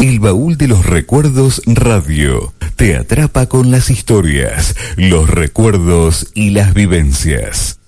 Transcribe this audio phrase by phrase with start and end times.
[0.00, 6.72] El baúl de los recuerdos radio te atrapa con las historias, los recuerdos y las
[6.72, 7.80] vivencias.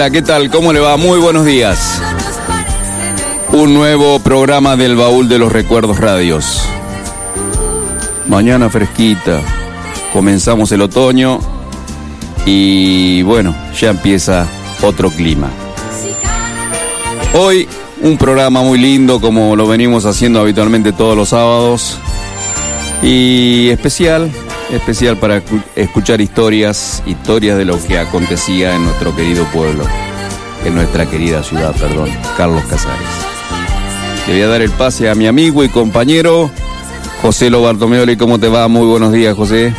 [0.00, 0.50] Hola, ¿qué tal?
[0.50, 0.96] ¿Cómo le va?
[0.96, 2.00] Muy buenos días.
[3.52, 6.62] Un nuevo programa del Baúl de los Recuerdos Radios.
[8.26, 9.42] Mañana fresquita.
[10.10, 11.38] Comenzamos el otoño
[12.46, 14.46] y bueno, ya empieza
[14.80, 15.50] otro clima.
[17.34, 17.68] Hoy
[18.00, 21.98] un programa muy lindo como lo venimos haciendo habitualmente todos los sábados
[23.02, 24.32] y especial
[24.72, 25.42] especial para
[25.76, 29.84] escuchar historias, historias de lo que acontecía en nuestro querido pueblo,
[30.64, 33.08] en nuestra querida ciudad, perdón, Carlos Casares.
[34.26, 36.50] Le voy a dar el pase a mi amigo y compañero
[37.22, 38.16] José Lo Bartomeoli.
[38.16, 38.68] ¿Cómo te va?
[38.68, 39.74] Muy buenos días, José.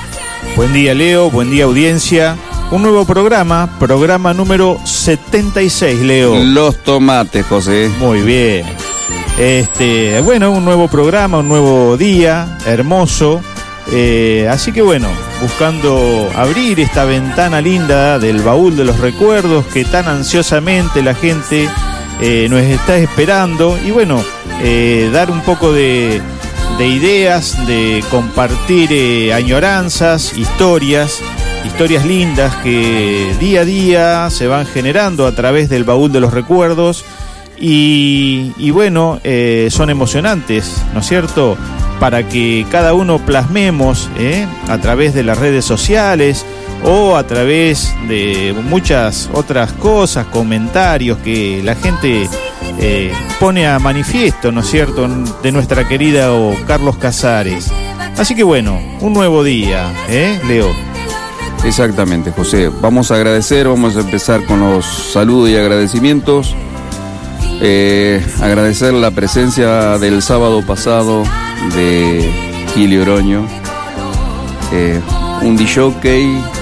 [0.55, 1.29] Buen día, Leo.
[1.29, 2.35] Buen día, audiencia.
[2.71, 6.43] Un nuevo programa, programa número 76, Leo.
[6.43, 7.91] Los tomates, José.
[7.99, 8.65] Muy bien.
[9.37, 13.41] Este, bueno, un nuevo programa, un nuevo día, hermoso.
[13.89, 15.07] Eh, así que bueno,
[15.41, 21.67] buscando abrir esta ventana linda del baúl de los recuerdos que tan ansiosamente la gente
[22.21, 24.23] eh, nos está esperando y bueno,
[24.61, 26.21] eh, dar un poco de,
[26.77, 31.19] de ideas, de compartir añoranzas, historias,
[31.65, 36.33] historias lindas que día a día se van generando a través del baúl de los
[36.33, 37.03] recuerdos
[37.59, 39.19] y, y bueno,
[39.69, 41.57] son emocionantes, ¿no es cierto?
[42.01, 44.47] Para que cada uno plasmemos ¿eh?
[44.67, 46.47] a través de las redes sociales
[46.83, 52.27] o a través de muchas otras cosas, comentarios que la gente
[52.79, 55.07] eh, pone a manifiesto, ¿no es cierto?,
[55.43, 56.31] de nuestra querida
[56.65, 57.71] Carlos Casares.
[58.17, 60.71] Así que bueno, un nuevo día, ¿eh, Leo?
[61.63, 62.71] Exactamente, José.
[62.81, 66.55] Vamos a agradecer, vamos a empezar con los saludos y agradecimientos.
[67.61, 71.23] Eh, agradecer la presencia del sábado pasado
[71.69, 72.29] de
[72.73, 73.45] Kili Oroño.
[74.73, 74.99] Eh,
[75.41, 75.93] un DJ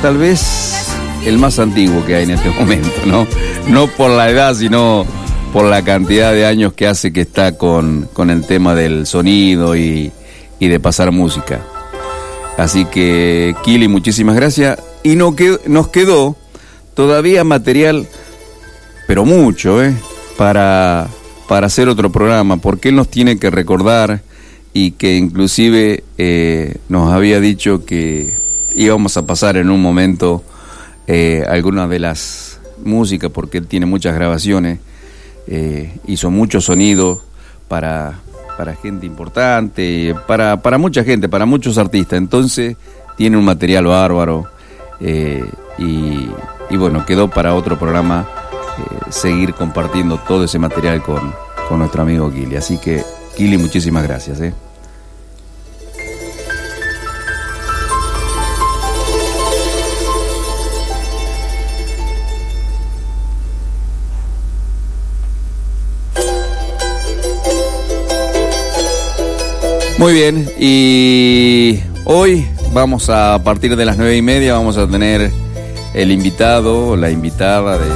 [0.01, 0.89] tal vez
[1.25, 3.27] el más antiguo que hay en este momento, ¿no?
[3.67, 5.05] No por la edad, sino
[5.53, 10.11] por la cantidad de años que hace que está con, el tema del sonido y,
[10.59, 11.61] de pasar música.
[12.57, 14.79] Así que, Kili, muchísimas gracias.
[15.03, 15.33] Y no
[15.65, 16.35] nos quedó
[16.93, 18.07] todavía material,
[19.07, 19.95] pero mucho, ¿eh?
[20.37, 21.07] para,
[21.47, 24.21] para hacer otro programa, porque él nos tiene que recordar
[24.73, 28.33] y que inclusive eh, nos había dicho que
[28.75, 30.43] íbamos a pasar en un momento
[31.07, 34.79] eh, algunas de las músicas, porque él tiene muchas grabaciones,
[35.47, 37.19] eh, hizo muchos sonidos
[37.67, 38.19] para,
[38.57, 42.77] para gente importante, para, para mucha gente, para muchos artistas, entonces
[43.17, 44.47] tiene un material bárbaro
[45.77, 46.29] y,
[46.69, 48.27] y bueno, quedó para otro programa
[48.79, 51.33] eh, seguir compartiendo todo ese material con,
[51.67, 52.55] con nuestro amigo Kili.
[52.55, 53.03] Así que,
[53.39, 54.41] Kili, muchísimas gracias.
[54.41, 54.53] ¿eh?
[69.97, 75.31] Muy bien, y hoy vamos a, partir de las nueve y media, vamos a tener
[75.93, 77.89] el invitado, la invitada de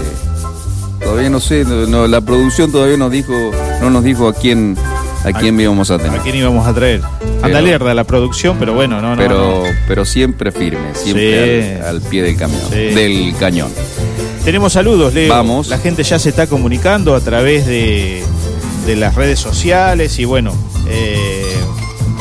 [1.02, 3.34] Todavía no sé, la producción todavía nos dijo,
[3.82, 4.78] no nos dijo a quién
[5.24, 6.20] a quién íbamos a tener.
[6.20, 7.02] A quién íbamos a traer.
[7.42, 12.38] Anda lerda la producción, pero bueno, no, pero, Pero siempre firme, siempre al, pie del
[12.38, 13.72] camión, del cañón.
[14.44, 15.30] Tenemos saludos, Leo.
[15.30, 15.68] Vamos.
[15.68, 18.24] La gente ya se está comunicando a través de,
[18.86, 20.54] de las redes sociales y bueno,
[20.88, 21.56] eh,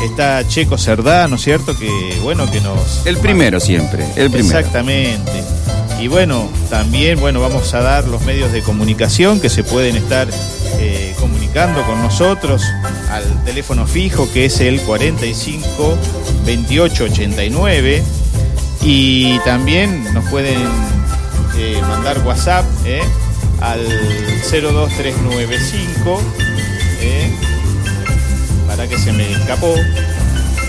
[0.05, 1.77] está Checo Cerdá, ¿no es cierto?
[1.77, 1.91] Que
[2.23, 3.05] bueno, que nos...
[3.07, 4.59] El primero siempre, el primero.
[4.59, 5.43] Exactamente.
[6.01, 10.29] Y bueno, también bueno, vamos a dar los medios de comunicación que se pueden estar
[10.79, 11.02] eh,
[11.53, 12.65] con nosotros
[13.11, 15.99] al teléfono fijo que es el 45
[16.47, 18.03] 28 89
[18.81, 20.59] y también nos pueden
[21.59, 23.03] eh, mandar WhatsApp eh,
[23.61, 23.87] al
[24.51, 26.23] 02395
[28.67, 29.75] para que se me escapó.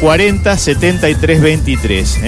[0.02, 2.20] 40 73 23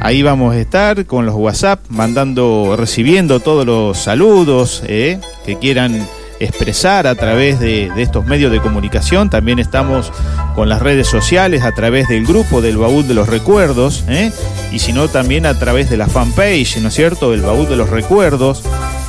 [0.00, 5.18] Ahí vamos a estar con los WhatsApp, mandando, recibiendo todos los saludos que
[5.58, 6.06] quieran
[6.40, 9.30] expresar a través de, estos medios de comunicación.
[9.30, 10.12] También estamos
[10.54, 14.32] con las redes sociales a través del grupo del Baúl de los Recuerdos, ¿eh?
[14.72, 17.76] y si no, también a través de la fanpage, ¿no es cierto?, el Baúl de
[17.76, 18.62] los Recuerdos.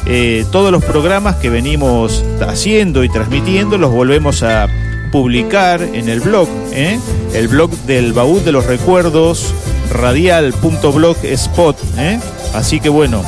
[0.06, 4.68] Eh, todos los programas que venimos haciendo y transmitiendo los volvemos a
[5.12, 7.00] publicar en el blog, ¿eh?
[7.34, 9.54] el blog del Baúl de los Recuerdos,
[9.92, 11.78] radial.blogspot.
[12.54, 13.24] Así que bueno,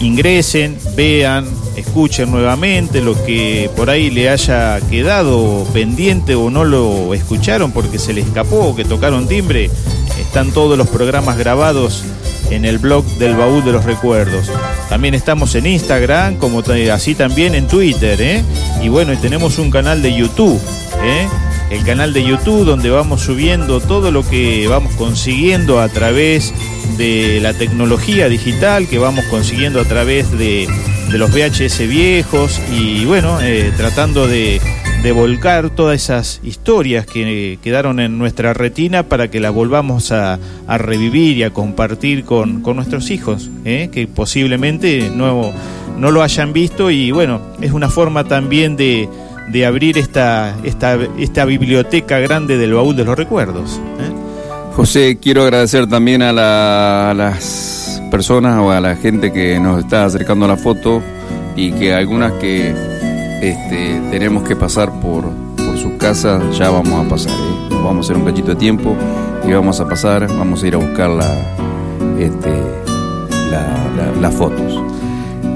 [0.00, 1.46] ingresen, vean,
[1.76, 7.98] escuchen nuevamente lo que por ahí le haya quedado pendiente o no lo escucharon porque
[7.98, 9.70] se le escapó o que tocaron timbre.
[10.20, 12.04] Están todos los programas grabados
[12.50, 14.50] en el blog del baúl de los recuerdos.
[14.88, 16.62] También estamos en Instagram, como
[16.92, 18.42] así también en Twitter, ¿eh?
[18.82, 20.60] Y bueno, tenemos un canal de YouTube,
[21.04, 21.28] ¿eh?
[21.70, 26.54] El canal de YouTube donde vamos subiendo todo lo que vamos consiguiendo a través
[26.96, 30.66] de la tecnología digital, que vamos consiguiendo a través de
[31.12, 34.60] los VHS viejos y bueno, eh, tratando de,
[35.14, 41.38] volcar todas esas historias que quedaron en nuestra retina para que las volvamos a, revivir
[41.38, 45.52] y a compartir con, nuestros hijos, eh, que posiblemente no
[45.98, 49.08] lo hayan visto y bueno, es una forma también de,
[49.66, 53.80] abrir esta, esta, biblioteca grande del baúl de los recuerdos.
[53.98, 54.12] Eh.
[54.74, 60.44] José, quiero agradecer también a las personas o a la gente que nos está acercando
[60.44, 61.02] a la foto
[61.56, 62.70] y que algunas que
[63.42, 65.24] este, tenemos que pasar por,
[65.56, 67.32] por sus casas, ya vamos a pasar.
[67.32, 67.68] ¿eh?
[67.70, 68.96] Nos vamos a hacer un cachito de tiempo
[69.46, 71.28] y vamos a pasar, vamos a ir a buscar la,
[72.18, 72.50] este,
[74.20, 74.80] las fotos.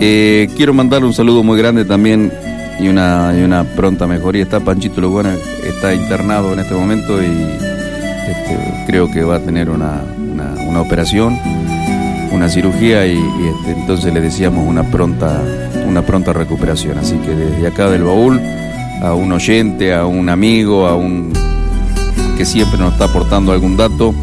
[0.00, 2.32] Eh, quiero mandarle un saludo muy grande también
[2.82, 4.42] y una, y una pronta mejoría.
[4.42, 5.34] Está Panchito Lugana,
[5.64, 10.80] está internado en este momento y este, creo que va a tener una, una, una
[10.80, 11.38] operación
[12.32, 15.40] una cirugía y, este, entonces le decíamos una pronta,
[15.86, 16.98] una pronta recuperación.
[16.98, 18.40] Así que desde acá del baúl,
[19.02, 21.32] a un oyente, a un amigo, a un
[22.36, 24.14] que siempre nos está aportando algún dato,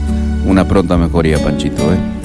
[0.46, 1.84] una pronta mejoría, Panchito.
[1.94, 2.19] ¿eh?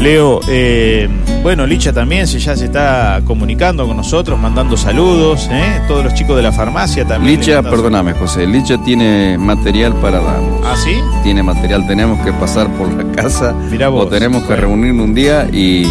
[0.00, 1.08] Leo, eh,
[1.42, 5.82] bueno, Licha también se, ya se está comunicando con nosotros, mandando saludos, ¿eh?
[5.86, 7.38] todos los chicos de la farmacia también.
[7.38, 10.62] Licha, perdóname José, Licha tiene material para darnos.
[10.64, 10.94] ¿Ah, sí?
[11.22, 13.54] Tiene material, tenemos que pasar por la casa
[13.92, 15.86] o tenemos que reunirnos un día y,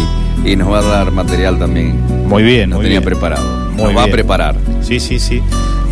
[0.56, 2.00] nos va a dar material también.
[2.26, 2.70] Muy bien.
[2.70, 3.70] Nos tenía preparado.
[3.76, 4.56] nos va a preparar.
[4.80, 5.40] Sí, sí, sí.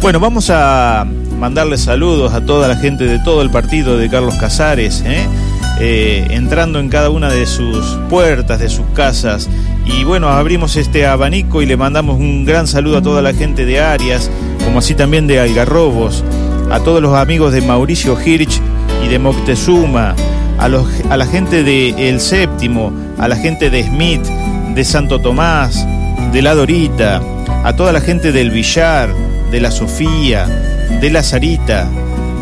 [0.00, 1.06] Bueno, vamos a
[1.38, 5.25] mandarle saludos a toda la gente de todo el partido de Carlos Casares, ¿eh?
[5.80, 9.48] Eh, entrando en cada una de sus puertas, de sus casas.
[9.86, 13.64] Y bueno, abrimos este abanico y le mandamos un gran saludo a toda la gente
[13.64, 14.28] de Arias,
[14.64, 16.25] como así también de Algarrobos,
[16.70, 18.60] a todos los amigos de Mauricio Hirsch
[19.05, 20.17] y de Moctezuma,
[20.58, 24.24] a, los, a la gente de El Séptimo, a la gente de Smith,
[24.74, 25.86] de Santo Tomás,
[26.32, 27.22] de La Dorita,
[27.64, 29.14] a toda la gente del Villar,
[29.53, 30.46] de la Sofía,
[31.00, 31.88] de la Sarita,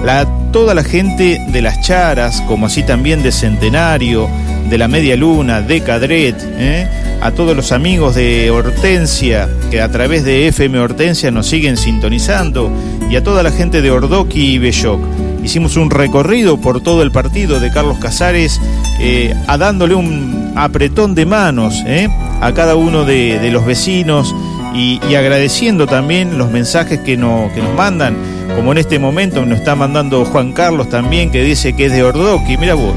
[0.02, 4.26] la toda la gente de las Charas, como así también de Centenario,
[4.70, 6.88] de la Media Luna, de Cadret, ¿eh?
[7.20, 12.72] a todos los amigos de Hortensia, que a través de FM Hortensia nos siguen sintonizando,
[13.10, 14.98] y a toda la gente de Ordoqui y Belloc.
[15.44, 18.58] Hicimos un recorrido por todo el partido de Carlos Casares,
[18.98, 22.08] eh, a dándole un apretón de manos ¿eh?
[22.40, 24.34] a cada uno de, los vecinos
[24.74, 28.16] y, agradeciendo también los mensajes que, que nos mandan
[28.54, 32.02] como en este momento nos está mandando Juan Carlos también, que dice que es de
[32.02, 32.94] Ordoqui, mira vos,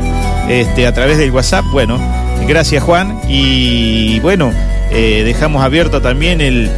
[0.47, 1.99] este, a través del WhatsApp, bueno,
[2.47, 4.51] gracias Juan, y bueno,
[4.91, 6.69] eh, dejamos abierto también el,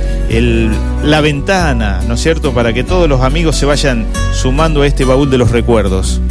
[1.04, 5.06] la ventana, ¿no es cierto?, para que todos los amigos se vayan sumando a este
[5.06, 6.22] baúl de los recuerdos.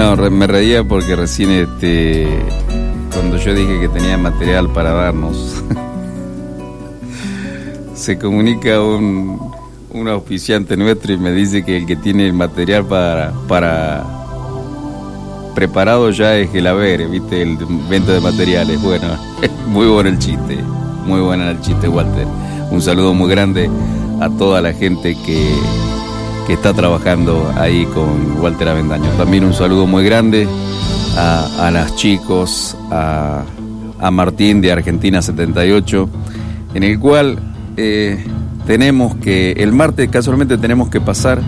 [0.00, 2.26] No, me reía porque recién este
[3.12, 5.36] cuando yo dije que tenía material para darnos,
[7.94, 9.52] se comunica un,
[9.90, 14.06] un auspiciante nuestro y me dice que el que tiene el material para, para
[15.54, 17.58] preparado ya es el haber, viste, el
[17.90, 18.80] venta de materiales.
[18.80, 19.18] Bueno,
[19.66, 20.56] muy bueno el chiste,
[21.04, 22.26] muy bueno el chiste, Walter.
[22.70, 23.68] Un saludo muy grande
[24.18, 25.52] a toda la gente que,
[26.52, 29.10] está trabajando ahí con Walter Avendaño.
[29.16, 30.48] También un saludo muy grande
[31.16, 33.44] a, los chicos, a,
[34.10, 36.08] Martín de Argentina 78,
[36.74, 37.38] en el cual
[37.76, 38.24] eh,
[38.66, 41.40] tenemos que, el martes casualmente tenemos que pasar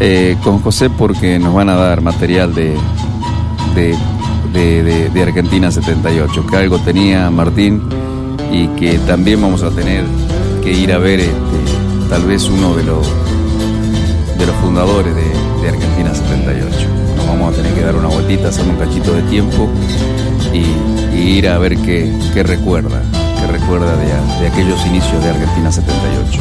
[0.00, 2.76] eh, con José porque nos van a dar material de,
[5.22, 7.82] Argentina 78, que algo tenía Martín
[8.52, 10.04] y que también vamos a tener
[10.62, 13.06] que ir a ver este, tal vez uno de los,
[14.38, 16.68] de los fundadores de, Argentina 78.
[17.16, 19.68] Nos vamos a tener que dar una vueltita, hacer un cachito de tiempo
[20.52, 22.12] y, ir a ver qué,
[22.42, 23.02] recuerda,
[23.40, 24.06] qué recuerda de,
[24.40, 26.40] de aquellos inicios de Argentina 78.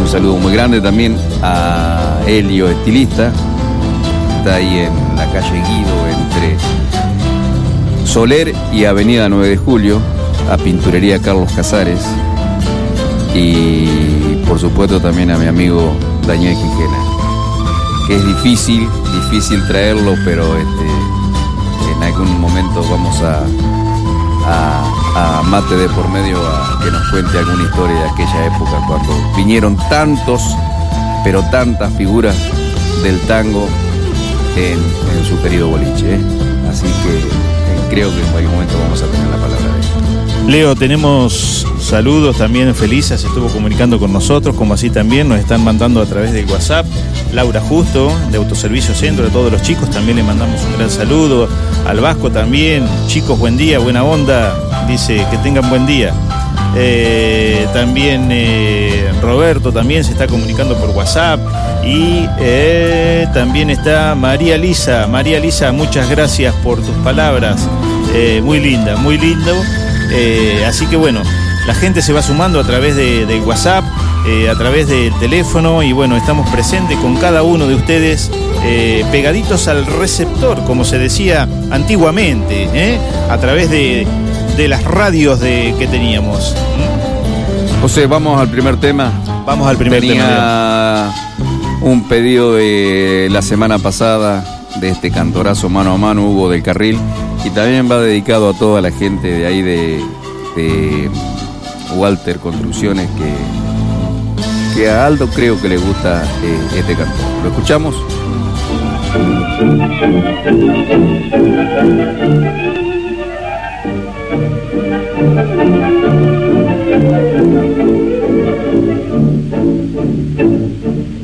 [0.00, 3.30] Un saludo muy grande también a Helio Estilista,
[4.38, 6.56] está ahí en la calle Guido entre
[8.06, 10.00] Soler y Avenida 9 de Julio,
[10.50, 12.00] a Pinturería Carlos Casares
[13.34, 13.86] y
[14.46, 15.94] por supuesto también a mi amigo
[16.26, 16.98] Daniel Quijena,
[18.06, 20.86] que es difícil, difícil traerlo, pero este,
[21.94, 23.44] en algún momento vamos a,
[24.46, 29.12] a, Mate de por medio a que nos cuente alguna historia de aquella época cuando
[29.36, 30.42] vinieron tantos,
[31.22, 32.36] pero tantas figuras
[33.02, 33.68] del tango
[34.56, 34.78] en,
[35.16, 36.14] en su querido boliche.
[36.14, 36.20] ¿eh?
[36.70, 40.50] Así que eh, creo que en cualquier momento vamos a tener la palabra de él.
[40.50, 42.74] Leo, tenemos saludos también.
[42.74, 46.46] Felisa se estuvo comunicando con nosotros, como así también nos están mandando a través del
[46.46, 46.86] WhatsApp.
[47.32, 51.48] Laura Justo, de Autoservicio Centro, a todos los chicos también le mandamos un gran saludo.
[51.86, 52.86] Al Vasco también.
[53.06, 54.56] Chicos, buen día, buena onda.
[54.88, 56.12] Dice que tengan buen día.
[56.76, 61.40] Eh, también eh, Roberto también se está comunicando por WhatsApp.
[61.84, 65.06] Y eh, también está María Lisa.
[65.06, 67.68] María Lisa, muchas gracias por tus palabras.
[68.42, 69.52] Muy linda, muy lindo.
[70.66, 71.20] Así que bueno,
[71.66, 73.84] la gente se va sumando a través de, de WhatsApp,
[74.50, 78.30] a través del teléfono y bueno, estamos presentes con cada uno de ustedes
[79.10, 84.06] pegaditos al receptor, como se decía antiguamente, a través de,
[84.56, 86.54] de, las radios de, que teníamos.
[87.82, 89.12] José, vamos al primer tema.
[89.44, 91.14] Vamos al primer Tenía tema.
[91.82, 94.42] un pedido de la semana pasada
[94.80, 96.98] de este cantorazo mano a mano, Hugo del Carril,
[97.44, 100.02] y también va dedicado a toda la gente de ahí de,
[100.56, 101.10] de
[101.96, 107.26] Walter Construcciones que, que, a Aldo creo que le gusta eh, este cantor.
[107.42, 107.94] ¿Lo escuchamos?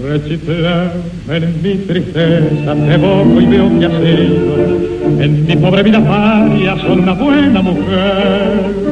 [0.03, 0.93] Rechiflar
[1.29, 6.77] en mi tristeza te evoco y veo que has sido en mi pobre vida varia
[6.79, 8.89] son una buena mujer.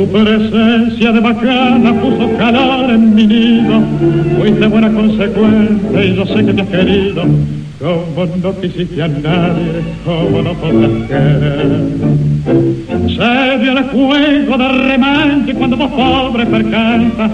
[0.00, 3.82] Tu presencia de bacana puso calor en mi nido,
[4.38, 7.22] fuiste buena consecuencia y yo sé que te has querido.
[7.78, 11.82] Como no quisiste a nadie, como no podrás querer.
[13.08, 17.30] Se dio el juego de remanche cuando vos pobre percanta,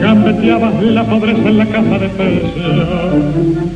[0.00, 3.66] gambeteabas la pobreza en la casa de pensión.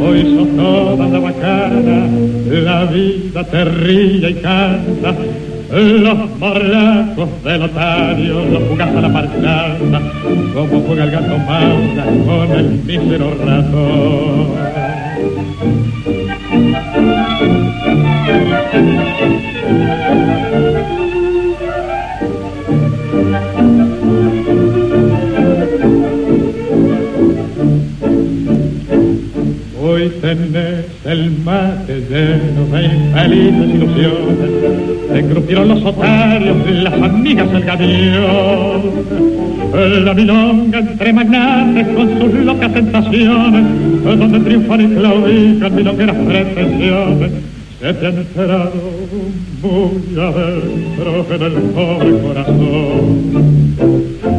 [0.00, 2.06] Hoy sos toda la bacana,
[2.48, 5.16] la vida te ríe y canta.
[5.70, 10.02] Los morlacos del otario los jugas a la marchanda,
[10.52, 14.50] como juega el gato Maura con el mísero ratón.
[30.30, 34.50] El mate lleno de infelices ilusiones,
[35.12, 38.82] te crujieron los otarios, las amigas el camión,
[40.04, 43.64] la milonga entre magnates con sus locas tentaciones,
[44.04, 47.30] donde triunfan y claudican milongueras pretensiones,
[47.80, 48.72] se te han enterado
[49.62, 53.74] muy adentro en el pobre corazón.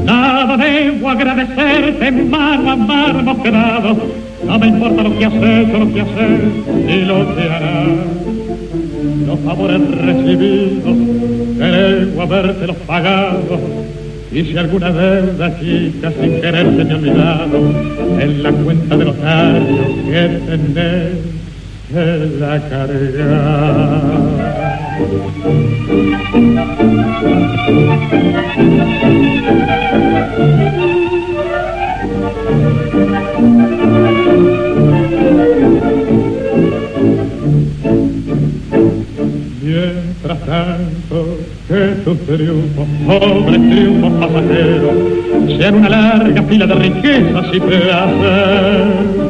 [0.06, 4.21] Nada debo agradecerte, mano a mano quedado.
[4.46, 6.42] No me importa lo que hecho, lo que haces
[6.86, 7.88] ni lo que harás.
[9.28, 10.98] Los favores recibidos,
[11.58, 13.60] creo habértelos pagado.
[14.32, 17.58] Y si alguna deuda chica sin querer se me ha olvidado,
[18.20, 21.32] en la cuenta de notario que tenés
[21.92, 22.06] se
[22.40, 24.12] la carga.
[30.38, 30.61] Mientras
[41.68, 49.22] que tus triunfos, pobres triunfos pasajeros, sean una larga fila de riquezas y placer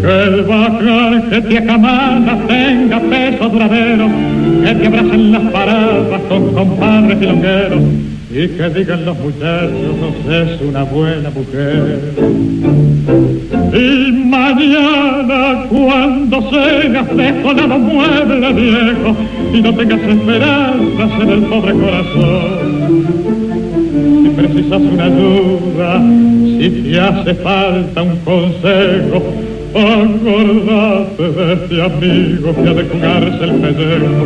[0.00, 4.08] que el bajar que te acamana tenga peso duradero,
[4.64, 7.82] que te abracen las paradas con compadres y longueros,
[8.30, 9.96] y que digan los muchachos,
[10.30, 12.87] es una buena mujer.
[13.72, 19.16] Y mañana cuando seas desolado mueble viejo
[19.52, 23.04] y no tengas esperanzas en el pobre corazón,
[24.22, 26.02] si precisas una ayuda,
[26.58, 29.22] si te hace falta un consejo,
[29.74, 34.24] Acordate de este amigo que ha de jugarse el pellejo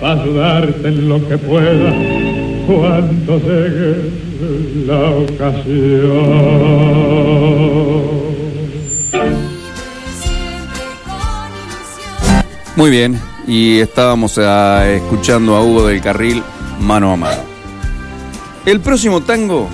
[0.00, 1.94] para ayudarte en lo que pueda
[2.66, 4.10] cuando llegue
[4.86, 5.74] la ocasión.
[12.76, 16.42] Muy bien, y estábamos ah, escuchando a Hugo del Carril
[16.80, 17.42] mano a mano.
[18.66, 19.68] El próximo tango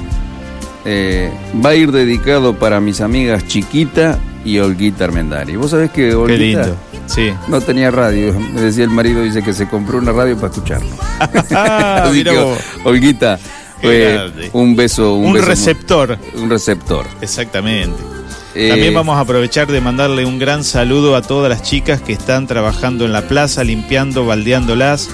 [0.85, 1.33] eh,
[1.65, 5.57] va a ir dedicado para mis amigas Chiquita y Olguita Armendari.
[5.57, 6.77] Vos sabés que Olguita Qué lindo.
[7.07, 7.33] Sí.
[7.49, 8.39] no tenía radio.
[8.39, 10.91] Me decía el marido, dice que se compró una radio para escucharlo.
[11.19, 12.57] Así Mirá que.
[12.85, 13.39] Olguita,
[13.83, 15.15] eh, un beso.
[15.15, 16.19] Un, Un beso receptor.
[16.37, 17.07] Un receptor.
[17.21, 18.20] Exactamente.
[18.55, 22.13] Eh, También vamos a aprovechar de mandarle un gran saludo a todas las chicas que
[22.13, 25.09] están trabajando en la plaza, limpiando, baldeándolas.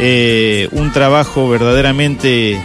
[0.00, 2.60] Eh, un trabajo verdaderamente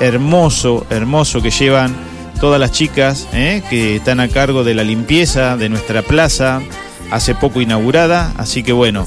[0.00, 1.94] hermoso, hermoso que llevan
[2.40, 6.62] todas las chicas eh, que están a cargo de la limpieza de nuestra plaza,
[7.10, 8.32] hace poco inaugurada.
[8.38, 9.06] Así que bueno,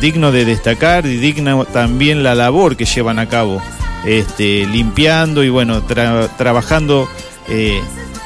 [0.00, 3.60] digno de destacar y digna también la labor que llevan a cabo,
[4.06, 7.08] este, limpiando y bueno, tra- trabajando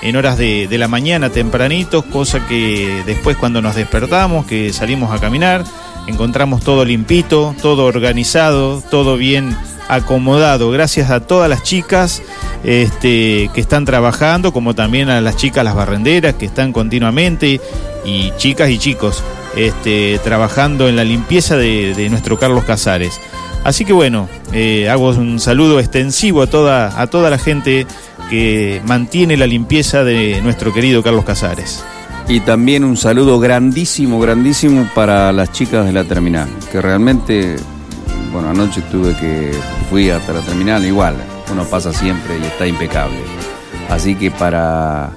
[0.06, 5.18] en horas de, la mañana tempranitos, cosa que después cuando nos despertamos, que salimos a
[5.18, 5.64] caminar,
[6.06, 9.56] encontramos todo limpito, todo organizado, todo bien
[9.88, 12.22] acomodado, gracias a todas las chicas
[12.62, 17.60] este, que están trabajando, como también a las chicas, las barrenderas, que están continuamente,
[18.04, 19.24] y chicas y chicos,
[19.56, 23.20] este, trabajando en la limpieza de nuestro Carlos Casares.
[23.66, 27.84] Así que bueno, eh, hago un saludo extensivo a toda, a toda la gente
[28.30, 31.82] que mantiene la limpieza de nuestro querido Carlos Casares.
[32.28, 37.56] Y también un saludo grandísimo, grandísimo para las chicas de la terminal, que realmente,
[38.32, 39.50] bueno, anoche tuve que,
[39.90, 41.16] fui hasta la terminal, igual,
[41.50, 43.18] uno pasa siempre y está impecable.
[43.90, 45.10] Así que para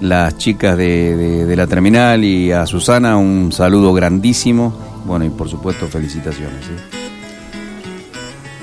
[0.00, 4.72] las chicas de, de- la terminal y a Susana, un saludo grandísimo,
[5.04, 6.64] bueno, y por supuesto felicitaciones.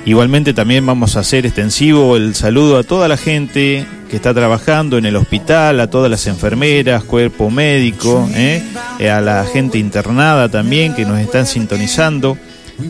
[0.06, 4.96] Igualmente también vamos a hacer extensivo el saludo a toda la gente que está trabajando
[4.98, 8.62] en el hospital, a todas las enfermeras, cuerpo médico, ¿eh?
[9.00, 12.38] Eh, a la gente internada también que nos están sintonizando.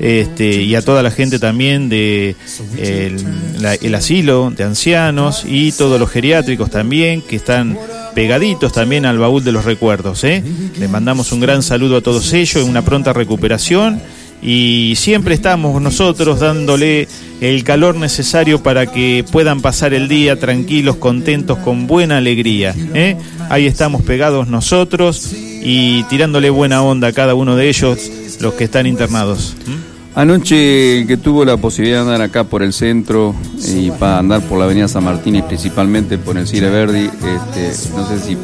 [0.01, 2.35] Este, y a toda la gente también de
[2.77, 3.25] el,
[3.63, 7.79] la- el asilo de ancianos y todos los geriátricos también que están
[8.15, 10.23] pegaditos también al baúl de los recuerdos.
[10.25, 10.43] ¿eh?
[10.79, 14.03] Les mandamos un gran saludo a todos ellos, una pronta recuperación
[14.47, 17.09] y siempre estamos nosotros dándole
[17.41, 22.73] el calor necesario para que puedan pasar el día tranquilos, contentos, con buena alegría.
[22.95, 23.17] ¿eh?
[23.51, 27.99] Ahí estamos pegados nosotros y tirándole buena onda a cada uno de ellos,
[28.41, 29.57] los que están internados.
[29.67, 30.19] ¿Mm?
[30.19, 33.35] Anoche que tuvo la posibilidad de andar acá por el centro
[33.69, 37.91] y para andar por la avenida San Martín y principalmente por el Cire Verdi, este,
[37.95, 38.39] no sé si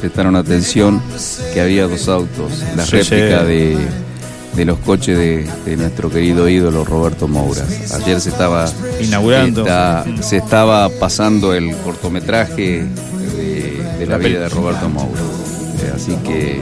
[0.00, 1.00] prestaron atención
[1.54, 3.46] que había dos autos, la Sí, réplica sí.
[3.46, 3.76] de,
[4.54, 7.62] de los coches de, de nuestro querido ídolo Roberto Moura.
[7.94, 9.62] Ayer se estaba Inaugurando.
[9.62, 12.84] está- se estaba pasando el cortometraje
[13.36, 15.20] de, de la vida de Roberto Moura.
[15.82, 16.60] Eh, Así que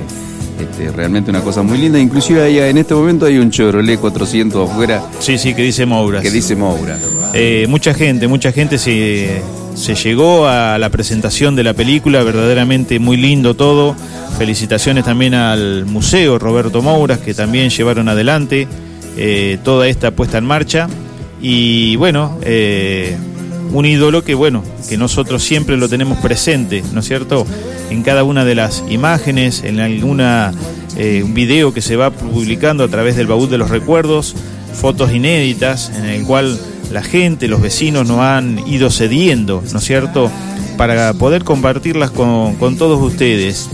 [0.61, 1.98] este, realmente una cosa muy linda.
[1.98, 6.22] Inclusive ahí, en este momento hay un Chevrolet 400 afuera Sí, sí, que dice Mouras.
[6.22, 6.96] que dice Moura.
[7.35, 9.40] Eh, mucha gente, mucha gente se,
[9.74, 13.96] se llegó a la presentación de la película, verdaderamente muy lindo todo.
[14.40, 18.66] Felicitaciones también al Museo Roberto Mouras, que también llevaron adelante
[19.18, 20.88] eh, toda esta puesta en marcha.
[21.42, 23.18] Y bueno, eh,
[23.70, 27.46] un ídolo que bueno, que nosotros siempre lo tenemos presente, ¿no es cierto?
[27.90, 30.55] En cada una de las imágenes, en alguna
[30.96, 34.35] eh, video que se va publicando a través del baúl de los recuerdos,
[34.72, 36.59] fotos inéditas en el cual
[36.90, 40.31] la gente, los vecinos nos han ido cediendo, ¿no es cierto?
[40.79, 43.68] Para poder compartirlas con todos ustedes.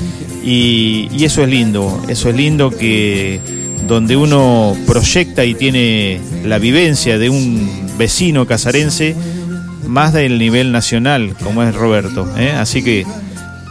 [0.46, 3.40] Y, eso es lindo, eso es lindo que
[3.88, 9.16] donde uno proyecta y tiene la vivencia de un vecino casarense
[9.88, 12.28] más del nivel nacional, como es Roberto.
[12.38, 12.52] ¿eh?
[12.52, 13.04] Así que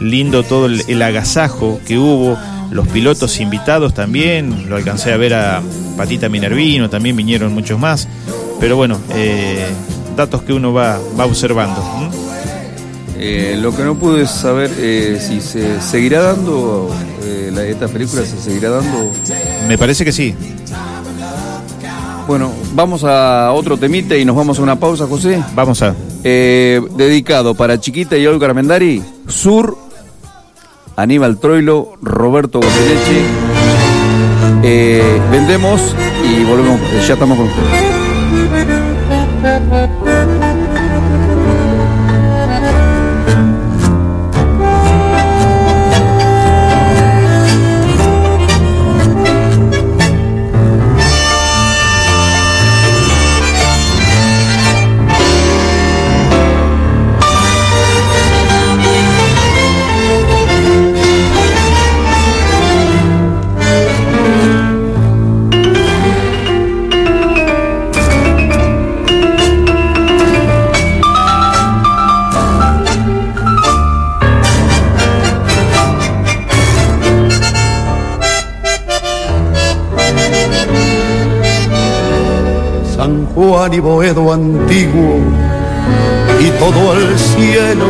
[0.00, 2.36] lindo todo el, agasajo que hubo,
[2.70, 5.62] los pilotos invitados también, lo alcancé a ver a
[5.96, 8.06] Patita Minervino, también vinieron muchos más,
[8.60, 9.66] pero bueno, eh,
[10.14, 11.82] datos que uno va, va observando.
[13.18, 16.90] Eh, lo que no pude saber eh, si se seguirá dando
[17.24, 19.10] eh, la- esta película se seguirá dando.
[19.68, 20.34] Me parece que sí.
[22.28, 25.42] Bueno, vamos a otro temita y nos vamos a una pausa, José.
[25.54, 25.94] Vamos a.
[26.24, 29.78] Eh, dedicado para Chiquita y Olga Armendari, Sur,
[30.96, 33.22] Aníbal Troilo, Roberto Goyeneche.
[34.64, 37.86] Eh, vendemos y volvemos, ya estamos con ustedes.
[83.66, 85.18] San Juan y Boedo antiguo
[86.38, 87.86] y todo el cielo,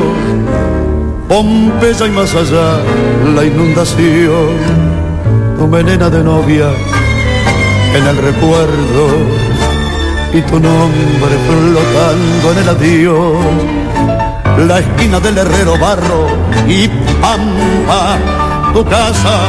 [1.29, 2.79] Pompeya y más allá
[3.35, 4.57] la inundación,
[5.59, 6.71] tu melena de novia
[7.95, 9.07] en el recuerdo
[10.33, 13.37] y tu nombre flotando en el adiós,
[14.67, 16.27] la esquina del herrero barro
[16.67, 16.89] y
[17.21, 18.19] pampa,
[18.73, 19.41] tu casa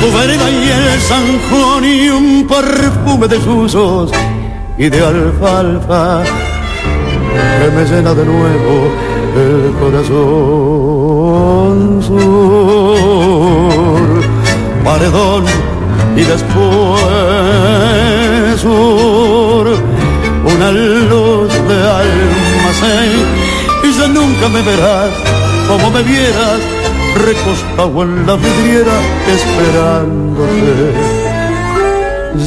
[0.00, 4.10] tu vereda y el zanjón y un perfume de susos
[4.78, 8.90] y de alfalfa que me llena de nuevo
[9.36, 10.52] el corazón
[12.02, 12.92] sur,
[14.84, 15.44] paredón
[16.16, 17.00] y después
[18.60, 19.66] sur,
[20.54, 23.12] una luz de almacén
[23.84, 25.10] y ya nunca me verás
[25.68, 26.60] como me vieras
[27.14, 28.92] recostado en la vidriera
[29.28, 30.92] esperándote.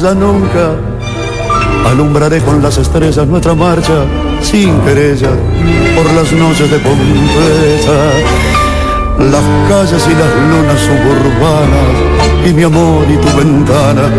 [0.02, 0.74] Ya nunca
[1.86, 4.04] alumbraré con las estrellas nuestra marcha
[4.42, 5.30] sin querella
[5.94, 7.98] por las noches de Pompeya.
[9.18, 14.10] Las calles y las lunas suburbanas y mi amor y tu ventana,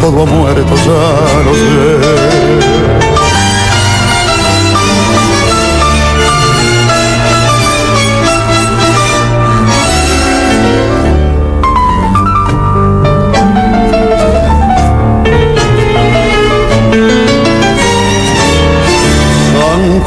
[0.00, 3.15] todo muerto, ya lo sé.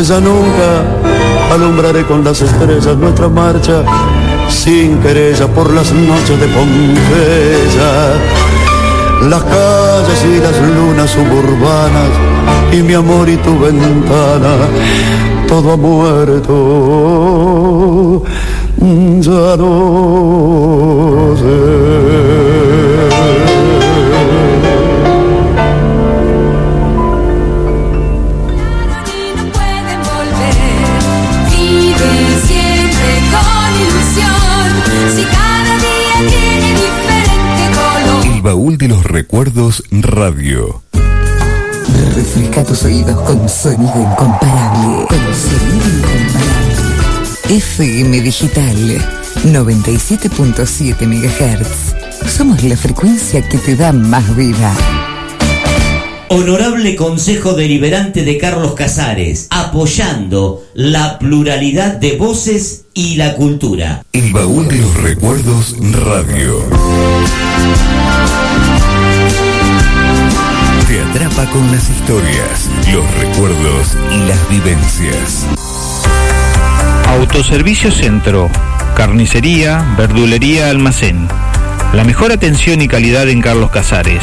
[0.00, 0.82] Ella nunca
[1.52, 3.84] alumbraré con las estrellas nuestra marcha,
[4.48, 8.14] sin querella por las noches de Pompeya.
[9.28, 12.08] Las calles y las lunas suburbanas,
[12.72, 14.56] y mi amor y tu ventana,
[15.46, 17.20] todo ha muerto.
[38.80, 40.82] De los recuerdos radio.
[42.14, 45.06] Refresca tus oídos con sonido incomparable.
[45.06, 47.56] Con sonido incomparable.
[47.56, 48.98] FM Digital
[49.44, 52.30] 97.7 MHz.
[52.32, 54.74] Somos la frecuencia que te da más vida.
[56.30, 64.06] Honorable Consejo Deliberante de Carlos Casares, apoyando la pluralidad de voces y la cultura.
[64.14, 66.64] El baúl de los recuerdos radio.
[71.10, 75.44] Atrapa con las historias, los recuerdos y las vivencias.
[77.08, 78.48] Autoservicio Centro,
[78.94, 81.26] carnicería, verdulería, almacén.
[81.94, 84.22] La mejor atención y calidad en Carlos Casares.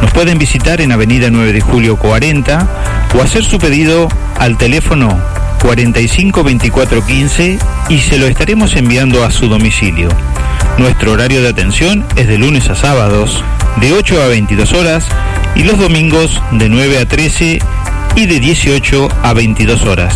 [0.00, 2.66] Nos pueden visitar en Avenida 9 de Julio 40
[3.14, 5.20] o hacer su pedido al teléfono
[5.66, 10.08] 45 24 15 y se lo estaremos enviando a su domicilio.
[10.78, 13.42] Nuestro horario de atención es de lunes a sábados
[13.80, 15.08] de 8 a 22 horas
[15.56, 17.58] y los domingos de 9 a 13
[18.14, 20.14] y de 18 a 22 horas.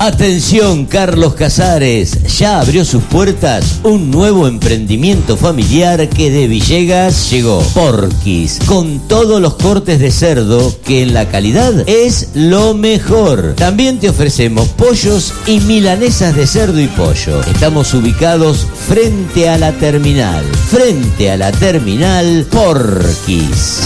[0.00, 7.60] Atención Carlos Casares, ya abrió sus puertas un nuevo emprendimiento familiar que de Villegas llegó.
[7.74, 13.54] Porquis, con todos los cortes de cerdo que en la calidad es lo mejor.
[13.56, 17.40] También te ofrecemos pollos y milanesas de cerdo y pollo.
[17.42, 20.44] Estamos ubicados frente a la terminal.
[20.70, 23.80] Frente a la terminal Porquis.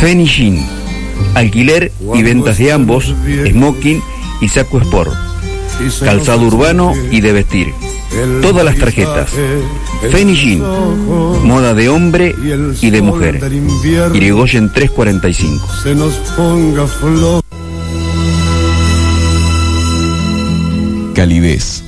[0.00, 0.62] Fenishing,
[1.34, 3.14] alquiler y ventas de ambos,
[3.50, 4.02] smoking
[4.40, 5.12] y saco sport,
[6.00, 7.68] calzado urbano y de vestir.
[8.42, 9.30] Todas las tarjetas.
[10.10, 12.34] Fenishing, moda de hombre
[12.80, 13.40] y de mujer.
[14.14, 15.66] Irigoyen 345.
[15.82, 17.42] Se nos ponga flor.
[21.14, 21.82] Calidez,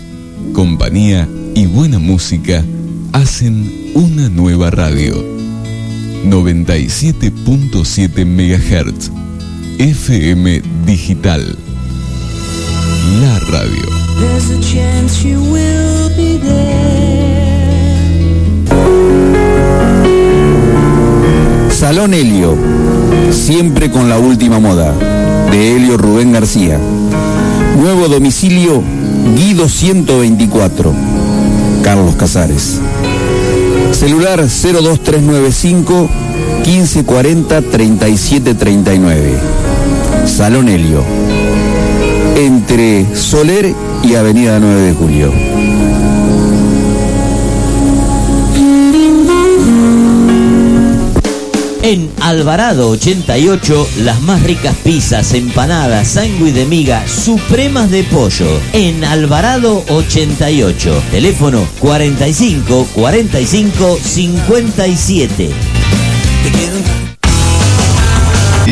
[0.55, 2.65] compañía y buena música
[3.13, 5.38] hacen una nueva radio.
[6.31, 9.11] 97.7 MHz.
[9.79, 11.57] FM Digital.
[13.21, 13.85] La radio.
[21.71, 22.57] Salón Helio,
[23.31, 24.93] siempre con la última moda,
[25.51, 26.79] de Helio Rubén García.
[27.81, 28.83] Nuevo domicilio,
[29.37, 30.93] Guido 124,
[31.83, 32.81] Carlos Casares.
[33.99, 36.09] Celular 02395
[36.65, 39.33] 1540 3739.
[40.25, 41.03] Salón Helio.
[42.37, 45.48] Entre Soler y Avenida 9 de Julio.
[51.89, 58.61] En Alvarado 88, las más ricas pizzas, empanadas, sándwich de miga, supremas de pollo.
[58.75, 65.51] En Alvarado 88, teléfono 45 45 57.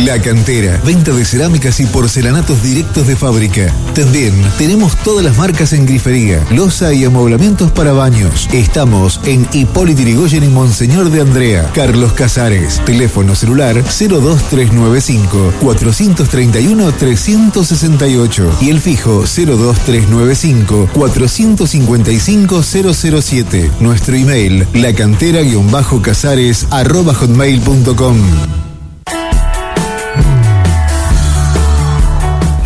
[0.05, 3.73] La Cantera, venta de cerámicas y porcelanatos directos de fábrica.
[3.95, 8.47] También tenemos todas las marcas en grifería, loza y amoblamientos para baños.
[8.53, 11.71] Estamos en Hipólito Yrigoyen y Monseñor de Andrea.
[11.75, 23.71] Carlos Casares, teléfono celular 02395 431 368 y el fijo 02395 455 007.
[23.81, 28.66] Nuestro email lacantera-casares arroba hotmail.com.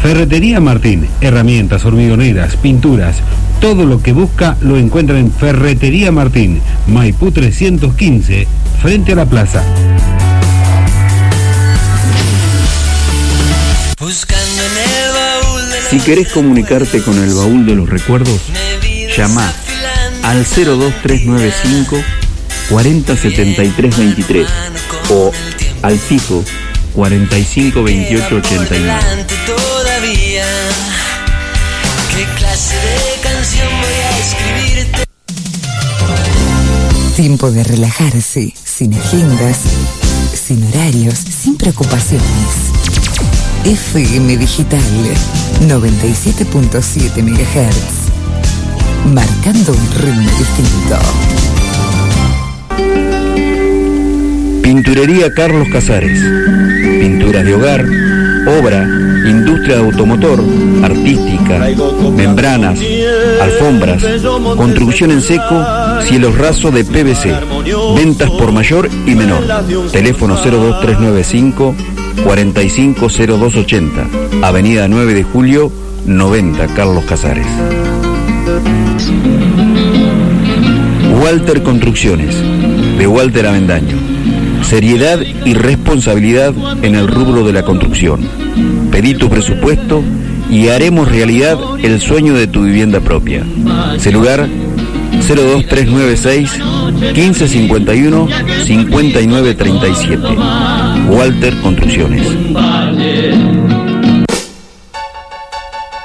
[0.03, 3.17] Ferretería Martín, herramientas, hormigoneras, pinturas,
[3.61, 8.49] todo lo que busca lo encuentra en Ferretería Martín, Maipú 315,
[8.81, 9.63] frente a la plaza.
[15.91, 18.41] Si querés comunicarte con el baúl de los recuerdos,
[19.17, 19.53] llama
[20.23, 22.03] al 02395
[22.71, 24.47] 407323
[25.11, 25.31] o
[25.83, 26.43] al fijo
[26.95, 29.70] 452889.
[37.17, 39.59] Tiempo de relajarse, sin agendas,
[40.33, 42.25] sin horarios, sin preocupaciones.
[43.65, 44.81] FM Digital
[45.69, 49.13] 97.7 MHz.
[49.13, 50.99] Marcando un ritmo distinto.
[54.63, 56.19] Pinturería Carlos Casares.
[57.01, 57.85] Pinturas de hogar,
[58.47, 58.83] obra,
[59.27, 60.43] industria de automotor,
[60.83, 61.59] artística,
[62.15, 62.79] membranas,
[63.41, 64.03] alfombras,
[64.57, 65.65] construcción en seco,
[66.03, 67.35] cielos raso de PVC.
[67.97, 69.43] Ventas por mayor y menor.
[69.93, 71.75] Teléfono 02395
[72.25, 74.07] 450280.
[74.43, 75.73] Avenida 9 de Julio
[76.07, 77.47] 90 Carlos Casares.
[81.23, 82.37] Walter Construcciones.
[82.99, 84.10] De Walter Avendaño.
[84.63, 88.29] Seriedad y responsabilidad en el rubro de la construcción.
[88.91, 90.03] Pedí tu presupuesto
[90.51, 93.45] y haremos realidad el sueño de tu vivienda propia.
[93.99, 94.49] Celular
[95.13, 96.51] 02396
[97.15, 98.29] 1551
[98.67, 100.19] 5937.
[101.09, 102.27] Walter Construcciones.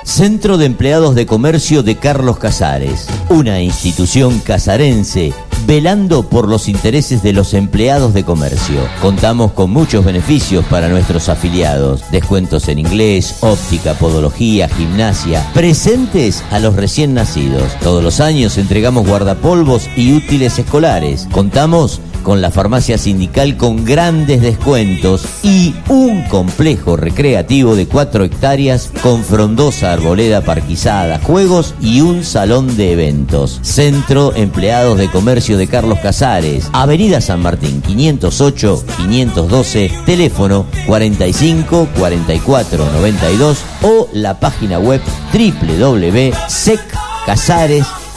[0.04, 5.34] Centro de Empleados de Comercio de Carlos Casares, una institución casarense
[5.66, 8.82] velando por los intereses de los empleados de comercio.
[9.02, 16.60] Contamos con muchos beneficios para nuestros afiliados, descuentos en inglés, óptica, podología, gimnasia, presentes a
[16.60, 17.78] los recién nacidos.
[17.82, 21.28] Todos los años entregamos guardapolvos y útiles escolares.
[21.32, 28.92] Contamos con la farmacia sindical con grandes descuentos y un complejo recreativo de 4 hectáreas
[29.04, 33.60] con frondosa arboleda parquizada, juegos y un salón de eventos.
[33.62, 42.92] Centro Empleados de Comercio de Carlos Casares, Avenida San Martín 508 512, teléfono 45 44
[42.92, 45.00] 92 o la página web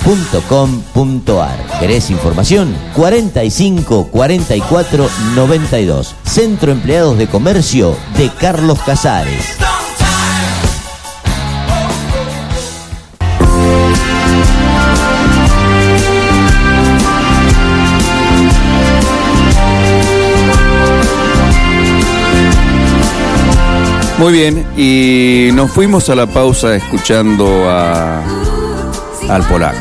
[0.04, 1.80] www.seccasares.com.ar.
[1.80, 2.74] ¿Querés información?
[2.94, 6.14] 45 44 92.
[6.24, 9.58] Centro Empleados de Comercio de Carlos Casares.
[24.18, 28.38] Muy bien, y nos fuimos a la pausa escuchando a,
[29.29, 29.79] al polaco.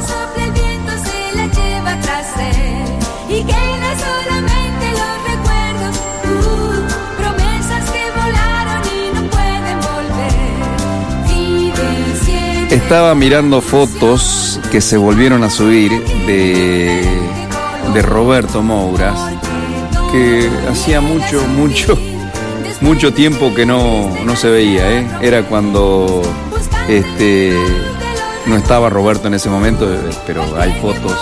[12.70, 15.92] Estaba mirando fotos que se volvieron a subir
[16.26, 17.02] de,
[17.94, 19.20] de Roberto Mouras,
[20.12, 21.98] que hacía mucho, mucho,
[22.82, 25.08] mucho tiempo que no, no se veía, ¿eh?
[25.22, 26.22] Era cuando
[26.88, 27.58] este,
[28.48, 31.14] no estaba Roberto en ese momento, eh, pero hay fotos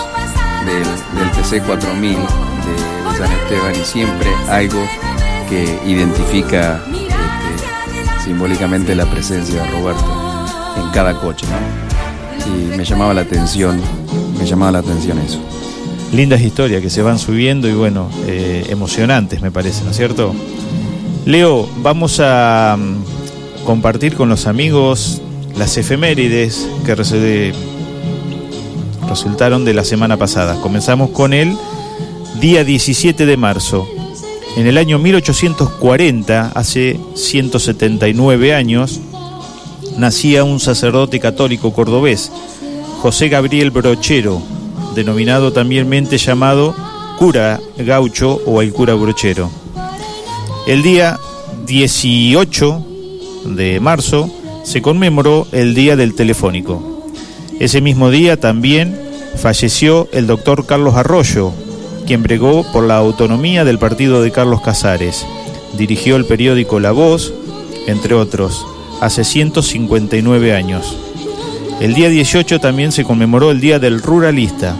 [0.64, 4.80] del, TC 4000 de, de San Esteban y siempre algo
[5.48, 10.04] que identifica este, simbólicamente la presencia de Roberto
[10.76, 12.46] en cada coche, ¿no?
[12.52, 13.80] Y me llamaba la atención,
[14.38, 15.40] me llamaba la atención eso.
[16.12, 20.32] Lindas historias que se van subiendo y bueno, eh, emocionantes me parece, ¿no es cierto?
[21.24, 25.22] Leo, vamos a mm, compartir con los amigos
[25.56, 26.94] las efemérides que
[29.08, 30.60] resultaron de la semana pasada.
[30.60, 31.56] Comenzamos con el
[32.40, 33.88] día 17 de marzo.
[34.56, 39.00] En el año 1840, hace 179 años,
[39.96, 42.30] nacía un sacerdote católico cordobés,
[43.00, 44.42] José Gabriel Brochero,
[44.94, 45.88] denominado también
[46.24, 46.74] llamado
[47.18, 49.50] cura gaucho o el cura brochero.
[50.66, 51.18] El día
[51.66, 52.86] 18
[53.46, 54.30] de marzo
[54.66, 56.82] se conmemoró el Día del Telefónico.
[57.60, 58.98] Ese mismo día también
[59.36, 61.52] falleció el doctor Carlos Arroyo,
[62.04, 65.24] quien bregó por la autonomía del partido de Carlos Casares.
[65.78, 67.32] Dirigió el periódico La Voz,
[67.86, 68.66] entre otros,
[69.00, 70.96] hace 159 años.
[71.80, 74.74] El día 18 también se conmemoró el Día del Ruralista.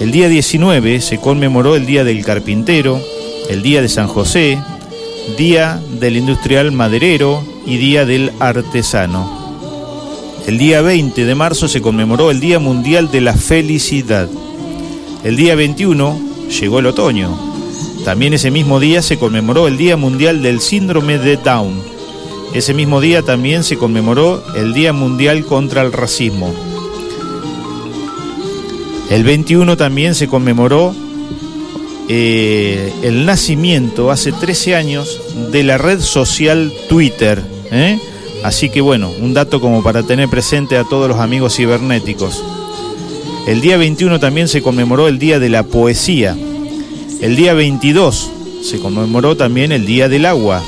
[0.00, 3.00] El día 19 se conmemoró el Día del Carpintero,
[3.48, 4.58] el Día de San José,
[5.38, 9.30] Día del Industrial Maderero y Día del Artesano.
[10.46, 14.28] El día 20 de marzo se conmemoró el Día Mundial de la Felicidad.
[15.22, 17.38] El día 21 llegó el otoño.
[18.06, 21.82] También ese mismo día se conmemoró el Día Mundial del Síndrome de Down.
[22.54, 26.54] Ese mismo día también se conmemoró el Día Mundial contra el Racismo.
[29.10, 30.94] El 21 también se conmemoró
[32.08, 35.20] eh, el nacimiento hace 13 años
[35.52, 37.57] de la red social Twitter.
[37.70, 37.98] ¿Eh?
[38.44, 42.42] Así que bueno, un dato como para tener presente a todos los amigos cibernéticos.
[43.46, 46.36] El día 21 también se conmemoró el Día de la Poesía.
[47.20, 48.30] El día 22
[48.62, 50.62] se conmemoró también el Día del Agua.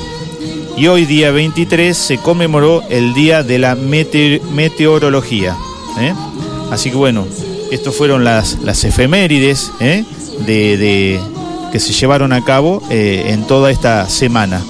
[0.77, 5.55] Y hoy día 23 se conmemoró el Día de la Mete- Meteorología.
[5.99, 6.13] ¿eh?
[6.71, 7.27] Así que bueno,
[7.71, 10.03] estas fueron las, las efemérides ¿eh?
[10.45, 14.61] que se llevaron a cabo en toda esta semana.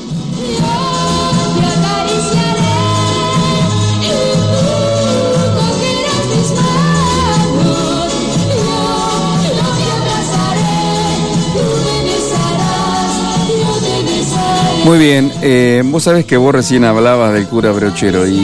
[14.86, 18.36] Muy bien, eh, vos sabés que vos recién hablabas del cura Brochero y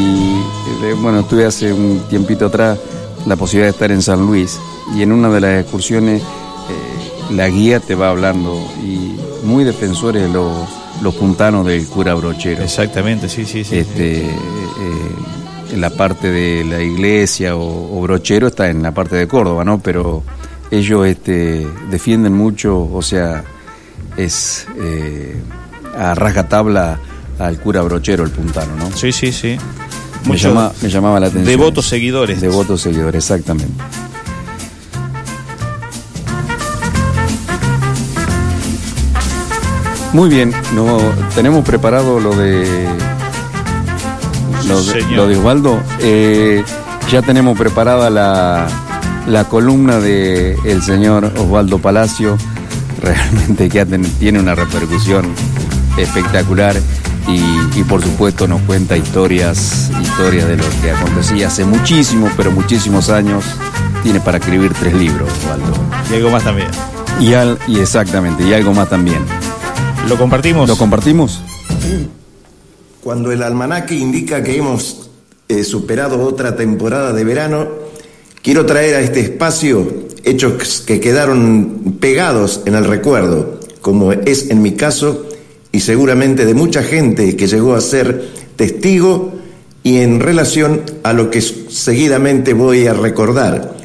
[0.83, 2.77] eh, bueno, tuve hace un tiempito atrás
[3.25, 4.59] la posibilidad de estar en San Luis
[4.95, 10.29] y en una de las excursiones eh, la guía te va hablando y muy defensores
[10.29, 10.69] los,
[11.01, 12.63] los puntanos del cura brochero.
[12.63, 13.79] Exactamente, sí, sí, sí.
[13.79, 14.31] Este, eh,
[15.73, 19.65] en la parte de la iglesia o, o brochero está en la parte de Córdoba,
[19.65, 19.79] ¿no?
[19.79, 20.23] Pero
[20.69, 23.43] ellos este, defienden mucho, o sea,
[24.15, 25.35] es eh,
[25.97, 26.99] a rajatabla
[27.39, 28.89] al cura brochero el puntano, ¿no?
[28.95, 29.57] Sí, sí, sí.
[30.23, 31.45] Me, Mucho llama- me llamaba la atención.
[31.45, 32.41] Devotos seguidores.
[32.41, 33.73] Devotos seguidores, exactamente.
[40.13, 40.97] Muy bien, no,
[41.35, 42.65] tenemos preparado lo de
[44.67, 45.11] lo de, Señor.
[45.11, 45.79] lo de Osvaldo.
[45.99, 46.63] Eh,
[47.11, 48.67] ya tenemos preparada la,
[49.27, 52.37] la columna de el señor Osvaldo Palacio,
[53.01, 53.85] realmente que
[54.19, 55.27] tiene una repercusión
[55.97, 56.75] espectacular
[57.27, 62.51] y, y por supuesto nos cuenta historias, historias de lo que acontecía hace muchísimos, pero
[62.51, 63.43] muchísimos años.
[64.03, 65.73] Tiene para escribir tres libros, Osvaldo.
[66.09, 66.67] Y algo más también.
[67.19, 69.19] Y, al- y exactamente, y algo más también.
[70.07, 70.69] ¿Lo compartimos?
[70.69, 71.41] ¿Lo compartimos?
[73.03, 75.09] Cuando el almanaque indica que hemos
[75.49, 77.67] eh, superado otra temporada de verano,
[78.41, 79.91] quiero traer a este espacio
[80.23, 85.25] hechos que quedaron pegados en el recuerdo, como es en mi caso
[85.71, 89.33] y seguramente de mucha gente que llegó a ser testigo
[89.83, 93.77] y en relación a lo que seguidamente voy a recordar,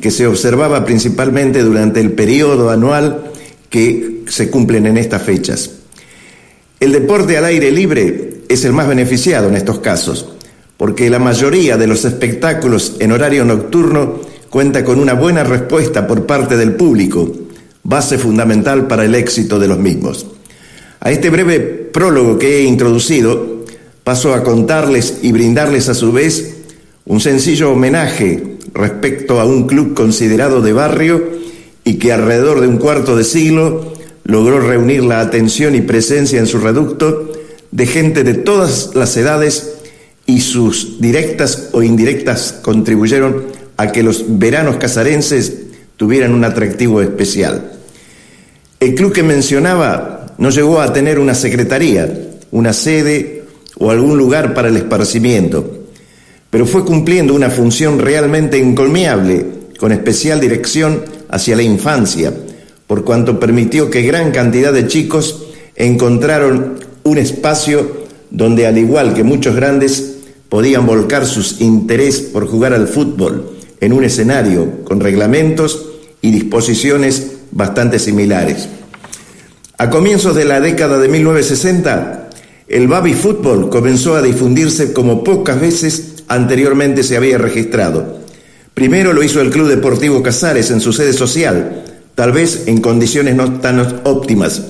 [0.00, 3.32] que se observaba principalmente durante el periodo anual
[3.70, 5.70] que se cumplen en estas fechas.
[6.78, 10.28] El deporte al aire libre es el más beneficiado en estos casos,
[10.76, 16.24] porque la mayoría de los espectáculos en horario nocturno cuenta con una buena respuesta por
[16.24, 17.30] parte del público,
[17.82, 20.26] base fundamental para el éxito de los mismos.
[21.00, 23.64] A este breve prólogo que he introducido,
[24.02, 26.56] paso a contarles y brindarles a su vez
[27.04, 31.38] un sencillo homenaje respecto a un club considerado de barrio
[31.84, 33.94] y que alrededor de un cuarto de siglo
[34.24, 37.32] logró reunir la atención y presencia en su reducto
[37.70, 39.74] de gente de todas las edades
[40.26, 43.46] y sus directas o indirectas contribuyeron
[43.76, 45.52] a que los veranos casarenses
[45.96, 47.72] tuvieran un atractivo especial.
[48.80, 52.08] El club que mencionaba no llegó a tener una secretaría,
[52.50, 53.44] una sede
[53.78, 55.84] o algún lugar para el esparcimiento,
[56.50, 59.44] pero fue cumpliendo una función realmente encomiable,
[59.78, 62.32] con especial dirección hacia la infancia,
[62.86, 65.44] por cuanto permitió que gran cantidad de chicos
[65.76, 70.16] encontraron un espacio donde, al igual que muchos grandes,
[70.48, 75.86] podían volcar sus interés por jugar al fútbol en un escenario con reglamentos
[76.22, 78.68] y disposiciones bastante similares.
[79.80, 82.30] A comienzos de la década de 1960,
[82.66, 88.18] el baby fútbol comenzó a difundirse como pocas veces anteriormente se había registrado.
[88.74, 91.84] Primero lo hizo el Club Deportivo Casares en su sede social,
[92.16, 94.62] tal vez en condiciones no tan óptimas,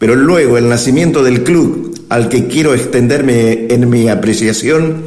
[0.00, 5.04] pero luego el nacimiento del club, al que quiero extenderme en mi apreciación,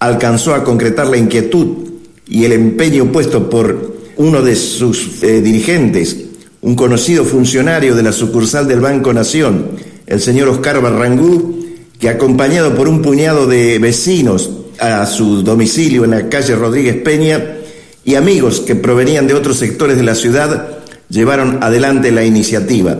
[0.00, 1.90] alcanzó a concretar la inquietud
[2.26, 6.16] y el empeño puesto por uno de sus eh, dirigentes,
[6.62, 9.70] un conocido funcionario de la sucursal del Banco Nación,
[10.06, 11.64] el señor Oscar Barrangú,
[11.98, 17.56] que acompañado por un puñado de vecinos a su domicilio en la calle Rodríguez Peña
[18.04, 22.98] y amigos que provenían de otros sectores de la ciudad, llevaron adelante la iniciativa,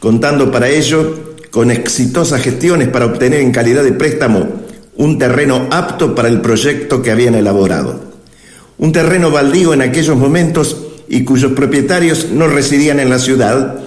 [0.00, 4.48] contando para ello con exitosas gestiones para obtener en calidad de préstamo
[4.96, 8.00] un terreno apto para el proyecto que habían elaborado.
[8.78, 13.78] Un terreno baldío en aquellos momentos y cuyos propietarios no residían en la ciudad,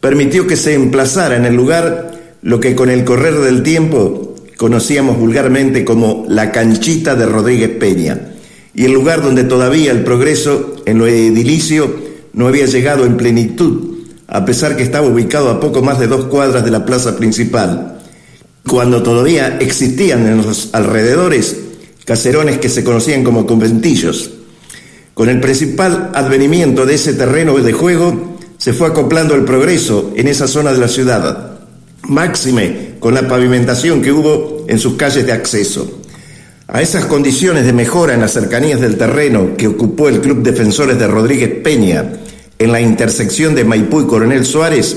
[0.00, 2.12] permitió que se emplazara en el lugar
[2.42, 8.32] lo que con el correr del tiempo conocíamos vulgarmente como la canchita de Rodríguez Peña,
[8.74, 11.96] y el lugar donde todavía el progreso en lo edilicio
[12.32, 16.26] no había llegado en plenitud, a pesar que estaba ubicado a poco más de dos
[16.26, 17.98] cuadras de la plaza principal,
[18.68, 21.56] cuando todavía existían en los alrededores
[22.04, 24.37] caserones que se conocían como conventillos.
[25.18, 30.28] Con el principal advenimiento de ese terreno de juego, se fue acoplando el progreso en
[30.28, 31.58] esa zona de la ciudad,
[32.02, 36.02] máxime con la pavimentación que hubo en sus calles de acceso.
[36.68, 41.00] A esas condiciones de mejora en las cercanías del terreno que ocupó el Club Defensores
[41.00, 42.12] de Rodríguez Peña
[42.56, 44.96] en la intersección de Maipú y Coronel Suárez,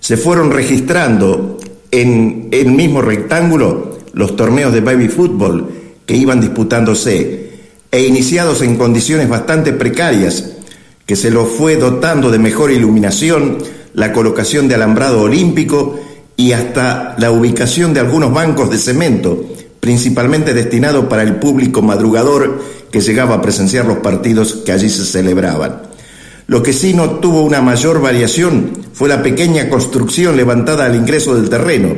[0.00, 1.58] se fueron registrando
[1.92, 5.68] en el mismo rectángulo los torneos de baby fútbol
[6.04, 7.49] que iban disputándose
[7.90, 10.50] e iniciados en condiciones bastante precarias,
[11.06, 13.58] que se lo fue dotando de mejor iluminación,
[13.94, 15.98] la colocación de alambrado olímpico
[16.36, 19.44] y hasta la ubicación de algunos bancos de cemento,
[19.80, 22.62] principalmente destinados para el público madrugador
[22.92, 25.82] que llegaba a presenciar los partidos que allí se celebraban.
[26.46, 31.34] Lo que sí no tuvo una mayor variación fue la pequeña construcción levantada al ingreso
[31.34, 31.94] del terreno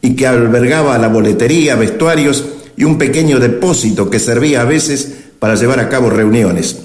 [0.00, 2.44] y que albergaba la boletería, vestuarios
[2.76, 6.78] y un pequeño depósito que servía a veces para llevar a cabo reuniones.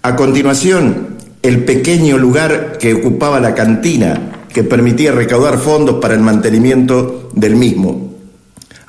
[0.00, 1.08] A continuación,
[1.42, 7.54] el pequeño lugar que ocupaba la cantina, que permitía recaudar fondos para el mantenimiento del
[7.54, 8.14] mismo.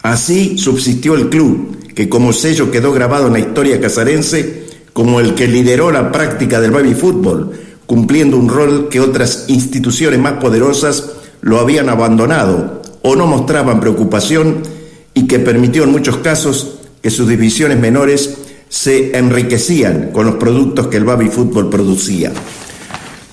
[0.04, 5.36] Así subsistió el club, que como sello quedó grabado en la historia casarense como el
[5.36, 11.12] que lideró la práctica del baby fútbol, cumpliendo un rol que otras instituciones más poderosas
[11.42, 14.60] lo habían abandonado o no mostraban preocupación
[15.14, 20.88] y que permitió en muchos casos que sus divisiones menores se enriquecían con los productos
[20.88, 22.32] que el baby fútbol producía.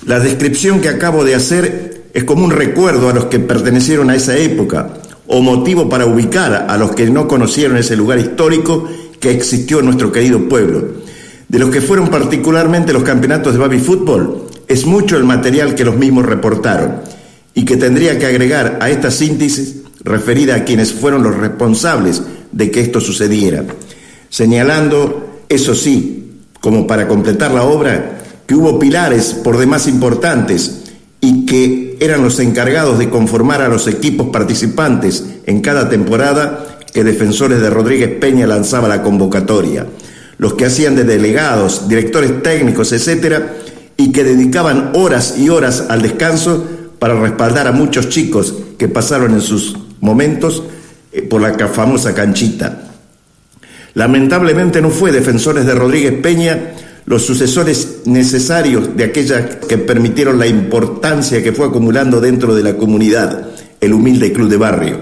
[0.05, 4.15] La descripción que acabo de hacer es como un recuerdo a los que pertenecieron a
[4.15, 4.93] esa época
[5.27, 8.87] o motivo para ubicar a los que no conocieron ese lugar histórico
[9.19, 11.05] que existió en nuestro querido pueblo.
[11.47, 15.85] De los que fueron particularmente los campeonatos de baby fútbol, es mucho el material que
[15.85, 17.01] los mismos reportaron
[17.53, 22.21] y que tendría que agregar a esta síntesis referida a quienes fueron los responsables
[22.51, 23.63] de que esto sucediera,
[24.29, 30.83] señalando, eso sí, como para completar la obra, que hubo pilares por demás importantes
[31.21, 37.03] y que eran los encargados de conformar a los equipos participantes en cada temporada que
[37.03, 39.85] Defensores de Rodríguez Peña lanzaba la convocatoria,
[40.37, 43.53] los que hacían de delegados, directores técnicos, etcétera,
[43.97, 46.65] y que dedicaban horas y horas al descanso
[46.99, 50.63] para respaldar a muchos chicos que pasaron en sus momentos
[51.11, 52.84] eh, por la famosa canchita.
[53.95, 56.73] Lamentablemente no fue Defensores de Rodríguez Peña
[57.05, 62.75] los sucesores necesarios de aquellas que permitieron la importancia que fue acumulando dentro de la
[62.77, 63.47] comunidad,
[63.79, 64.99] el humilde club de barrio,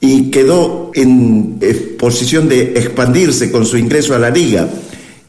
[0.00, 1.58] y quedó en
[1.98, 4.68] posición de expandirse con su ingreso a la liga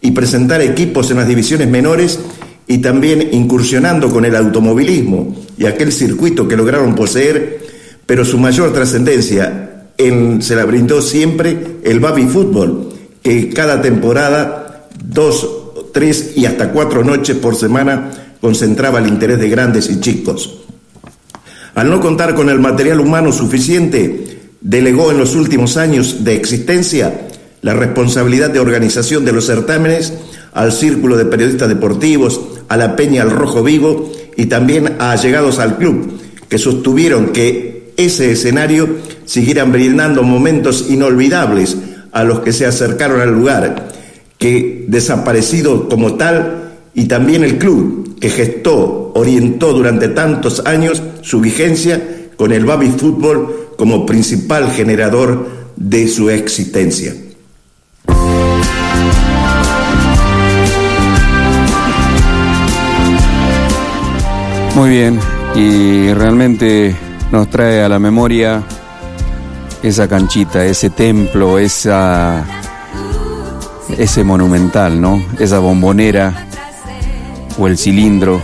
[0.02, 2.20] y presentar equipos en las divisiones menores
[2.68, 7.60] y también incursionando con el automovilismo y aquel circuito que lograron poseer,
[8.06, 12.90] pero su mayor trascendencia en- se la brindó siempre el baby fútbol,
[13.54, 15.48] cada temporada, dos,
[15.94, 18.12] tres y hasta cuatro noches por semana
[18.42, 20.62] concentraba el interés de grandes y chicos.
[21.76, 27.28] Al no contar con el material humano suficiente, delegó en los últimos años de existencia
[27.62, 30.14] la responsabilidad de organización de los certámenes
[30.54, 35.60] al Círculo de Periodistas Deportivos, a la Peña al Rojo Vivo y también a allegados
[35.60, 38.88] al club, que sostuvieron que ese escenario
[39.26, 41.78] siguieran brindando momentos inolvidables
[42.12, 43.90] a los que se acercaron al lugar,
[44.38, 51.40] que desaparecido como tal, y también el club, que gestó, orientó durante tantos años su
[51.40, 52.02] vigencia
[52.36, 57.14] con el baby fútbol como principal generador de su existencia.
[64.76, 65.20] Muy bien,
[65.56, 66.96] y realmente
[67.32, 68.64] nos trae a la memoria
[69.84, 72.44] esa canchita, ese templo, esa
[73.98, 75.22] ese monumental, ¿no?
[75.40, 76.46] Esa bombonera
[77.58, 78.40] o el cilindro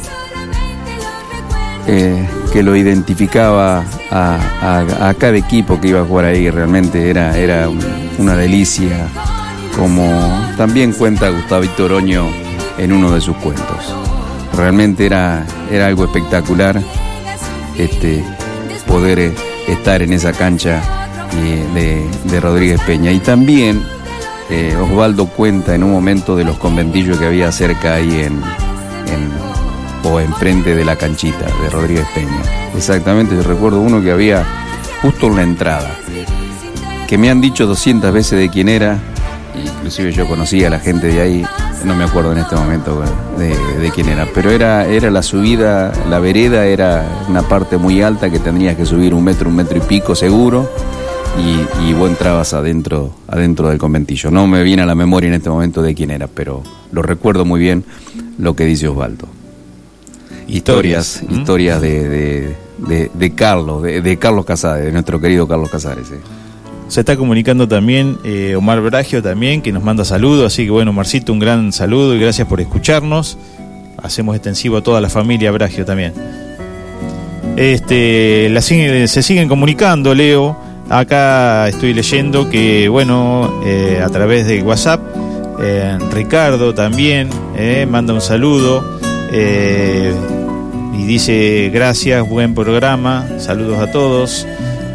[1.88, 6.50] eh, que lo identificaba a, cada equipo que iba a jugar ahí.
[6.50, 7.80] Realmente era, era un-
[8.18, 9.08] una delicia,
[9.78, 10.10] como
[10.58, 12.28] también cuenta Gustavito Oroño
[12.78, 13.94] en uno de sus cuentos.
[14.56, 16.82] Realmente era, era algo espectacular
[17.78, 18.24] este,
[18.88, 19.36] poder eh,
[19.68, 20.82] estar en esa cancha
[21.36, 23.12] de, Rodríguez Peña.
[23.12, 23.82] Y también
[24.50, 28.42] eh, Osvaldo cuenta en un momento de los conventillos que había cerca ahí en,
[30.04, 32.42] o enfrente de la canchita de Rodríguez Peña.
[32.76, 34.46] Exactamente, yo recuerdo uno que había
[35.02, 35.96] justo en la entrada,
[37.08, 39.00] que me han dicho 200 veces de quién era,
[39.56, 41.46] inclusive yo conocía a la gente de ahí,
[41.84, 43.02] no me acuerdo en este momento
[43.38, 48.02] de, de quién era, pero era, era la subida, la vereda era una parte muy
[48.02, 50.70] alta que tendrías que subir un metro, un metro y pico seguro,
[51.40, 54.32] y, y vos entrabas adentro, adentro del conventillo.
[54.32, 57.46] No me viene a la memoria en este momento de quién era, pero lo recuerdo
[57.46, 57.84] muy bien
[58.38, 59.28] lo que dice Osvaldo.
[60.48, 61.34] Historias, ¿Mm?
[61.40, 62.56] historias de, de,
[62.88, 66.12] de- de Carlos, de, Carlos Casares, de nuestro querido Carlos Casares.
[66.12, 66.20] eh.
[66.88, 70.46] Se está comunicando también eh, Omar Bragio también, que nos manda saludos.
[70.54, 73.38] Así que bueno, Marcito, un gran saludo y gracias por escucharnos.
[74.04, 76.14] Hacemos extensivo a toda la familia Bragio también.
[77.58, 80.56] Este, la se siguen comunicando, Leo.
[80.90, 85.02] Acá estoy leyendo que, bueno, eh, a través de WhatsApp,
[85.60, 89.00] eh, Ricardo también eh, manda un saludo
[89.34, 94.48] y dice gracias, buen programa, saludos a todos.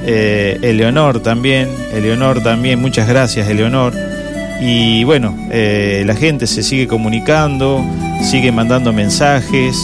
[0.07, 3.93] Eleonor también, Eleonor también, muchas gracias, Eleonor.
[4.63, 7.85] Y bueno, la gente se sigue comunicando,
[8.23, 9.77] sigue mandando mensajes.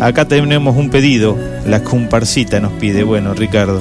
[0.00, 1.36] Acá tenemos un pedido,
[1.66, 3.80] la comparsita nos pide, bueno, Ricardo.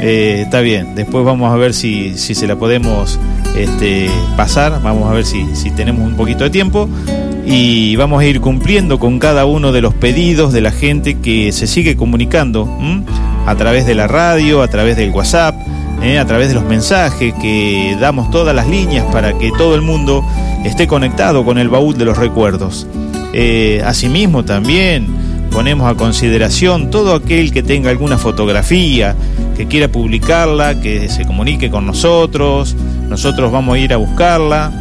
[0.00, 3.18] Eh, está bien, después vamos a ver si, si se la podemos
[3.56, 6.88] este, pasar, vamos a ver si, si tenemos un poquito de tiempo
[7.46, 11.52] y vamos a ir cumpliendo con cada uno de los pedidos de la gente que
[11.52, 12.68] se sigue comunicando
[13.46, 15.54] a través de la radio, a través del WhatsApp,
[16.02, 16.18] ¿eh?
[16.18, 20.24] a través de los mensajes que damos todas las líneas para que todo el mundo
[20.64, 22.86] esté conectado con el baúl de los recuerdos.
[23.32, 25.06] Eh, asimismo también
[25.50, 29.14] ponemos a consideración todo aquel que tenga alguna fotografía,
[29.56, 32.76] que quiera publicarla, que se comunique con nosotros,
[33.08, 34.72] nosotros vamos a ir a buscarla,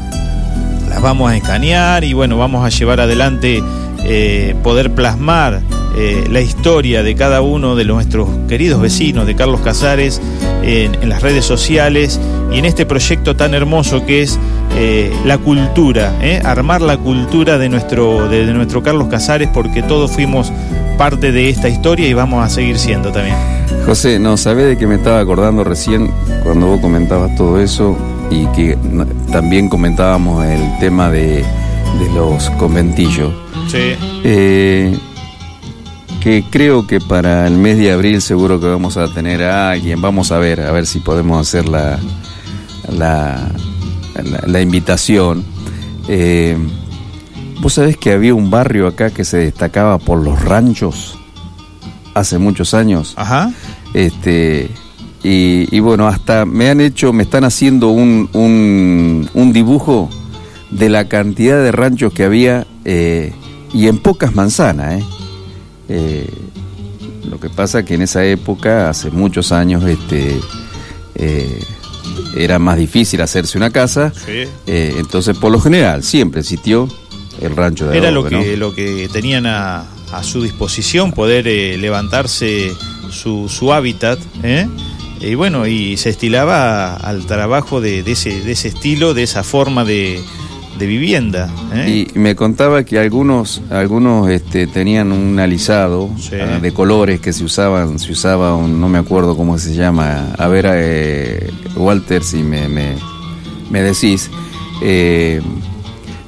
[0.90, 3.64] las vamos a escanear y bueno, vamos a llevar adelante
[4.08, 5.62] eh, poder plasmar
[5.98, 10.22] eh, la historia de cada uno de nuestros queridos vecinos de Carlos Casares
[10.62, 12.20] en, las redes sociales
[12.52, 14.38] y en este proyecto tan hermoso que es
[14.78, 20.52] eh, la cultura, armar la cultura de nuestro, de, nuestro Carlos Casares porque todos fuimos
[21.00, 23.36] parte de esta historia y vamos a seguir siendo también.
[23.88, 26.12] José, no, ¿sabés de que me estaba acordando recién
[26.44, 27.98] cuando vos comentabas todo eso
[28.30, 28.78] y que
[29.32, 33.45] también comentábamos el tema de, de los conventillos?
[33.76, 33.96] Sí.
[34.24, 34.98] Eh,
[36.22, 40.02] que creo que para el mes de abril seguro que vamos a tener a alguien,
[40.02, 42.00] vamos a ver, a ver si podemos hacer la,
[42.92, 43.48] la,
[44.24, 45.44] la- la invitación.
[46.08, 46.58] Eh,
[47.62, 51.18] Vos sabés que había un barrio acá que se destacaba por los ranchos
[52.14, 53.14] hace muchos años.
[53.18, 53.52] Ajá.
[53.94, 54.70] Este,
[55.24, 60.10] y, y bueno, hasta me han hecho, me están haciendo un, un, un dibujo
[60.70, 63.34] de la cantidad de ranchos que había eh,
[63.76, 65.02] y en pocas manzanas.
[65.02, 65.04] ¿eh?
[65.90, 66.30] Eh,
[67.30, 70.40] lo que pasa que en esa época, hace muchos años, este,
[71.16, 71.62] eh,
[72.38, 74.14] era más difícil hacerse una casa.
[74.14, 74.44] Sí.
[74.66, 76.88] Eh, entonces, por lo general, siempre existió
[77.42, 78.58] el rancho de Era lo adobe, que, ¿no?
[78.58, 81.46] lo que tenían a, a su disposición, poder
[81.78, 82.72] levantarse
[83.12, 84.20] su, su hábitat.
[84.42, 84.70] ¿eh?
[85.20, 89.44] Y bueno, y se estilaba al trabajo de, de ese, de ese estilo, de esa
[89.44, 90.22] forma de,
[90.78, 91.50] de vivienda.
[91.74, 92.06] ¿eh?
[92.16, 97.44] Y me contaba que algunos, algunos este, tenían un alisado ah, de colores que se
[97.44, 102.38] usaban, se usaba un, no me acuerdo cómo se llama, a ver, eh, Walter, si
[102.44, 102.96] me, me,
[103.70, 104.30] me decís,
[104.82, 105.42] eh,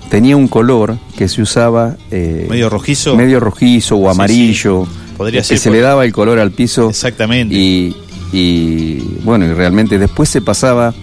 [0.09, 1.97] tenía un color que se usaba...
[2.11, 3.15] eh, Medio rojizo.
[3.15, 4.85] Medio rojizo o amarillo.
[4.85, 4.91] sí.
[5.17, 6.89] Podría que ser se por- le daba el color al piso.
[6.89, 7.53] Exactamente.
[7.55, 7.95] Y,
[8.31, 10.93] y, bueno, y realmente después se pasaba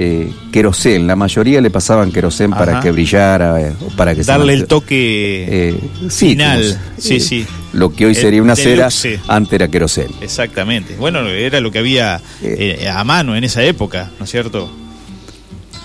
[0.00, 1.08] eh, querosén.
[1.08, 4.68] La mayoría le pasaban querosén para que brillara, eh, o para que se Darle el
[4.68, 6.80] toque eh, sí, final.
[6.96, 7.46] sí, eh, sí.
[7.72, 8.88] Lo que hoy El sería una cera,
[9.26, 10.06] antes era querosén.
[10.20, 10.94] Exactamente.
[10.94, 12.20] Bueno, era lo que había
[12.94, 14.70] a mano en esa época, ¿no es cierto?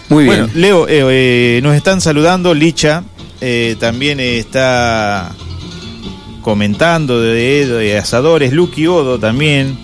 [0.09, 0.47] Muy bien.
[0.53, 3.03] Bueno, Leo, nos están saludando, Licha
[3.79, 5.31] también está
[6.43, 9.75] comentando de, de asadores, Lucky Odo también.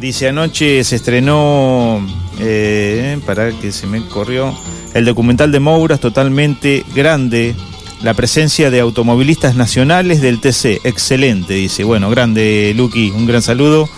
[0.00, 2.06] Dice, anoche se estrenó,
[2.40, 4.54] eh, para que se me corrió,
[4.94, 7.54] el documental de Mouras totalmente grande.
[8.02, 11.84] La presencia de automovilistas nacionales del TC, excelente, dice.
[11.84, 13.88] Bueno, grande Lucky, un gran saludo.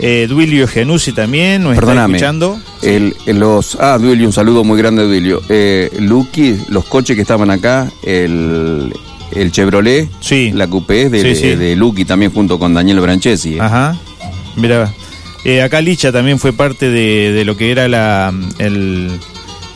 [0.00, 2.16] Eh, Duilio Genusi también nos Perdóname.
[2.16, 2.58] está escuchando.
[2.82, 5.40] El, los, ah, Duilio, un saludo muy grande, Duilio.
[5.48, 8.92] Eh, Lucky, los coches que estaban acá, el,
[9.30, 10.08] el Chevrolet,
[10.52, 11.54] la Coupé de, Sí, sí.
[11.54, 13.54] de Lucky también junto con Daniel Branchesi.
[13.54, 13.60] eh.
[13.60, 13.96] Ajá.
[14.56, 14.92] Mira,
[15.44, 19.10] eh, acá Licha también fue parte de, lo que era la, el-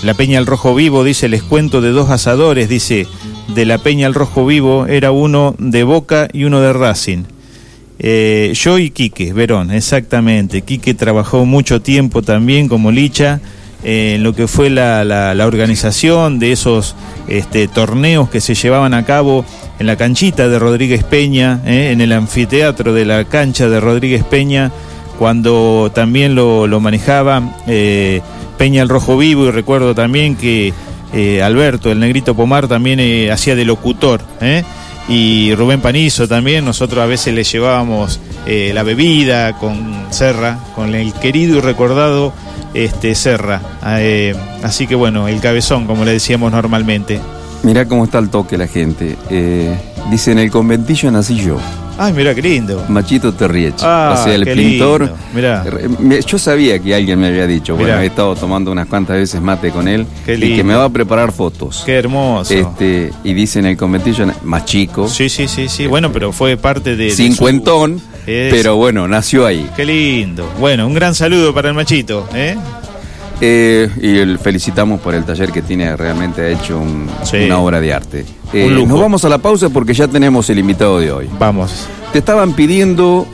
[0.03, 1.05] la Peña al Rojo Vivo.
[1.05, 2.69] Dice, les cuento de dos asadores.
[2.69, 3.07] Dice,
[3.55, 7.25] de la Peña al Rojo Vivo era uno de Boca y uno de Racing.
[7.99, 10.63] Eh, yo y Quique, Verón, exactamente.
[10.63, 13.41] Quique trabajó mucho tiempo también como Licha
[13.85, 16.95] en lo que fue la, la- la organización de esos
[17.29, 19.45] este, torneos que se llevaban a cabo
[19.79, 24.25] en la canchita de Rodríguez Peña, eh, en el anfiteatro de la cancha de Rodríguez
[24.25, 24.73] Peña,
[25.19, 28.23] cuando también lo, lo manejaba eh,
[28.57, 30.73] Peña el Rojo Vivo y recuerdo también que
[31.13, 34.21] eh, Alberto, el negrito Pomar, también eh, hacía de locutor.
[35.09, 41.15] Y Rubén Panizo también, nosotros a veces le llevábamos la bebida con Serra, con el
[41.15, 42.35] querido y recordado
[42.75, 43.63] este, Serra.
[44.63, 47.21] Así que bueno, el cabezón, como le decíamos normalmente.
[47.63, 49.17] Mirá cómo está el toque la gente.
[50.11, 51.57] Dice, en el conventillo nací yo.
[51.99, 52.85] Ay, mira qué lindo.
[52.89, 53.83] Machito Terriechi.
[53.85, 55.01] Ah, o sea, el qué pintor.
[55.03, 55.17] lindo.
[55.35, 55.65] Mirá.
[55.67, 57.77] Eh, Yo sabía que alguien me había dicho.
[57.77, 60.07] Bueno, he estado tomando unas cuantas veces mate con él.
[60.25, 60.65] Qué y que lindo.
[60.65, 61.83] me va a preparar fotos.
[61.85, 62.55] Qué hermoso.
[62.55, 65.09] Este, y dice en el conventillo, más chico.
[65.09, 65.87] Sí, sí, sí, sí.
[65.87, 67.11] Bueno, pero fue parte de.
[67.11, 68.01] su- Cincuentón.
[68.27, 69.67] Pero bueno, nació ahí.
[69.75, 70.47] Qué lindo.
[70.61, 72.29] Bueno, un gran saludo para el machito.
[72.35, 72.57] ¿eh?
[73.41, 77.37] Eh, y el felicitamos por el taller que tiene, realmente ha hecho un- Sí.
[77.47, 78.25] una obra de arte.
[78.53, 78.87] Eh, Un lujo.
[78.89, 81.29] nos vamos a la pausa porque ya tenemos el invitado de hoy.
[81.39, 81.87] Vamos.
[82.13, 83.27] Te estaban pidiendo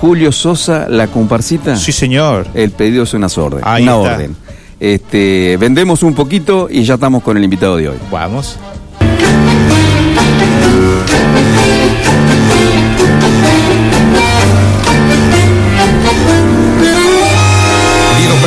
[0.00, 1.76] Julio Sosa la comparsita.
[1.76, 2.46] Sí, señor.
[2.54, 3.60] El pedido es una orden.
[3.64, 4.14] Ahí una está.
[4.14, 4.36] orden.
[4.78, 7.96] Este, vendemos un poquito y ya estamos con el invitado de hoy.
[8.12, 8.56] Vamos.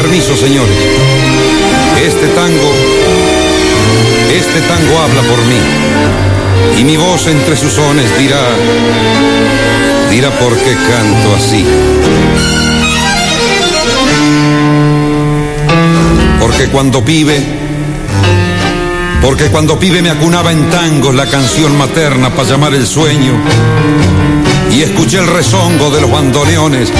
[0.01, 0.75] Permiso, señores.
[2.05, 2.71] Este tango,
[4.31, 6.79] este tango habla por mí.
[6.79, 8.41] Y mi voz entre sus sones dirá,
[10.11, 11.65] dirá por qué canto así.
[16.39, 17.43] Porque cuando pibe,
[19.21, 23.33] porque cuando pibe me acunaba en tangos la canción materna para llamar el sueño.
[24.71, 26.91] Y escuché el rezongo de los bandoneones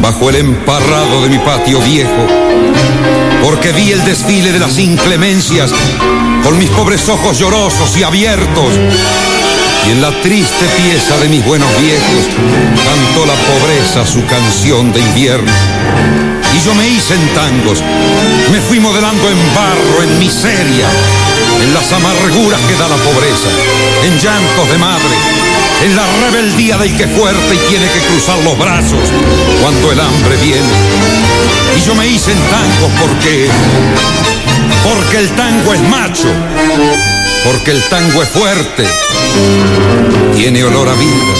[0.00, 2.26] bajo el emparrado de mi patio viejo,
[3.42, 5.70] porque vi el desfile de las inclemencias
[6.42, 8.72] con mis pobres ojos llorosos y abiertos,
[9.86, 12.26] y en la triste pieza de mis buenos viejos
[12.84, 15.52] cantó la pobreza su canción de invierno.
[16.52, 17.82] Y yo me hice en tangos,
[18.50, 20.88] me fui modelando en barro, en miseria,
[21.62, 23.48] en las amarguras que da la pobreza,
[24.04, 25.14] en llantos de madre,
[25.82, 28.98] en la rebeldía del que fuerte y tiene que cruzar los brazos
[29.62, 30.68] cuando el hambre viene.
[31.76, 33.48] Y yo me hice en tangos porque,
[34.84, 36.28] porque el tango es macho,
[37.44, 38.86] porque el tango es fuerte,
[40.36, 41.34] tiene olor a vida,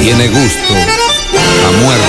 [0.00, 0.74] tiene gusto
[1.68, 2.04] a muerte.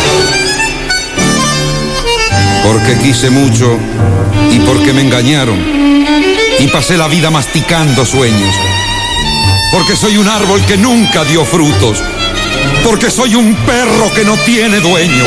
[2.64, 3.78] Porque quise mucho
[4.52, 5.58] y porque me engañaron
[6.60, 8.56] y pasé la vida masticando sueños
[9.72, 12.04] porque soy un árbol que nunca dio frutos,
[12.84, 15.26] porque soy un perro que no tiene dueño,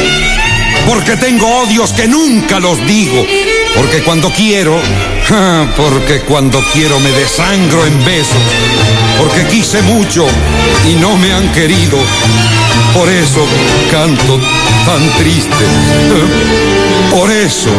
[0.86, 3.26] porque tengo odios que nunca los digo,
[3.74, 4.80] porque cuando quiero,
[5.76, 8.42] porque cuando quiero me desangro en besos,
[9.18, 10.26] porque quise mucho
[10.88, 11.98] y no me han querido,
[12.94, 13.46] por eso
[13.90, 14.40] canto
[14.86, 15.64] tan triste,
[17.10, 17.70] por eso.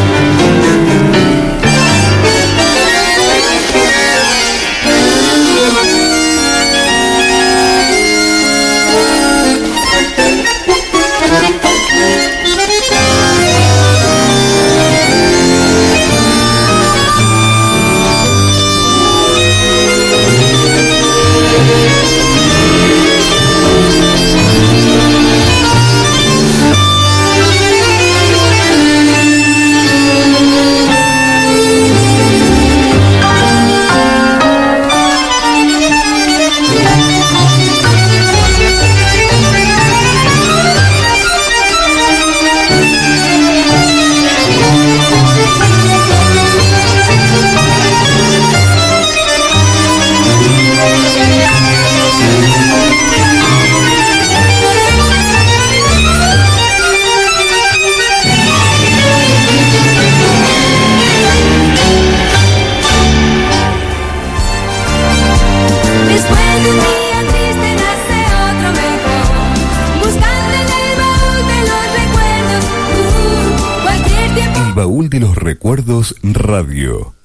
[75.42, 77.16] Recuerdos radio.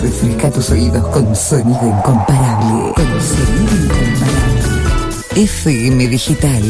[0.00, 2.94] Refresca tus oídos con sonido incomparable.
[2.94, 5.42] Con sonido incomparable.
[5.42, 6.62] FM Digital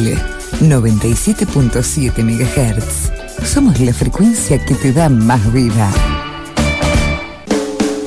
[0.60, 3.46] 97.7 MHz.
[3.48, 5.88] Somos la frecuencia que te da más vida.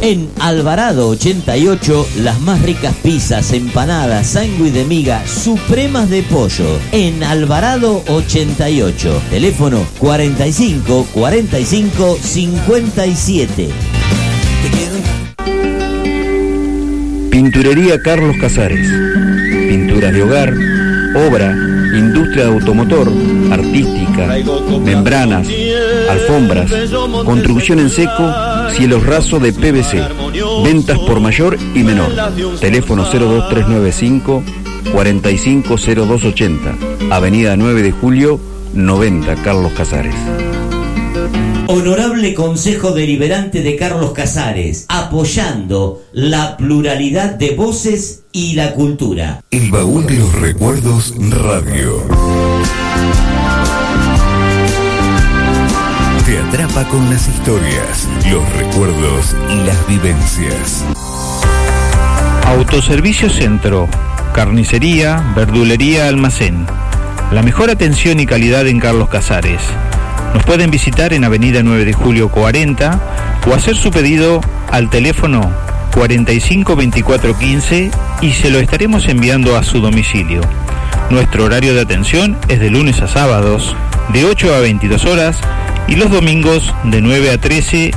[0.01, 6.79] En Alvarado 88, las más ricas pizzas, empanadas, sándwich de miga, supremas de pollo.
[6.93, 13.69] En Alvarado 88, teléfono 45 45 57.
[17.29, 18.87] Pinturería Carlos Casares.
[19.67, 20.53] Pinturas de hogar,
[21.27, 21.51] obra,
[21.93, 23.11] industria de automotor,
[23.51, 24.27] artística,
[24.81, 25.47] membranas,
[26.09, 26.71] alfombras,
[27.25, 28.33] construcción en seco,
[28.71, 30.01] cielos raso de PVC.
[30.63, 32.11] Ventas por mayor y menor.
[32.59, 34.43] Teléfono 02395
[34.91, 36.75] 450280.
[37.11, 38.39] Avenida 9 de Julio,
[38.73, 40.15] 90 Carlos Casares.
[41.67, 49.43] Honorable Consejo Deliberante de Carlos Casares, apoyando la pluralidad de voces y la cultura.
[49.51, 52.03] El baúl de los recuerdos radio.
[56.49, 60.83] Atrapa con las historias, los recuerdos y las vivencias.
[62.43, 63.87] Autoservicio Centro,
[64.33, 66.65] carnicería, verdulería, almacén.
[67.31, 69.61] La mejor atención y calidad en Carlos Casares.
[70.33, 72.99] Nos pueden visitar en Avenida 9 de Julio 40
[73.47, 74.41] o hacer su pedido
[74.71, 75.51] al teléfono
[75.93, 77.91] 45 24 15
[78.21, 80.41] y se lo estaremos enviando a su domicilio.
[81.11, 83.75] Nuestro horario de atención es de lunes a sábados,
[84.13, 85.39] de 8 a 22 horas
[85.89, 87.91] y los domingos de 9 a 13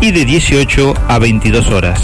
[0.00, 2.00] y de 18 a 22 horas.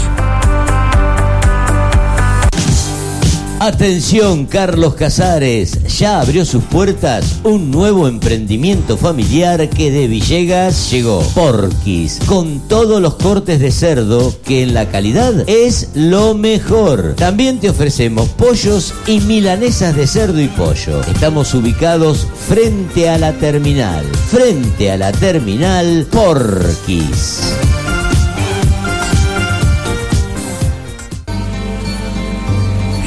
[3.61, 11.21] Atención Carlos Casares, ya abrió sus puertas un nuevo emprendimiento familiar que de Villegas llegó.
[11.35, 17.15] Porquis, con todos los cortes de cerdo que en la calidad es lo mejor.
[17.17, 21.01] También te ofrecemos pollos y milanesas de cerdo y pollo.
[21.01, 24.05] Estamos ubicados frente a la terminal.
[24.31, 27.41] Frente a la terminal Porquis.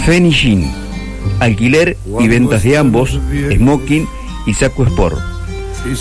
[0.04, 0.68] Fenishing,
[1.38, 3.20] alquiler y ventas de ambos,
[3.54, 4.08] smoking
[4.46, 5.16] y saco sport,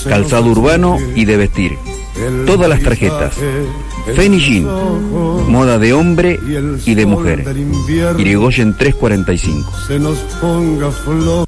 [0.10, 1.78] calzado urbano y de vestir.
[2.48, 3.36] Todas las tarjetas.
[4.16, 4.66] Fenishing,
[5.48, 6.40] moda de hombre
[6.86, 7.46] y de mujer.
[8.18, 9.72] Irigoyen 345.
[9.88, 11.48] se nos ponga flor.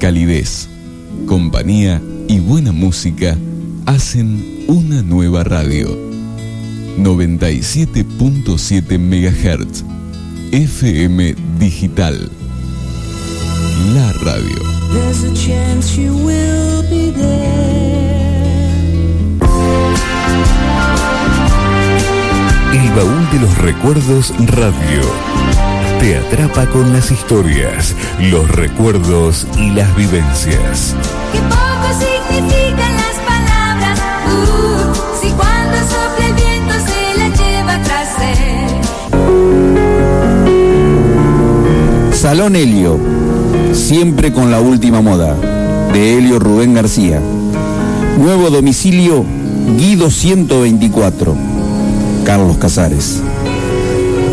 [0.00, 0.68] Calidez,
[1.26, 3.38] compañía y buena música
[3.86, 6.11] hacen una nueva radio.
[6.98, 9.84] 97.7 MHz.
[10.52, 12.30] FM Digital.
[13.94, 14.62] La radio.
[14.92, 17.32] There's a chance you will be there.
[22.72, 25.00] El baúl de los recuerdos radio.
[26.00, 27.94] Te atrapa con las historias,
[28.30, 30.94] los recuerdos y las vivencias.
[42.22, 43.00] Salón Helio,
[43.72, 45.34] siempre con la última moda,
[45.92, 47.20] de Helio Rubén García.
[48.16, 49.24] Nuevo domicilio,
[49.76, 51.34] Guido 124,
[52.24, 53.20] Carlos Casares.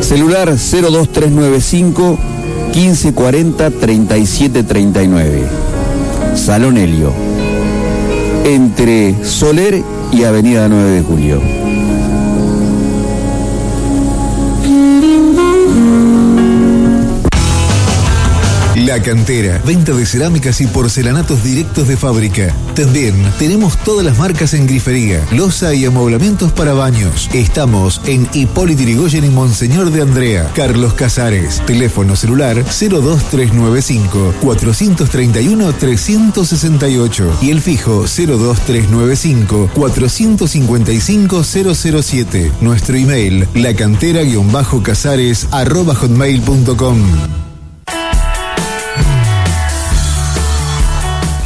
[0.01, 2.19] Celular 02395
[2.75, 5.43] 1540 3739.
[6.35, 7.11] Salón Helio.
[8.45, 9.81] Entre Soler
[10.11, 11.41] y Avenida 9 de Julio.
[19.01, 22.55] Cantera, venta de cerámicas y porcelanatos directos de fábrica.
[22.75, 27.29] También tenemos todas las marcas en grifería, losa y amoblamientos para baños.
[27.33, 30.51] Estamos en Hipólito Yrigoyen y Monseñor de Andrea.
[30.55, 42.51] Carlos Casares, teléfono celular 02395 431 368 y el fijo 02395 455 007.
[42.61, 47.38] Nuestro email lacantera-casares arroba hotmail.com.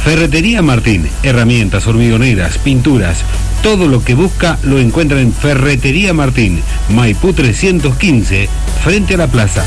[0.04, 3.24] Ferretería Martín, herramientas, hormigoneras, pinturas,
[3.62, 8.46] todo lo que busca lo encuentra en Ferretería Martín, Maipú 315,
[8.82, 9.64] frente a la plaza.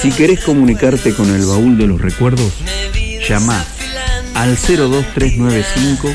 [0.00, 2.52] Si querés comunicarte con el baúl de los recuerdos,
[3.28, 3.64] llama
[4.34, 6.14] al 02395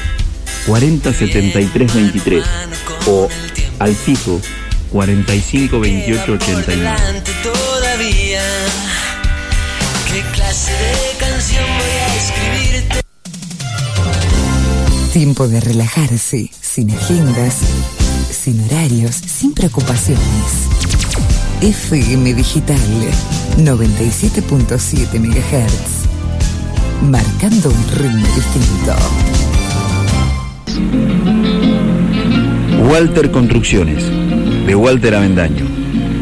[0.68, 2.44] 407323
[3.08, 3.28] o
[3.80, 4.40] al fijo
[4.92, 7.24] 452889.
[7.44, 8.42] Todavía,
[10.08, 13.02] ¿qué clase de canción voy a escribirte?
[15.14, 17.58] Tiempo de relajarse, sin agendas,
[18.32, 20.24] sin horarios, sin preocupaciones.
[21.62, 22.80] FM Digital
[23.58, 26.00] 97.7 MHz.
[27.02, 28.96] Marcando un ritmo distinto.
[32.90, 34.04] Walter Construcciones,
[34.70, 35.66] de Walter Avendaño.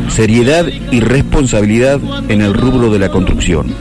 [0.07, 3.75] Seriedad y responsabilidad en el rubro de la construcción.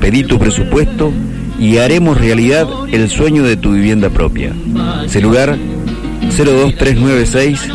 [0.00, 1.12] Pedí tu presupuesto
[1.60, 4.52] y haremos realidad el sueño de tu vivienda propia.
[5.06, 5.56] Celular
[6.22, 7.68] 02396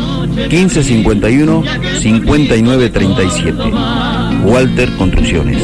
[0.50, 1.62] 1551
[2.02, 3.52] 5937.
[4.44, 5.62] Walter Construcciones.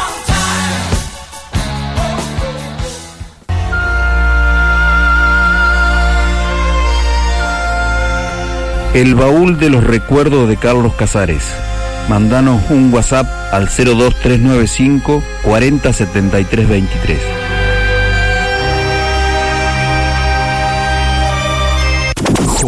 [8.98, 11.44] El baúl de los recuerdos de Carlos Casares.
[12.10, 17.57] Mandanos un WhatsApp al 02395 407323.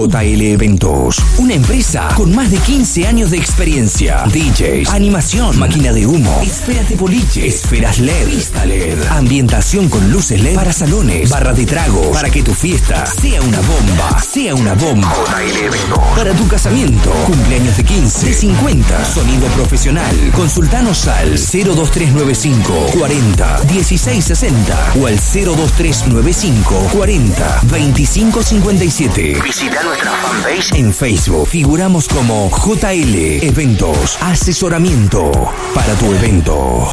[0.07, 4.23] JL Eventos, una empresa con más de 15 años de experiencia.
[4.27, 10.41] DJs, animación, máquina de humo, esferas de boliche, esferas LED, pista LED, ambientación con luces
[10.41, 14.73] LED para salones, barra de trago, para que tu fiesta sea una bomba, sea una
[14.73, 15.13] bomba.
[15.13, 15.99] JL Eventos.
[16.15, 20.15] Para tu casamiento, cumpleaños de 15, de 50, sonido profesional.
[20.33, 29.41] Consultanos al 02395 40 1660 o al 02395 40 2557.
[29.43, 31.47] Visita nuestra fanpage en Facebook.
[31.47, 34.19] Figuramos como JL Eventos.
[34.21, 35.31] Asesoramiento
[35.73, 36.91] para tu evento.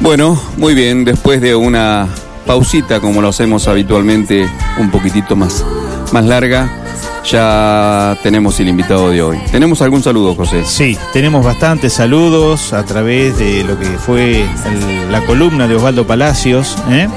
[0.00, 2.08] Bueno, muy bien, después de una
[2.46, 5.64] pausita como lo hacemos habitualmente, un poquitito más,
[6.12, 6.81] más larga,
[7.24, 9.38] ya tenemos el invitado de hoy.
[9.50, 10.64] ¿Tenemos algún saludo, José?
[10.64, 14.44] Sí, tenemos bastantes saludos a través de lo que fue
[15.10, 16.76] la columna de Osvaldo Palacios.
[16.90, 17.08] ¿eh?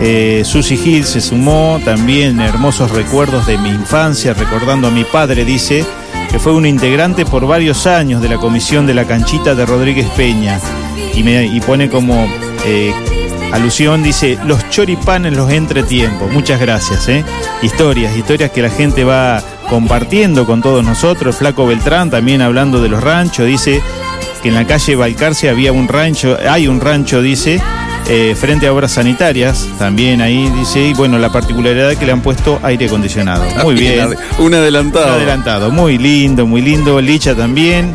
[0.00, 5.44] Eh, Susi Gil se sumó también hermosos recuerdos de mi infancia, recordando a mi padre,
[5.44, 5.84] dice,
[6.30, 10.08] que fue un integrante por varios años de la comisión de la canchita de Rodríguez
[10.16, 10.60] Peña.
[11.14, 12.26] Y pone como
[12.66, 12.92] eh,
[13.54, 16.30] alusión, dice, los choripanes los entretiempos.
[16.32, 17.24] Muchas gracias, ¿eh?
[17.62, 21.36] Historias, historias que la gente va compartiendo con todos nosotros.
[21.36, 23.80] Flaco Beltrán también hablando de los ranchos, dice
[24.42, 27.60] que en la calle Balcarce había un rancho, hay un rancho, dice,
[28.08, 32.20] eh, frente a obras sanitarias, también ahí dice, y bueno, la particularidad que le han
[32.20, 33.44] puesto aire acondicionado.
[33.62, 34.14] Muy bien.
[34.38, 35.06] Un adelantado.
[35.06, 37.00] Un adelantado, muy lindo, muy lindo.
[37.00, 37.94] Licha también.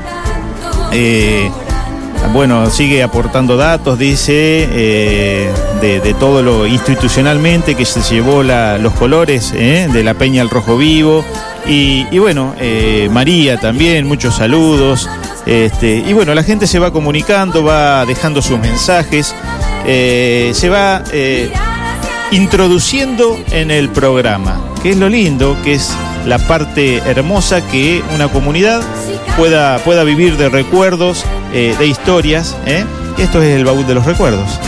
[0.92, 1.52] Eh,
[2.34, 5.52] bueno, sigue aportando datos, dice, eh,
[5.82, 10.78] de, todo lo institucionalmente que se llevó los colores eh, de la Peña al Rojo
[10.78, 11.26] Vivo.
[11.68, 15.10] Y, bueno, eh, María también, muchos saludos.
[15.46, 19.34] Este, y bueno, la gente se va comunicando, va dejando sus mensajes,
[19.86, 21.04] se va
[22.32, 25.92] introduciendo en el programa, que es lo lindo, que es
[26.26, 28.82] la parte hermosa que una comunidad
[29.38, 32.56] pueda, pueda vivir de recuerdos, eh, de historias.
[32.66, 32.86] ¿eh?
[33.18, 34.60] Esto es el baúl de los recuerdos.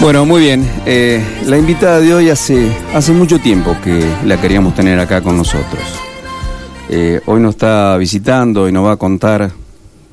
[0.00, 0.68] Bueno, muy bien.
[0.84, 5.36] Eh, la invitada de hoy hace, hace mucho tiempo que la queríamos tener acá con
[5.36, 5.80] nosotros.
[6.88, 9.52] Eh, hoy nos está visitando y nos va a contar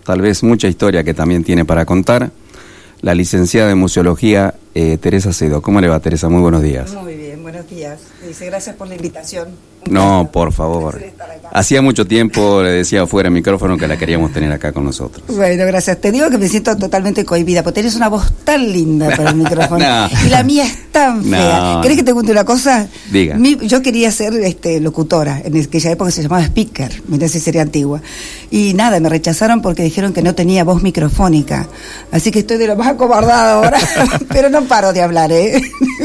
[0.05, 2.31] tal vez mucha historia que también tiene para contar.
[3.01, 5.61] La licenciada en museología eh, Teresa Cedo.
[5.61, 6.29] ¿Cómo le va, Teresa?
[6.29, 6.93] Muy buenos días.
[6.93, 7.99] Muy bien, buenos días.
[8.25, 9.49] Dice, gracias por la invitación.
[9.89, 11.01] No, por favor.
[11.51, 15.23] Hacía mucho tiempo, le decía fuera del micrófono, que la queríamos tener acá con nosotros.
[15.35, 15.99] Bueno, gracias.
[15.99, 19.35] Te digo que me siento totalmente cohibida, porque tenés una voz tan linda para el
[19.43, 19.79] micrófono.
[19.79, 20.09] No.
[20.25, 21.73] Y la mía es tan fea.
[21.75, 21.81] No.
[21.81, 22.87] ¿Querés que te cuente una cosa?
[23.11, 23.35] Diga.
[23.35, 27.63] Mi- yo quería ser este, locutora, en aquella época se llamaba speaker, mirá si sería
[27.63, 27.99] antigua.
[28.51, 31.67] Y nada, me rechazaron porque dijeron que no tenía voz microfónica.
[32.11, 33.79] Así que estoy de lo más acobardada ahora,
[34.29, 35.59] pero no paro de hablar, ¿eh?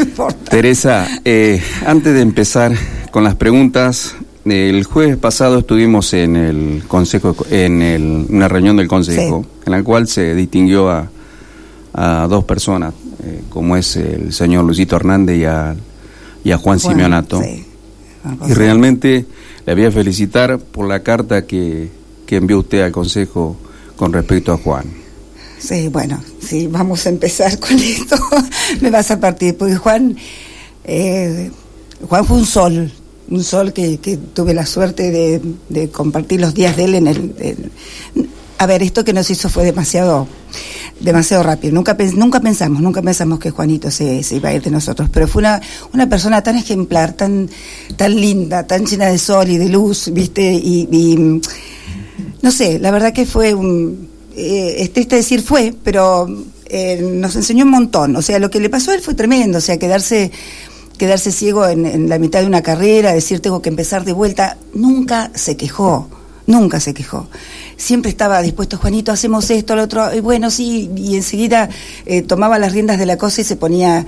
[0.49, 2.73] Teresa, eh, antes de empezar
[3.15, 8.89] con las preguntas, el jueves pasado estuvimos en el consejo, en el- una reunión del
[8.89, 11.09] consejo, en la cual se distinguió a,
[11.93, 12.93] a dos personas,
[13.23, 15.77] eh, como es el señor Luisito Hernández y a,
[16.43, 17.41] y a Juan, Juan, Simeonato.
[17.41, 17.65] sí.
[18.49, 19.27] Y realmente
[19.65, 21.89] le voy a felicitar por la carta que,
[22.27, 23.57] que envió usted al consejo
[23.95, 24.87] con respecto a Juan.
[25.61, 28.17] Sí, bueno, sí, vamos a empezar con esto.
[28.81, 30.17] Me vas a partir, porque Juan,
[30.83, 31.53] eh,
[32.09, 32.91] Juan fue un sol,
[33.35, 33.99] un sol que,
[34.35, 37.71] tuve la suerte de, compartir los días de él en el,
[38.59, 40.27] A ver, esto que nos hizo fue demasiado,
[41.01, 41.75] demasiado rápido.
[41.75, 45.27] Nunca, pens- nunca pensamos, nunca pensamos que Juanito se, iba a ir de nosotros, pero
[45.27, 47.49] fue una, persona tan ejemplar, tan,
[48.09, 50.53] linda, tan llena de sol y de luz, ¿viste?
[50.53, 51.41] Y, y,
[52.43, 54.09] no sé, la verdad que fue un...
[54.37, 56.29] eh, es triste decir fue, pero
[56.67, 58.17] eh, nos enseñó un montón.
[58.17, 59.59] O sea, lo que le pasó a él fue tremendo.
[59.59, 60.31] O sea, quedarse,
[60.99, 64.57] quedarse ciego en, la mitad de una carrera, decir tengo que empezar de vuelta.
[64.75, 66.09] Nunca se quejó,
[66.47, 67.29] nunca se quejó.
[67.77, 71.69] siempre estaba dispuesto, Juanito, hacemos esto, lo otro, y bueno, sí, y enseguida
[72.07, 74.07] eh, tomaba las riendas de la cosa y se ponía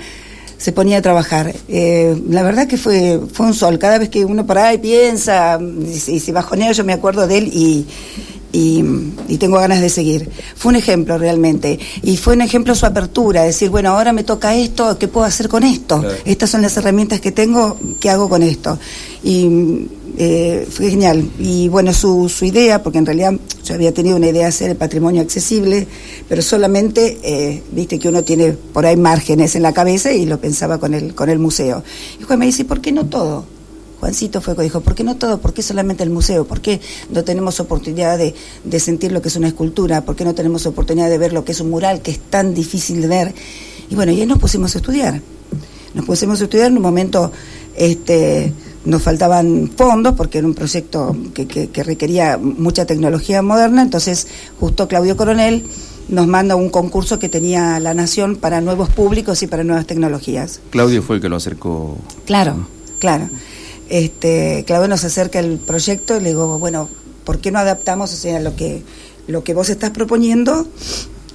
[0.58, 1.54] se ponía a trabajar.
[1.68, 3.78] Eh, la verdad que fue, fue un sol.
[3.78, 7.36] Cada vez que uno por ahí piensa y, y se bajonea, yo me acuerdo de
[7.36, 7.86] él y,
[8.52, 8.82] y,
[9.28, 10.30] y tengo ganas de seguir.
[10.54, 11.78] Fue un ejemplo realmente.
[12.02, 15.48] Y fue un ejemplo su apertura, decir, bueno, ahora me toca esto, ¿qué puedo hacer
[15.48, 16.02] con esto?
[16.24, 18.78] Estas son las herramientas que tengo, ¿qué hago con esto?
[19.22, 19.88] Y
[20.18, 21.28] eh, fue genial.
[21.38, 23.34] Y bueno, su, su idea, porque en realidad
[23.64, 25.86] yo había tenido una idea de hacer el patrimonio accesible,
[26.28, 30.40] pero solamente, eh, viste que uno tiene por ahí márgenes en la cabeza y lo
[30.40, 31.82] pensaba con el, con el museo.
[32.20, 33.55] Y Juan me dice, ¿por qué no todo?
[34.00, 35.38] Juancito fue que dijo, ¿por qué no todo?
[35.38, 36.44] ¿Por qué solamente el museo?
[36.46, 36.80] ¿Por qué
[37.10, 38.34] no tenemos oportunidad de,
[38.64, 40.04] de sentir lo que es una escultura?
[40.04, 42.52] ¿Por qué no tenemos oportunidad de ver lo que es un mural que es tan
[42.54, 43.34] difícil de ver?
[43.88, 45.20] Y bueno, y ahí nos pusimos a estudiar.
[45.94, 47.32] Nos pusimos a estudiar en un momento,
[47.74, 48.52] este,
[48.84, 54.26] nos faltaban fondos porque era un proyecto que, que- que requería mucha tecnología moderna, entonces
[54.60, 55.64] justo Claudio Coronel
[56.08, 60.60] nos manda un concurso que tenía la Nación para nuevos públicos y para nuevas tecnologías.
[60.70, 61.96] Claudio fue el que lo acercó.
[62.26, 62.68] Claro,
[63.00, 63.28] claro.
[63.88, 66.88] Este, Claudio nos acerca el proyecto y le digo, bueno,
[67.24, 68.82] ¿por qué no adaptamos, o lo que,
[69.26, 70.66] lo que vos estás proponiendo,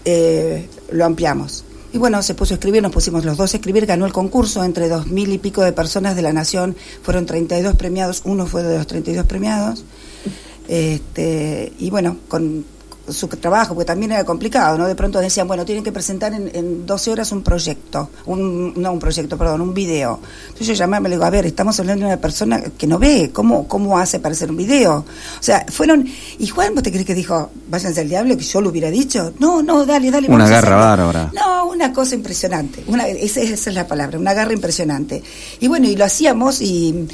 [0.06, 1.64] eh, lo ampliamos?
[1.94, 4.64] Y bueno, se puso a escribir, nos pusimos los dos a escribir, ganó el concurso
[4.64, 8.64] entre dos mil y pico de personas de la nación, fueron 32 premiados, uno fue
[8.64, 9.84] de los 32 premiados.
[10.70, 12.64] Este, y bueno, con
[13.10, 14.88] su trabajo, porque también era complicado, ¿no?
[14.88, 18.92] De pronto decían, bueno, tienen que presentar en, en 12 horas un proyecto, un, no
[18.92, 20.20] un proyecto, perdón, un video.
[20.48, 23.00] Entonces yo llamé y le digo, a ver, estamos hablando de una persona que no
[23.00, 24.98] ve, ¿cómo, cómo hace para hacer un video?
[24.98, 26.08] O sea, fueron,
[26.40, 29.34] y Juan, ¿vos te crees que dijo, váyanse al diablo, que yo lo hubiera dicho?
[29.40, 30.28] No, no, dale, dale.
[30.30, 30.78] Una garra hacerlo".
[30.78, 31.32] bárbara.
[31.34, 32.84] No, una cosa impresionante.
[32.88, 35.24] Una, esa, esa es la palabra, una garra impresionante.
[35.60, 37.08] Y bueno, y lo hacíamos y.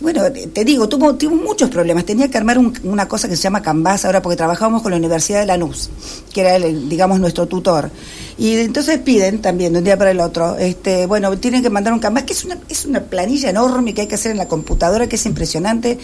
[0.00, 2.04] Bueno, te digo, tuvo, tuvo muchos problemas.
[2.04, 4.98] Tenía que armar un- una cosa que se llama Canvas ahora porque trabajábamos con la
[4.98, 5.88] Universidad de Lanús,
[6.32, 7.90] que era, el, digamos, nuestro tutor.
[8.36, 11.92] Y entonces piden también de un día para el otro, este, bueno, tienen que mandar
[11.92, 14.48] un Canvas, que es una, es una planilla enorme que hay que hacer en la
[14.48, 15.98] computadora, que es impresionante.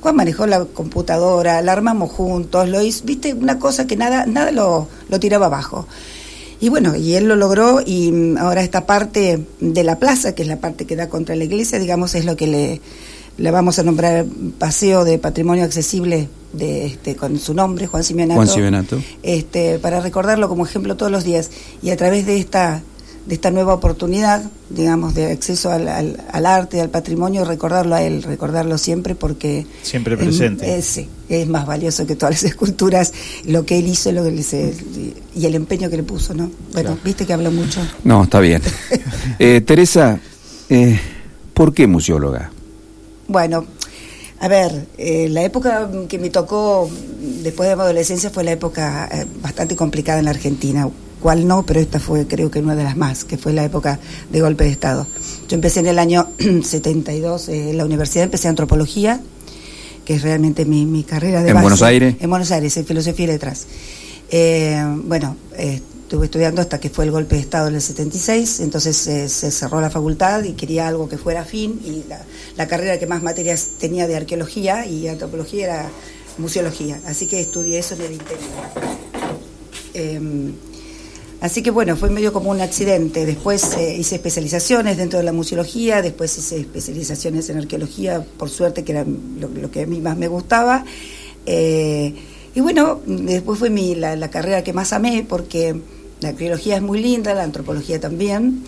[0.00, 4.50] Juan manejó la computadora, la armamos juntos, lo hizo, viste, una cosa que nada, nada
[4.50, 4.88] lo,
[5.20, 5.86] tiraba abajo.
[6.60, 10.42] Y bueno, y él lo logró y mm, ahora esta parte de la plaza, que
[10.42, 12.80] es la parte que da contra la iglesia, digamos, es lo que le,
[13.38, 14.24] le vamos a nombrar
[14.58, 18.36] Paseo de Patrimonio Accesible de este con su nombre, Juan Simeonato.
[18.36, 18.98] Juan Simeonato.
[19.22, 21.50] Este, para recordarlo como ejemplo todos los días
[21.82, 22.82] y a través de esta
[23.26, 28.02] de esta nueva oportunidad, digamos, de acceso al, al, al arte, al patrimonio, recordarlo a
[28.04, 30.78] él, recordarlo siempre porque Siempre es- presente.
[30.78, 33.12] es, sí, es más valioso que todas las esculturas,
[33.44, 34.72] lo que él hizo lo que se-
[35.34, 36.44] y el empeño que le puso, ¿no?
[36.72, 36.98] Bueno, Claro.
[37.04, 37.80] viste que hablo mucho.
[38.04, 38.62] No, está bien.
[39.40, 40.20] Eh, Teresa,
[40.70, 40.98] eh,
[41.52, 42.52] ¿por qué museóloga?
[43.28, 43.64] Bueno,
[44.40, 46.88] a ver, eh, la época que me tocó
[47.42, 50.88] después de mi adolescencia fue la época eh, bastante complicada en la Argentina.
[51.20, 51.64] ¿Cuál no?
[51.64, 53.98] Pero esta fue creo que una de las más, que fue la época
[54.30, 55.06] de golpe de Estado.
[55.48, 56.28] Yo empecé en el año
[56.62, 59.20] 72 eh, en la universidad, empecé antropología,
[60.04, 61.64] que es realmente mi, mi carrera de ¿En base.
[61.64, 62.16] Buenos Aires?
[62.20, 63.66] En Buenos Aires, en filosofía y letras.
[64.30, 68.60] Eh, bueno, eh, estuve estudiando hasta que fue el golpe de Estado en el 76,
[68.60, 72.04] entonces eh, se cerró la facultad y quería algo que fuera afín y
[72.56, 75.90] la, carrera que más materias tenía de arqueología y antropología era
[76.38, 78.40] museología, así que estudié eso en el interior.
[79.94, 80.52] Eh,
[81.38, 83.26] Así que bueno, fue medio como un accidente.
[83.26, 88.84] Después eh, hice especializaciones dentro de la museología, después hice especializaciones en arqueología, por suerte,
[88.84, 90.86] que era lo, que a mí más me gustaba.
[91.44, 92.14] Eh,
[92.54, 95.76] y bueno, después fue mi, la carrera que más amé, porque
[96.20, 98.62] la arqueología es muy linda, la antropología también,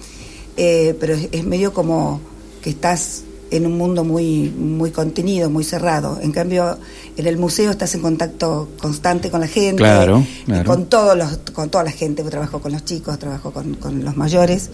[0.56, 2.20] eh, pero es, es medio como
[2.62, 6.18] que estás en un mundo muy muy contenido, muy cerrado.
[6.20, 6.76] En cambio,
[7.16, 10.64] en el museo estás en contacto constante con la gente, Claro, y claro.
[10.70, 14.04] con todos los, con toda la gente, yo trabajo con los chicos, trabajo con, con
[14.04, 14.70] los mayores.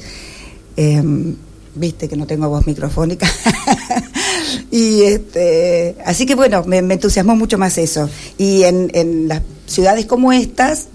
[0.77, 1.03] Eh,
[1.77, 3.27] Viste que no tengo voz microfónica.
[4.71, 8.09] y este, así que bueno, me, me entusiasmó mucho más eso.
[8.39, 10.87] Y en, en las ciudades como estas,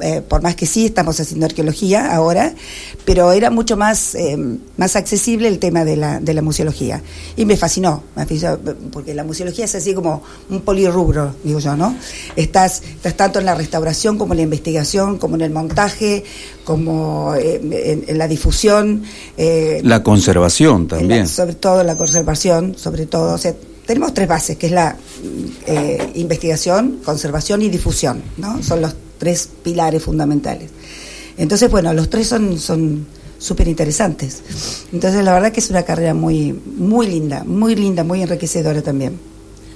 [0.00, 2.54] eh, por más que sí estamos haciendo arqueología ahora,
[3.04, 4.36] pero era mucho más, eh,
[4.76, 7.02] más accesible el tema de la, de la museología.
[7.36, 8.58] Y me fascinó, me fascinó,
[8.92, 11.94] porque la museología es así como un polirrubro, digo yo, ¿no?
[12.36, 16.24] Estás, estás tanto en la restauración como en la investigación, como en el montaje,
[16.64, 19.02] como eh, en, en la difusión.
[19.36, 21.26] eh, La conservación la- también.
[21.26, 23.54] sobre todo la conservación, sobre todo, o sea,
[23.86, 24.96] tenemos tres bases, que es la
[25.66, 28.62] eh, investigación, conservación y difusión, ¿no?
[28.62, 30.70] Son los tres pilares fundamentales.
[31.36, 33.06] Entonces, bueno, los tres son son
[33.38, 34.42] súper interesantes.
[34.92, 39.18] Entonces, la verdad que es una carrera muy muy linda, muy linda, muy enriquecedora también.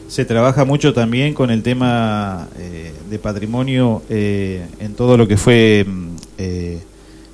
[0.08, 5.38] Se trabaja mucho también con el tema eh, de patrimonio eh, en todo lo que
[5.38, 6.78] fue mm, eh,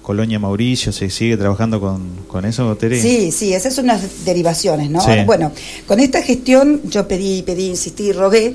[0.01, 0.93] Colonia Mauricio.
[0.93, 3.01] ¿Se sigue trabajando con, con eso, Tere?
[3.03, 5.01] Sí, sí, esas son las derivaciones, ¿no?
[5.01, 5.11] Sí.
[5.27, 5.51] Bueno,
[5.89, 8.55] con esta gestión yo pedí, pedí, insistí, rogué,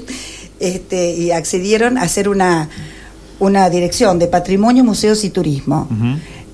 [0.59, 2.69] este, y accedieron a hacer una,
[3.43, 5.87] una dirección de patrimonio, museos y turismo.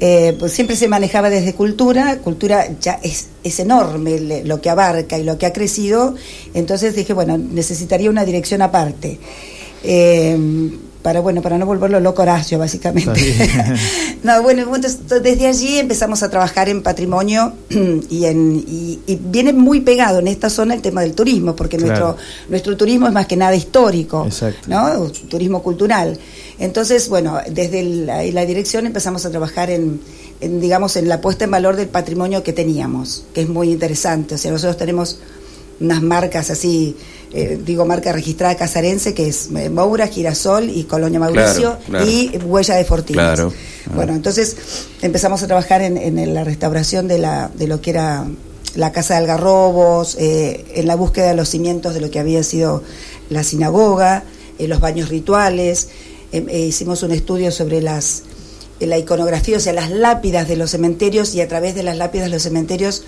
[0.01, 5.17] Eh, pues siempre se manejaba desde cultura, cultura ya es, es enorme lo que abarca
[5.17, 6.15] y lo que ha crecido,
[6.53, 9.19] entonces dije, bueno, necesitaría una dirección aparte.
[9.83, 10.37] Eh,
[11.01, 13.13] para bueno para no volverlo loco Horacio básicamente
[14.23, 17.53] no bueno entonces, desde allí empezamos a trabajar en patrimonio
[18.09, 21.77] y en y, y viene muy pegado en esta zona el tema del turismo porque
[21.77, 21.93] Claro.
[21.93, 22.17] nuestro
[22.49, 24.67] nuestro turismo es más que nada histórico Exacto.
[24.67, 25.09] ¿no?
[25.29, 26.19] turismo cultural.
[26.59, 30.01] Entonces, bueno, desde la, la dirección empezamos a trabajar en,
[30.41, 34.35] en, digamos, en la puesta en valor del patrimonio que teníamos, que es muy interesante.
[34.35, 35.19] O sea, nosotros tenemos
[35.79, 36.97] unas marcas así,
[37.33, 42.05] eh, digo marca registrada casarense, que es eh, Moura, Girasol y Colonia Mauricio Claro, claro.
[42.05, 43.21] y Huella de Fortines.
[43.21, 43.53] Claro.
[43.95, 44.57] Bueno, entonces
[45.01, 48.27] empezamos a trabajar en, en la restauración de, la, de lo que era
[48.75, 52.43] la Casa de Algarrobos, eh, en la búsqueda de los cimientos de lo que había
[52.43, 52.83] sido
[53.29, 54.23] la sinagoga,
[54.59, 55.87] eh, los baños rituales.
[56.31, 58.23] Em, eh, hicimos un estudio sobre las
[58.79, 61.97] eh, la iconografía, o sea, las lápidas de los cementerios y a través de las
[61.97, 63.03] lápidas de los cementerios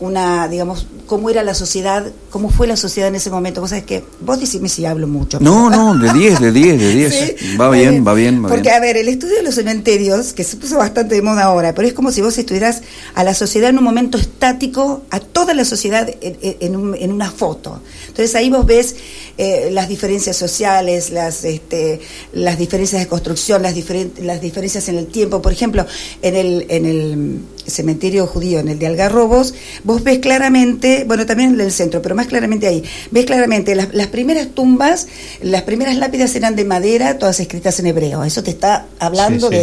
[0.00, 3.60] una, digamos, cómo era la sociedad, cómo fue la sociedad en ese momento.
[3.60, 5.40] Vos sabés que, vos decime si hablo mucho.
[5.40, 7.14] No, no, de 10, de 10, de 10.
[7.40, 8.74] Sí, va bien, va bien, va Porque, bien.
[8.76, 11.88] a ver, el estudio de los cementerios, que se puso bastante de moda ahora, pero
[11.88, 12.82] es como si vos estuvieras
[13.16, 17.10] a la sociedad en un momento estático, a toda la sociedad en, en un- en
[17.10, 17.80] una foto.
[18.06, 18.94] Entonces ahí vos ves
[19.38, 22.00] eh, las diferencias sociales, las, este,
[22.32, 25.40] las diferencias de construcción, las, diferen- las diferencias en el tiempo.
[25.40, 25.86] Por ejemplo,
[26.22, 29.54] en el, en el cementerio judío, en el de Algarrobos,
[29.84, 33.92] vos ves claramente, bueno, también en el centro, pero más claramente ahí, ves claramente las,
[33.94, 35.06] las primeras tumbas,
[35.42, 38.24] las primeras lápidas eran de madera, todas escritas en hebreo.
[38.24, 39.60] Eso te está hablando Sí, sí.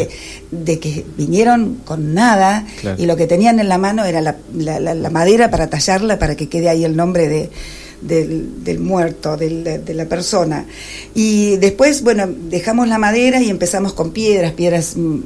[0.52, 3.02] De, de que vinieron con nada Claro.
[3.02, 6.18] y lo que tenían en la mano era la, la- la- la madera para tallarla,
[6.20, 7.50] para que quede ahí el nombre de,
[8.08, 10.66] del, del muerto, del- de, de la persona.
[11.14, 15.20] Y después, bueno, dejamos la madera y empezamos con piedras, piedras mm,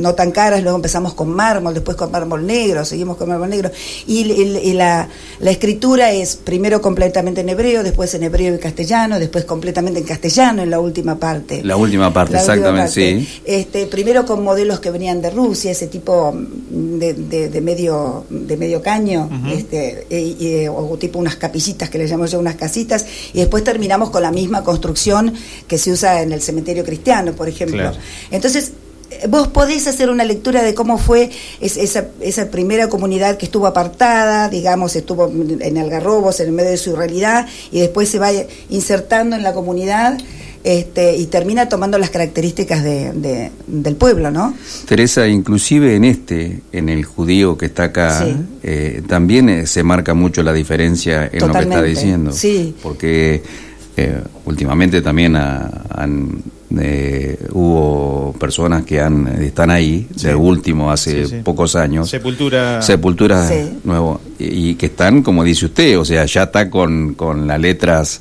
[0.00, 3.70] no tan caras, luego empezamos con mármol, después con mármol negro, seguimos con mármol negro.
[4.06, 5.08] Y, el- y la,
[5.40, 10.06] la escritura es primero completamente en hebreo, después en hebreo y castellano, después completamente en
[10.06, 11.62] castellano en la última parte.
[11.64, 12.54] La última parte, La última
[12.84, 13.26] exactamente, parte.
[13.26, 13.40] sí.
[13.44, 18.24] Este, primero con modelos que venían de Rusia, ese tipo mm, de, de- de medio
[18.30, 22.56] de medio caño, este, y, eh, o tipo unas capillitas que le llamo yo unas
[22.56, 25.34] casitas, y después terminamos con la misma construcción
[25.66, 27.78] que se usa en el cementerio cristiano, por ejemplo.
[27.78, 27.96] Claro.
[28.30, 28.72] Entonces,
[29.10, 31.30] eh, vos podés hacer una lectura de cómo fue
[31.60, 35.26] es- esa, esa primera comunidad que estuvo apartada, digamos, estuvo
[35.60, 38.30] en Algarrobos, en el medio de su realidad, y después se va
[38.70, 40.18] insertando en la comunidad
[40.64, 44.54] este, y termina tomando las características de, de- del pueblo, ¿no?
[44.86, 48.34] Teresa, inclusive en este, en el judío que está acá, Sí.
[48.62, 52.32] eh, también eh, se marca mucho la diferencia en lo que está diciendo.
[52.32, 52.74] sí.
[52.82, 53.42] Porque
[53.96, 56.42] eh, últimamente también ha- han,
[56.78, 61.40] eh, hubo personas que han están ahí, de último, hace Sí, sí.
[61.44, 62.08] pocos años.
[62.08, 62.80] Sepultura.
[62.80, 63.78] Sepultura Sí.
[63.84, 64.20] nuevo.
[64.38, 68.20] Y, y que están, como dice usted, o sea, ya está con, con las letras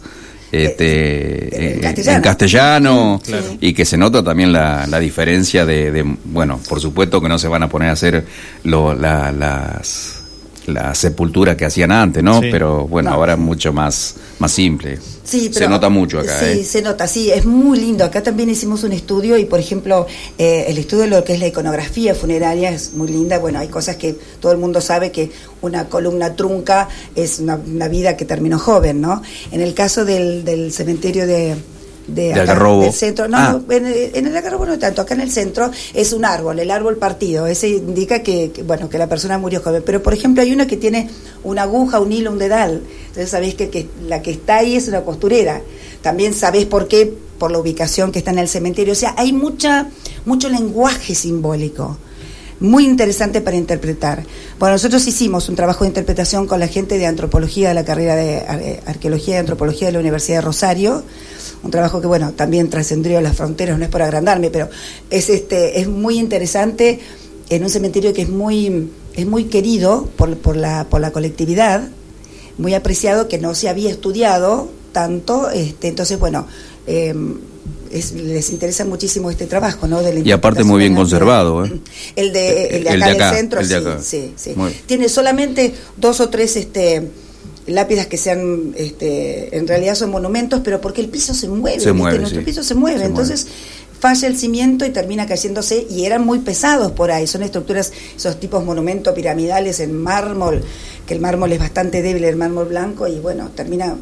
[0.51, 2.17] este, eh, castellano.
[2.17, 3.45] en castellano Claro.
[3.59, 7.37] y que se nota también la, la diferencia de, de- bueno, por supuesto que no
[7.39, 8.25] se van a poner a hacer
[8.63, 10.20] lo- la- las
[10.67, 12.39] las sepulturas que hacían antes, ¿no?
[12.39, 12.49] Sí.
[12.51, 13.15] Pero bueno, No.
[13.15, 14.99] ahora es mucho más, más simple.
[15.23, 16.63] Sí, se nota mucho acá, Sí, ¿eh?
[16.63, 18.03] se nota, sí, es muy lindo.
[18.03, 20.05] Acá también hicimos un estudio y, por ejemplo,
[20.37, 23.39] eh, el estudio de lo que es la iconografía funeraria es muy linda.
[23.39, 25.31] Bueno, hay cosas que todo el mundo sabe que
[25.61, 29.21] una columna trunca es una, una vida que terminó joven, ¿no?
[29.51, 31.55] En el caso del, del cementerio de...
[32.13, 32.83] De, De Algarrobo.
[32.83, 33.61] del centro, no, Ah.
[33.65, 36.59] no, en, el- en el Algarrobo no tanto, acá en el centro es un árbol,
[36.59, 40.13] el árbol partido, ese indica que, que, bueno, que la persona murió joven, pero por
[40.13, 41.09] ejemplo hay uno que tiene
[41.43, 44.87] una aguja, un hilo, un dedal, entonces sabés que, que la que está ahí es
[44.87, 45.61] una costurera,
[46.01, 49.31] también sabés por qué, por la ubicación que está en el cementerio, o sea, hay
[49.33, 49.87] mucha,
[50.25, 51.97] mucho lenguaje simbólico
[52.59, 54.23] muy interesante para interpretar.
[54.59, 58.15] Bueno, nosotros hicimos un trabajo de interpretación con la gente de antropología de la carrera
[58.15, 61.03] de Ar- arqueología y antropología de la Universidad de Rosario,
[61.63, 64.69] un trabajo que bueno, también trascendió las fronteras, no es por agrandarme, pero
[65.09, 66.99] es este es muy interesante
[67.49, 71.87] en un cementerio que es muy es muy querido por, por la por la colectividad,
[72.57, 76.47] muy apreciado que no se había estudiado tanto, este, entonces bueno,
[76.87, 77.13] eh,
[77.91, 80.01] es- les interesa muchísimo este trabajo, ¿no?
[80.01, 81.71] De la Y aparte muy bien de conservado, ¿eh?
[82.15, 83.99] el de, el de El acá de del acá, centro, el de sí, acá.
[84.01, 84.55] sí, sí.
[84.85, 87.09] Tiene solamente dos o tres este
[87.67, 91.93] lápidas que sean, este, en realidad son monumentos, pero porque el piso se mueve, Se
[91.93, 92.45] mueve, nuestro sí.
[92.45, 93.47] piso se mueve, Se entonces
[93.99, 98.39] falla el cimiento y termina cayéndose y eran muy pesados por ahí, son estructuras, esos
[98.39, 100.63] tipos monumentos piramidales en mármol,
[101.05, 103.95] que el mármol es bastante débil, el mármol blanco, y bueno, termina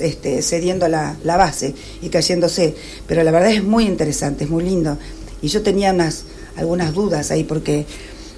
[0.00, 2.74] este, cediendo la, la base y cayéndose,
[3.06, 4.98] pero la verdad es muy interesante, es muy lindo.
[5.40, 6.24] Y yo tenía unas,
[6.56, 7.86] algunas dudas ahí porque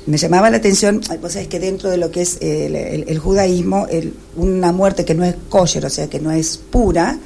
[0.06, 3.18] me llamaba la atención, vos sabés que dentro de lo que es el, el- el
[3.18, 7.18] judaísmo, el- una muerte que no es kosher, o sea, que no es pura,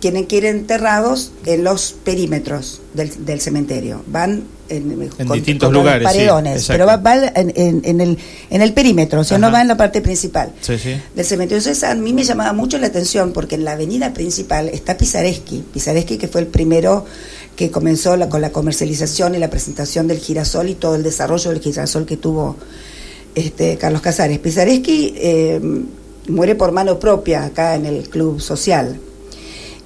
[0.00, 4.02] tienen que ir enterrados en los perímetros del, del cementerio.
[4.06, 8.16] Van en, En distintos los lugares, paredones, pero va, va en, en- el,
[8.50, 10.94] en el perímetro, o sea, no va en la parte principal Sí, sí.
[11.14, 11.58] del cementerio.
[11.58, 15.64] Entonces a mí me llamaba mucho la atención porque en la avenida principal está Pisareschi,
[15.72, 17.04] Pisareschi que fue el primero
[17.60, 21.60] que comenzó con la comercialización y la presentación del girasol y todo el desarrollo del
[21.60, 22.56] girasol que tuvo
[23.34, 24.38] este, Carlos Casares.
[24.38, 25.60] Pisareschi eh,
[26.28, 28.98] muere por mano propia acá en el club social.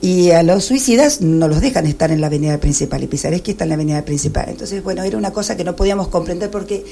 [0.01, 3.64] Y a los suicidas no los dejan estar en la avenida principal y Pisareschi está
[3.64, 4.44] en la avenida principal.
[4.51, 6.84] Entonces, bueno, era una cosa que no podíamos comprender porque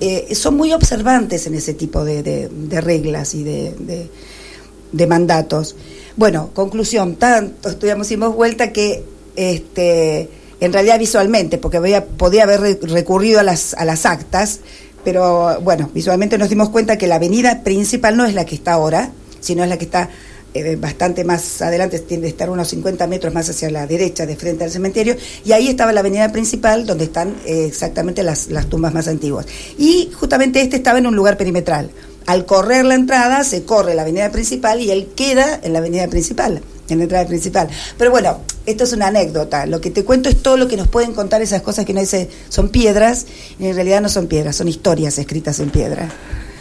[0.00, 5.76] eh, son muy observantes en ese tipo de, reglas y de, mandatos.
[6.16, 10.28] Bueno, conclusión, tanto estudiamos y dimos vuelta que este,
[10.60, 11.78] en realidad visualmente, porque
[12.16, 14.60] podía haber re- recurrido a las, a las actas,
[15.04, 18.72] pero bueno, visualmente nos dimos cuenta que la avenida principal no es la que está
[18.72, 20.10] ahora, sino es la que está
[20.54, 24.34] eh, bastante más adelante, tiende a estar unos 50 metros más hacia la derecha, de
[24.34, 28.66] frente al cementerio, y ahí estaba la avenida principal, donde están eh, exactamente las, las
[28.66, 29.46] tumbas más antiguas.
[29.78, 31.90] Y justamente este estaba en un lugar perimetral.
[32.26, 36.08] Al correr la entrada, se corre la avenida principal y él queda en la avenida
[36.08, 36.60] principal,
[36.94, 37.68] en la entrada principal.
[37.96, 39.66] Pero bueno, esto es una anécdota.
[39.66, 42.00] Lo que te cuento es todo lo que nos pueden contar esas cosas que no
[42.00, 43.26] dice son piedras,
[43.58, 46.08] y en realidad no son piedras, son historias escritas en piedra.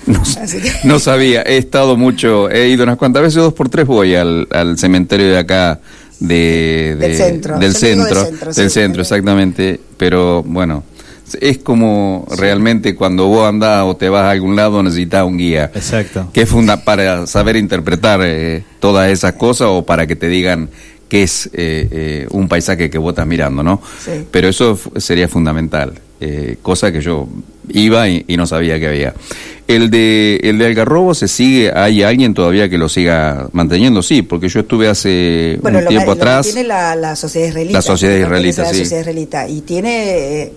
[0.05, 3.69] No, Así que- no sabía, he estado mucho, he ido unas cuantas veces, dos por
[3.69, 5.79] tres voy al, al cementerio de acá,
[6.19, 10.83] de, Del de- centro, del cementerio del centro, centro, del centro, exactamente, pero bueno,
[11.41, 15.71] es como realmente cuando vos andás o te vas a algún lado necesitas un guía.
[15.73, 16.29] Exacto.
[16.33, 20.69] Que es funda para saber interpretar eh, todas esas cosas o para que te digan
[21.07, 23.81] qué es eh, eh, un paisaje que vos estás mirando, ¿no?
[24.03, 24.25] Sí.
[24.29, 27.27] Pero eso sería fundamental, eh, cosa que yo
[27.69, 29.14] iba y, y no sabía que había.
[29.68, 34.22] El de el de Algarrobo se sigue, hay alguien todavía que lo siga manteniendo, sí,
[34.22, 36.45] porque yo estuve hace Bueno, un lo, tiempo lo atrás.
[36.45, 37.77] tiene la, la sociedad israelita.
[37.80, 38.77] La sociedad israelita, la sí.
[38.80, 39.49] sociedad israelita.
[39.49, 40.53] Y tiene, eh,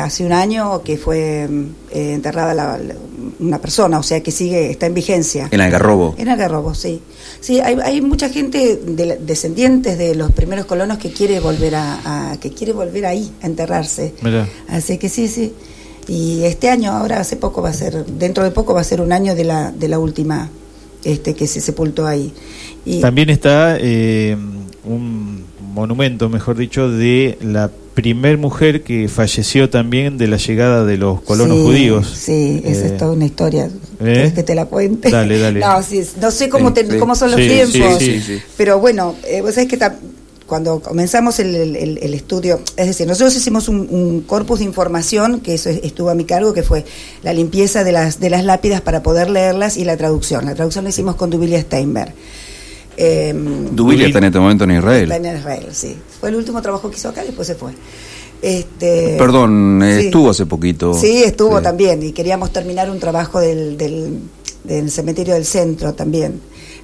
[0.00, 1.46] hace un año que fue
[1.90, 2.94] eh, enterrada la- la-
[3.38, 5.48] una persona, o sea que sigue, está en vigencia.
[5.50, 6.14] En Algarrobo.
[6.16, 7.02] En Algarrobo, sí.
[7.40, 11.74] Sí, hay, hay mucha gente de la- descendientes de los primeros colonos que quiere volver
[11.74, 14.14] a, a- que quiere volver ahí a enterrarse.
[14.22, 14.48] Mirá.
[14.68, 15.52] Así que sí, sí.
[16.08, 19.00] Y este año, ahora hace poco va a ser, dentro de poco va a ser
[19.00, 20.50] un año de la, de la última
[21.04, 22.32] este que se sepultó ahí.
[22.84, 24.36] Y También está eh,
[24.84, 30.96] un monumento, mejor dicho, de la primer mujer que falleció también de la llegada de
[30.96, 32.06] los colonos Sí, judíos.
[32.14, 33.66] Sí, esa Eh, es toda una historia.
[33.66, 33.70] ¿eh?
[33.98, 35.10] ¿Querés que te la cuente?
[35.10, 35.60] Dale, dale.
[35.64, 38.42] No, sí, no sé cómo, te- cómo son los Sí, tiempos, sí, sí, sí.
[38.56, 39.78] pero bueno, eh, vos sabés que
[40.46, 44.64] cuando comenzamos el, el- el- el estudio, es decir, nosotros hicimos un, un corpus de
[44.66, 46.84] información, que eso estuvo a mi cargo, que fue
[47.22, 50.44] la limpieza de las, de las lápidas para poder leerlas y la traducción.
[50.44, 52.12] La traducción la hicimos con Dubilia Steinberg.
[52.96, 53.34] Eh,
[53.72, 55.10] Dubilia está en este momento en Israel.
[55.10, 55.96] Está en Israel, sí.
[56.20, 57.72] Fue el último trabajo que hizo acá y después se fue.
[58.42, 60.06] Este, Perdón, eh, sí.
[60.06, 60.92] estuvo hace poquito.
[60.94, 61.62] Sí, estuvo Sí.
[61.64, 64.18] también y queríamos terminar un trabajo del, del,
[64.64, 66.40] del cementerio del centro también,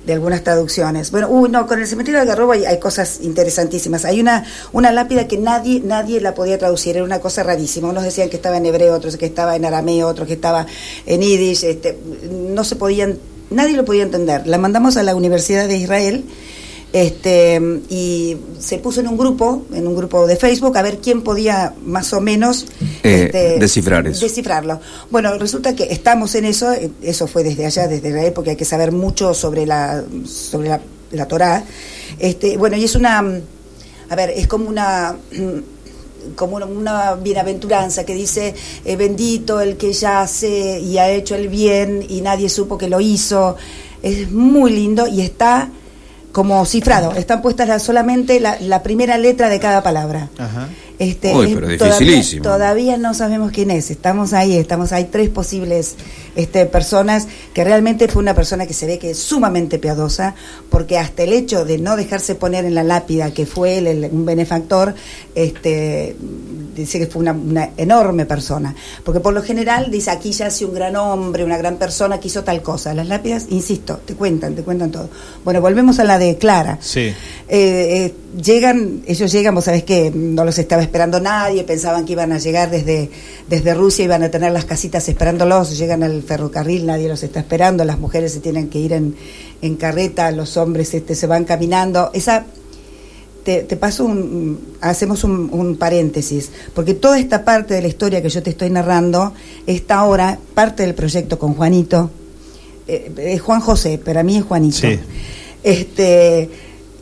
[0.07, 1.11] de algunas traducciones.
[1.11, 4.05] Bueno, uy, no, con el cementerio de Algarrobo hay, hay cosas interesantísimas.
[4.05, 7.89] Hay una, una lápida que nadie, nadie la podía traducir, era una cosa rarísima.
[7.89, 10.67] Unos decían que estaba en hebreo, otros que estaba en arameo, otros que estaba
[11.07, 11.99] en yiddish, este,
[12.31, 13.19] no se podían,
[13.51, 14.47] nadie lo podía entender.
[14.47, 16.25] La mandamos a la Universidad de Israel
[16.93, 21.23] este y se puso en un grupo, en un grupo de Facebook, a ver quién
[21.23, 22.67] podía más o menos
[23.03, 24.25] Eh, este, descifrar eso.
[24.25, 24.81] descifrarlo.
[25.11, 28.57] Bueno, resulta que estamos en eso, eh, eso fue desde allá, desde Israel, porque hay
[28.57, 30.81] que saber mucho sobre la sobre la,
[31.13, 31.65] la Torá.
[32.19, 33.25] Este, bueno, y es una
[34.11, 38.55] a ver, es como una mm, como una, bienaventuranza que dice
[38.85, 43.01] eh, bendito el que yace y ha hecho el bien y nadie supo que lo
[43.01, 43.57] hizo.
[44.03, 45.71] Es muy lindo y está
[46.33, 50.29] como cifrado, están puestas la- solamente la, la primera letra de cada palabra.
[50.39, 50.69] Ajá.
[51.01, 52.43] Este, Uy, es- pero todavía, dificilísimo.
[52.45, 53.91] todavía no sabemos quién es.
[53.91, 55.95] Estamos ahí, estamos hay tres posibles
[56.37, 60.35] este, personas que realmente fue una persona que se ve que es sumamente piadosa,
[60.69, 64.11] porque hasta el hecho de no dejarse poner en la lápida que fue él el-
[64.13, 64.95] un benefactor,
[65.35, 66.17] este,
[66.77, 68.75] dice que fue una, una enorme persona.
[69.03, 72.29] Porque por lo general dice, aquí ya hace un gran hombre, una gran persona que
[72.29, 72.93] hizo tal cosa.
[72.93, 75.09] Las lápidas, insisto, te cuentan, te cuentan todo.
[75.47, 76.77] Bueno, volvemos a la de Clara.
[76.83, 77.01] Sí.
[77.01, 77.15] Eh,
[77.49, 80.90] eh, llegan, ellos llegan, vos sabés que no los estaba esperando
[81.21, 83.11] nadie, pensaban que iban a llegar desde,
[83.49, 87.85] desde Rusia, iban a tener las casitas esperándolos, llegan al ferrocarril, nadie los está esperando,
[87.85, 89.15] las mujeres se tienen que ir en,
[89.63, 92.11] en carreta, los hombres este, se van caminando.
[92.13, 92.45] Esa
[93.45, 98.21] te, te paso un, hacemos un, un paréntesis, porque toda esta parte de la historia
[98.21, 99.33] que yo te estoy narrando
[99.67, 102.11] está ahora parte del proyecto con Juanito,
[102.87, 104.99] eh, es Juan José, pero a mí es Juanito, Sí.
[105.63, 106.51] este,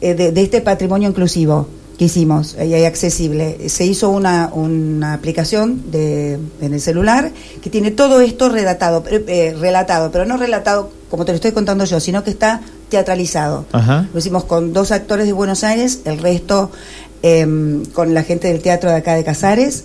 [0.01, 1.67] eh, de, de este patrimonio inclusivo
[1.99, 3.69] que hicimos y accesible.
[3.69, 9.25] Se hizo una, una aplicación de, en el celular que tiene todo esto relatado, eh,
[9.27, 13.67] eh, relatado, pero no relatado como te lo estoy contando yo, sino que está teatralizado.
[13.73, 14.09] Ajá.
[14.13, 16.71] Lo hicimos con dos actores de Buenos Aires, el resto
[17.23, 19.85] em, con la gente del teatro de acá de Casares.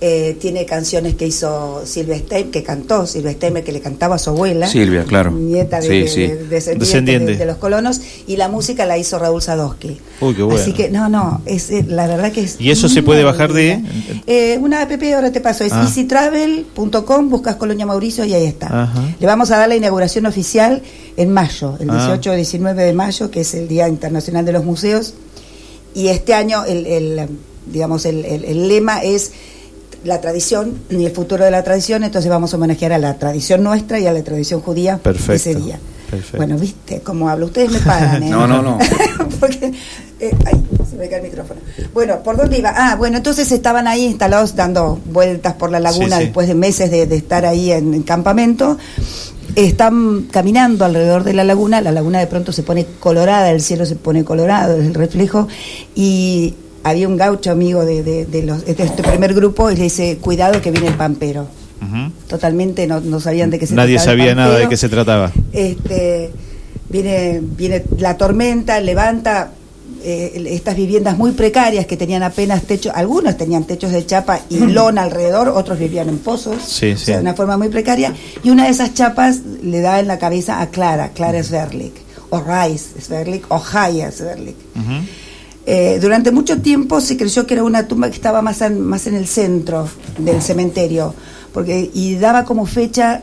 [0.00, 4.18] Eh, tiene canciones que hizo Silvia Stein, que cantó Silvia Stein, que le cantaba a
[4.18, 4.66] su abuela.
[4.68, 5.30] Silvia, claro.
[5.30, 6.20] Nieta de, Sí, de- sí.
[6.20, 7.32] de- descendiente Descendiente.
[7.32, 8.00] De, de los colonos.
[8.26, 9.96] Y la música la hizo Raúl Sadowski.
[10.20, 10.60] Uy, qué bueno.
[10.60, 12.60] Así que, no, no, es, eh, la verdad que es.
[12.60, 13.80] ¿Y eso se puede bajar de...?
[14.26, 15.82] Eh, una app, ahora te paso, es Ah.
[15.84, 18.82] easytravel.com, buscas Colonia Mauricio y ahí está.
[18.84, 19.16] Ajá.
[19.18, 20.82] Le vamos a dar la inauguración oficial
[21.16, 21.94] en mayo, el Ah.
[21.96, 25.14] 18 o 19 de mayo, que es el Día Internacional de los Museos.
[25.94, 27.28] Y este año, el, el,
[27.66, 29.32] digamos, el, el- el lema es
[30.04, 33.62] la tradición y el futuro de la tradición, entonces vamos a homenajear a la tradición
[33.64, 35.32] nuestra y a la tradición judía Perfecto.
[35.32, 35.78] ese día.
[36.10, 36.36] Perfecto.
[36.36, 38.30] Bueno, viste cómo hablo, ustedes me pagan, ¿eh?
[38.30, 38.78] No, no, no.
[39.40, 39.72] Porque,
[40.20, 41.60] eh, ay, se me cae el micrófono.
[41.92, 42.72] Bueno, ¿por dónde iba?
[42.76, 46.24] Ah, bueno, entonces estaban ahí instalados dando vueltas por la laguna Sí, sí.
[46.26, 48.76] después de meses de, de estar ahí en, en campamento.
[49.56, 53.86] Están caminando alrededor de la laguna, la laguna de pronto se pone colorada, el cielo
[53.86, 55.46] se pone colorado, es el reflejo,
[55.94, 56.54] y
[56.84, 60.18] había un gaucho amigo de, de- de los, de este primer grupo y le dice,
[60.20, 61.48] cuidado que viene el pampero.
[61.82, 62.12] Ujú.
[62.28, 64.88] Totalmente no, no sabían de qué se Nadie trataba el sabía nada de qué se
[64.88, 65.32] trataba.
[65.52, 66.30] este,
[66.88, 69.50] viene, viene la tormenta, levanta
[70.02, 74.58] eh, estas viviendas muy precarias que tenían apenas techo, algunos tenían techos de chapa y
[74.66, 77.06] lona alrededor, otros vivían en pozos, Sí, o sí.
[77.06, 80.18] sea, de una forma muy precaria, y una de esas chapas le da en la
[80.18, 81.94] cabeza a Clara, Clara Sverlik,
[82.30, 84.56] o Rice Sverlik, o Haya Sverlik.
[85.66, 89.06] Eh, durante mucho tiempo se creyó que era una tumba que estaba más en, más
[89.06, 89.88] en el centro
[90.18, 91.14] del cementerio,
[91.52, 93.22] porque y daba como fecha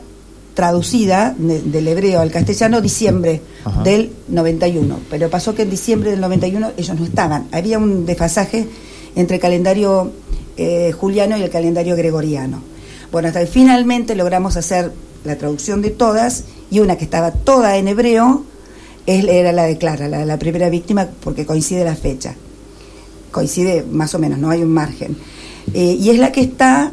[0.54, 3.82] traducida de- del hebreo al castellano diciembre Ajá.
[3.84, 8.66] del 91, pero pasó que en diciembre del 91 ellos no estaban, había un desfasaje
[9.14, 10.10] entre el calendario
[10.56, 12.60] eh, juliano y el calendario gregoriano.
[13.10, 14.92] Bueno, hasta que finalmente logramos hacer
[15.24, 18.44] la traducción de todas y una que estaba toda en hebreo
[19.06, 22.34] es- era la de Clara, la, la primera víctima, porque coincide la fecha.
[23.30, 25.16] Coincide más o menos, no hay un margen.
[25.74, 26.92] Eh, y es la que está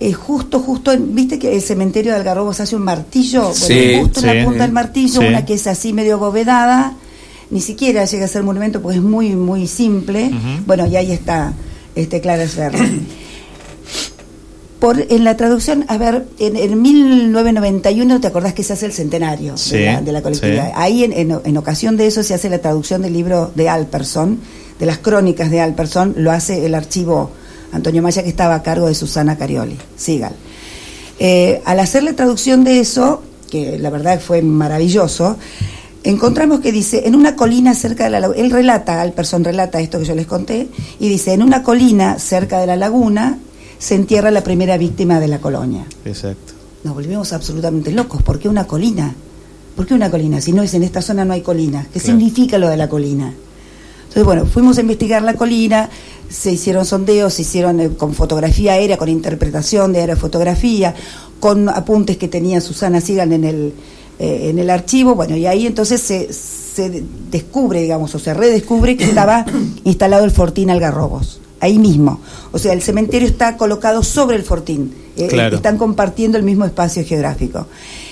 [0.00, 3.94] eh, justo, justo, en- viste que el cementerio de Algarrobos hace un martillo, Bueno, Sí,
[4.00, 6.94] justo en la punta del martillo, una que es así medio abovedada,
[7.50, 10.30] ni siquiera llega a ser monumento porque es muy, muy simple.
[10.66, 11.52] Bueno, y ahí está
[11.94, 12.78] este Clara Sverri.
[14.82, 18.92] Por, en la traducción, a ver, en, en 1991, ¿te acordás que se hace el
[18.92, 20.66] centenario Sí, de, la, de la colectividad?
[20.66, 20.72] sí.
[20.74, 24.40] Ahí, en, en- en ocasión de eso, se hace la traducción del libro de Alperson,
[24.80, 27.30] de las crónicas de Alperson, lo hace el archivo
[27.70, 30.32] Antonio Maya, que estaba a cargo de Susana Carioli, Sigal.
[31.20, 35.36] Eh, al hacer la traducción de eso, que la verdad fue maravilloso,
[36.02, 40.00] encontramos que dice, en una colina cerca de la laguna, él relata, Alperson relata esto
[40.00, 40.66] que yo les conté,
[40.98, 43.38] y dice, en una colina cerca de la laguna
[43.82, 45.84] se entierra la primera víctima de la colonia.
[46.04, 46.52] Exacto.
[46.84, 48.22] Nos volvimos absolutamente locos.
[48.22, 49.12] ¿Por qué una colina?
[49.74, 50.40] ¿Por qué una colina?
[50.40, 51.82] Si no es en esta zona no hay colina.
[51.92, 52.06] ¿Qué Claro.
[52.18, 53.34] significa lo de la colina?
[54.02, 55.90] Entonces, bueno, fuimos a investigar la colina,
[56.28, 60.94] se hicieron sondeos, se hicieron eh, con fotografía aérea, con interpretación de aerofotografía,
[61.40, 63.72] con apuntes que tenía Susana Sigan en el,
[64.20, 65.16] eh, en el archivo.
[65.16, 67.02] Bueno, y ahí entonces se, se
[67.32, 69.44] descubre, digamos, o se redescubre que estaba
[69.84, 71.40] instalado el Fortín Algarrobos.
[71.62, 72.20] Ahí mismo.
[72.50, 74.92] O sea, el cementerio está colocado sobre el Fortín.
[75.16, 75.56] Eh, Claro.
[75.56, 77.68] están compartiendo el mismo espacio geográfico.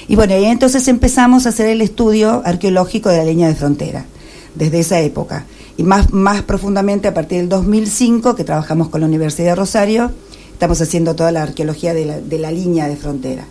[0.06, 4.06] Y bueno, y entonces empezamos a hacer el estudio arqueológico de la línea de frontera,
[4.54, 5.46] desde esa época.
[5.76, 10.12] Y más, más profundamente a partir del 2005, que trabajamos con la Universidad de Rosario,
[10.52, 13.44] estamos haciendo toda la arqueología de la, de la línea de frontera.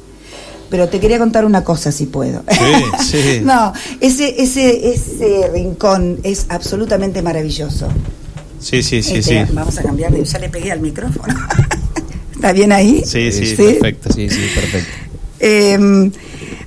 [0.69, 2.43] Pero te quería contar una cosa, si puedo.
[2.49, 3.41] Sí, sí.
[3.43, 7.87] no, ese, ese, ese rincón es absolutamente maravilloso.
[8.59, 9.35] Sí, sí, sí, sí.
[9.37, 10.23] Este, Vamos a cambiar de...
[10.23, 11.33] Ya le pegué al micrófono.
[12.33, 13.01] ¿Está bien ahí?
[13.05, 14.11] Sí, sí, perfecto.
[14.13, 14.89] Sí, sí, perfecto.
[15.41, 16.11] Eh,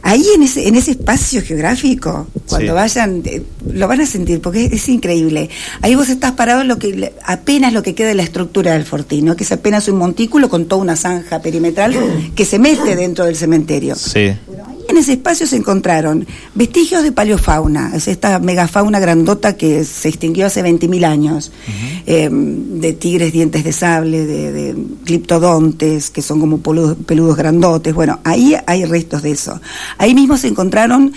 [0.02, 2.74] ahí en ese, en ese espacio geográfico, cuando Sí.
[2.74, 3.42] vayan, eh,
[3.72, 5.48] lo van a sentir, porque es, es increíble.
[5.80, 8.84] Ahí vos estás parado en lo que apenas lo que queda de la estructura del
[8.84, 9.36] fortín, ¿no?
[9.36, 11.94] que es apenas un montículo con toda una zanja perimetral
[12.34, 13.94] que se mete dentro del cementerio.
[13.94, 14.32] Sí.
[14.88, 20.46] En ese espacio se encontraron vestigios de paleofauna, es esta megafauna grandota que se extinguió
[20.46, 21.52] hace 20.000 años,
[22.06, 27.94] eh, de tigres dientes de sable, de, de cliptodontes, que son como peludos, peludos grandotes.
[27.94, 29.60] Bueno, ahí hay restos de eso.
[29.98, 31.12] Ahí mismo se encontraron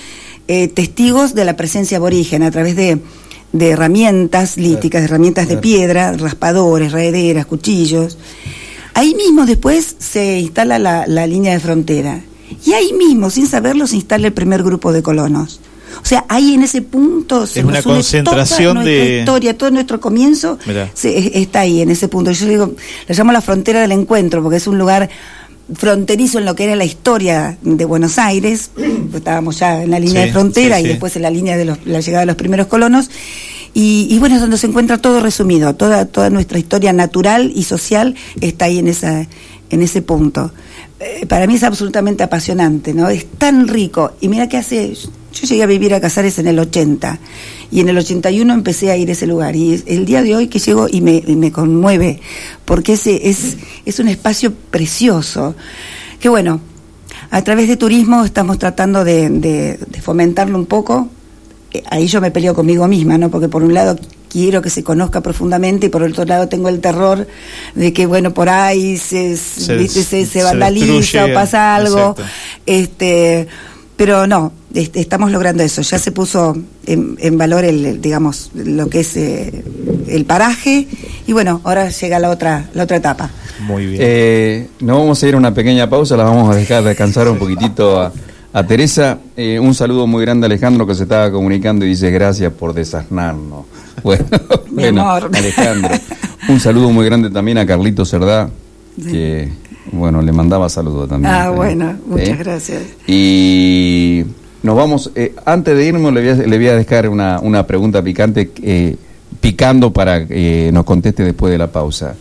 [0.47, 2.99] eh, testigos de la presencia aborigen a través de,
[3.51, 8.17] de herramientas líticas, de herramientas de piedra, raspadores, raederas, cuchillos.
[8.93, 12.21] Ahí mismo después se instala la, la línea de frontera.
[12.65, 15.59] Y ahí mismo, sin saberlo, se instala el primer grupo de colonos.
[16.01, 19.71] O sea, ahí en ese punto se Es una concentración toda nuestra de- historia, todo
[19.71, 20.59] nuestro comienzo
[20.93, 22.31] se- es- está ahí, en ese punto.
[22.31, 22.73] Yo digo,
[23.07, 25.09] le llamo la frontera del encuentro, porque es un lugar
[25.73, 29.99] fronterizo en lo que era la historia de Buenos Aires, pues estábamos ya en la
[29.99, 32.27] línea Sí, de frontera sí, y después en la línea de los- la llegada de
[32.27, 33.09] los primeros colonos,
[33.73, 37.63] y, y bueno, es donde se encuentra todo resumido, toda, toda nuestra historia natural y
[37.63, 39.27] social está ahí en, esa,
[39.69, 40.51] en ese punto.
[40.99, 43.09] Eh, para mí es absolutamente apasionante, ¿no?
[43.09, 44.13] Es tan rico.
[44.21, 47.19] Y mira que hace, yo llegué a vivir a Casares en el 80
[47.71, 49.55] y en el 81 empecé a ir a ese lugar.
[49.55, 52.21] Y el día de hoy que llego y me, me conmueve,
[52.63, 55.55] porque ese es, es un espacio precioso.
[56.19, 56.61] Que bueno,
[57.31, 61.09] a través de turismo estamos tratando de, de- de fomentarlo un poco.
[61.73, 63.29] Eh, Ahí yo me peleo conmigo misma, ¿no?
[63.29, 63.97] Porque por un lado
[64.35, 67.25] quiero que se conozca profundamente y por otro lado tengo el terror
[67.73, 70.03] de que, bueno, por ahí se, Se ¿viste?
[70.03, 72.09] se, se se vandaliza destruye, o pasa algo.
[72.11, 72.23] exacto.
[72.65, 73.47] Este,
[73.95, 75.81] pero no, este, estamos logrando eso.
[75.83, 76.53] Ya se puso
[76.85, 79.63] en, en valor el, digamos, lo que es eh,
[80.09, 80.85] el paraje
[81.25, 83.29] y bueno, ahora llega la otra, la otra etapa.
[83.61, 84.01] Muy bien.
[84.03, 87.37] Eh, nos vamos a ir a una pequeña pausa, la vamos a dejar descansar un
[87.37, 88.11] poquitito a,
[88.55, 89.19] a Teresa.
[89.35, 92.73] Eh, un saludo muy grande a Alejandro que se estaba comunicando y dice gracias por
[92.73, 93.65] desasnarnos.
[94.03, 94.25] Bueno,
[94.69, 95.31] Mi bueno, amor.
[95.33, 95.95] Alejandro.
[96.49, 98.49] Un saludo muy grande también a Carlito Cerdá,
[99.01, 99.49] que
[99.91, 101.33] bueno, le mandaba saludos también.
[101.33, 102.35] Ah, bueno, muchas ¿eh?
[102.37, 102.83] gracias.
[103.07, 104.25] Y
[104.61, 107.65] nos vamos, eh, antes de irnos le voy a, le voy a dejar una, una
[107.65, 108.97] pregunta picante, eh,
[109.39, 112.15] picando para que nos conteste después de la pausa.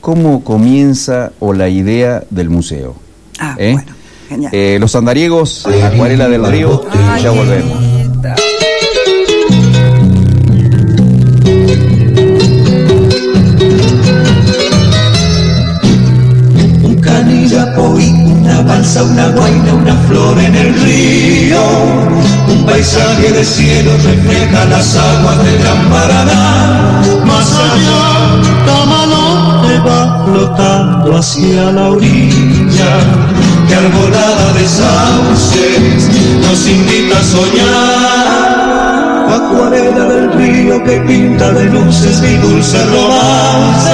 [0.00, 2.94] ¿Cómo comienza o la idea del museo?
[3.38, 3.82] Ah, bueno,
[4.32, 4.52] genial.
[4.54, 6.82] Eh, los andariegos, Acuarela del Río,
[7.18, 7.78] y ya volvemos.
[16.82, 21.60] Un canillapo y una balsa, una guaina, una flor en el río.
[22.48, 27.02] Un paisaje de cielo refleja las aguas del Gran Paraná.
[27.24, 28.51] Más allá,
[30.32, 32.90] flotando hacia la orilla.
[33.68, 36.08] Que arbolada de sauces
[36.44, 38.52] nos invita a soñar.
[39.38, 43.90] Acuarela del río que pinta de luces mi dulce romance.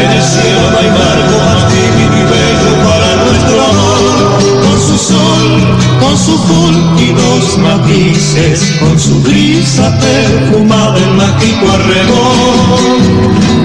[0.00, 4.55] En el cielo no hay marco más divino y bello para nuestro amor.
[4.96, 5.60] Sol,
[6.00, 12.96] con su azul y dos matices, con su brisa perfumada en mágico arrebol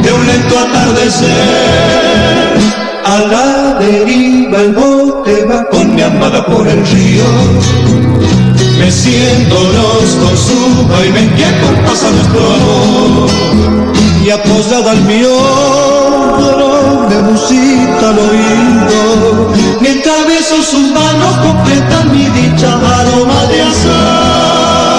[0.03, 1.31] de un lento atardecer.
[3.11, 7.25] A la deriva el bote va con mi amada por el río.
[8.79, 13.29] Meciéndonos con su vaivén que acompasa nuestro amor.
[14.23, 15.35] Y apoyada al mío
[17.09, 19.01] me musita al oído.
[19.81, 22.69] Mientras beso sus manos completan mi dicha
[22.99, 24.91] aroma de azar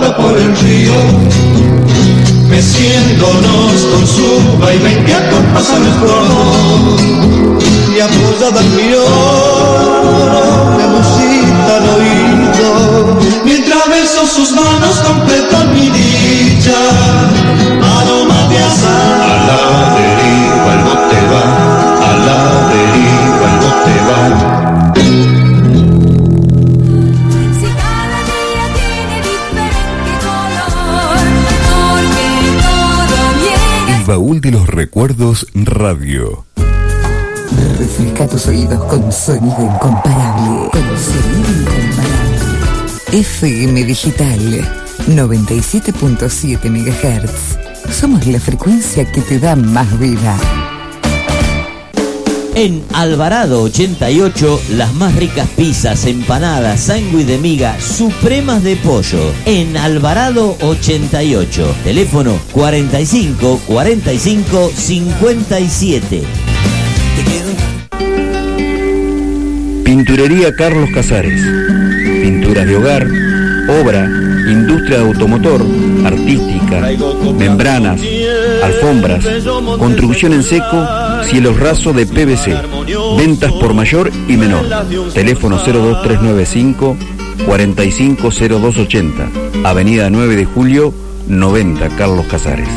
[0.00, 0.92] por el río
[2.48, 7.00] meciéndonos con su vaivén que acompasa nuestro amor.
[7.96, 9.04] Y apoyada al mío
[10.76, 16.74] me musita al oído mientras beso sus manos completan mi dicha
[34.76, 36.44] recuerdos radio.
[37.78, 40.68] Refresca tus oídos con sonido incomparable.
[40.70, 43.18] Con sonido incomparable.
[43.18, 44.38] FM Digital
[45.08, 47.90] 97.7 MHz.
[47.90, 50.36] Somos la frecuencia que te da más vida.
[52.58, 59.30] En Alvarado 88, las más ricas pizzas, empanadas, sándwich de miga, supremas de pollo.
[59.44, 66.22] En Alvarado 88, teléfono 45 45 57.
[69.84, 71.42] Pinturería Carlos Casares.
[72.22, 73.06] Pinturas de hogar,
[73.82, 74.08] obra,
[74.50, 75.60] industria de automotor,
[76.04, 76.80] artística,
[77.38, 78.00] membranas,
[78.62, 79.24] alfombras,
[79.78, 80.88] construcción en seco,
[81.24, 82.56] cielos rasos de PVC.
[83.16, 84.64] Ventas por mayor y menor.
[85.12, 86.96] Teléfono 02395
[87.46, 89.30] 450280.
[89.64, 90.94] Avenida 9 de Julio
[91.28, 92.68] 90 Carlos Casares.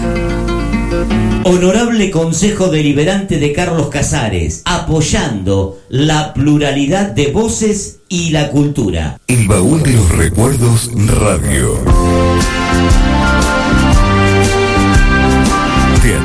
[1.44, 9.20] Honorable Consejo Deliberante de Carlos Casares, apoyando la pluralidad de voces y la cultura.
[9.28, 11.80] El baúl de los recuerdos radio.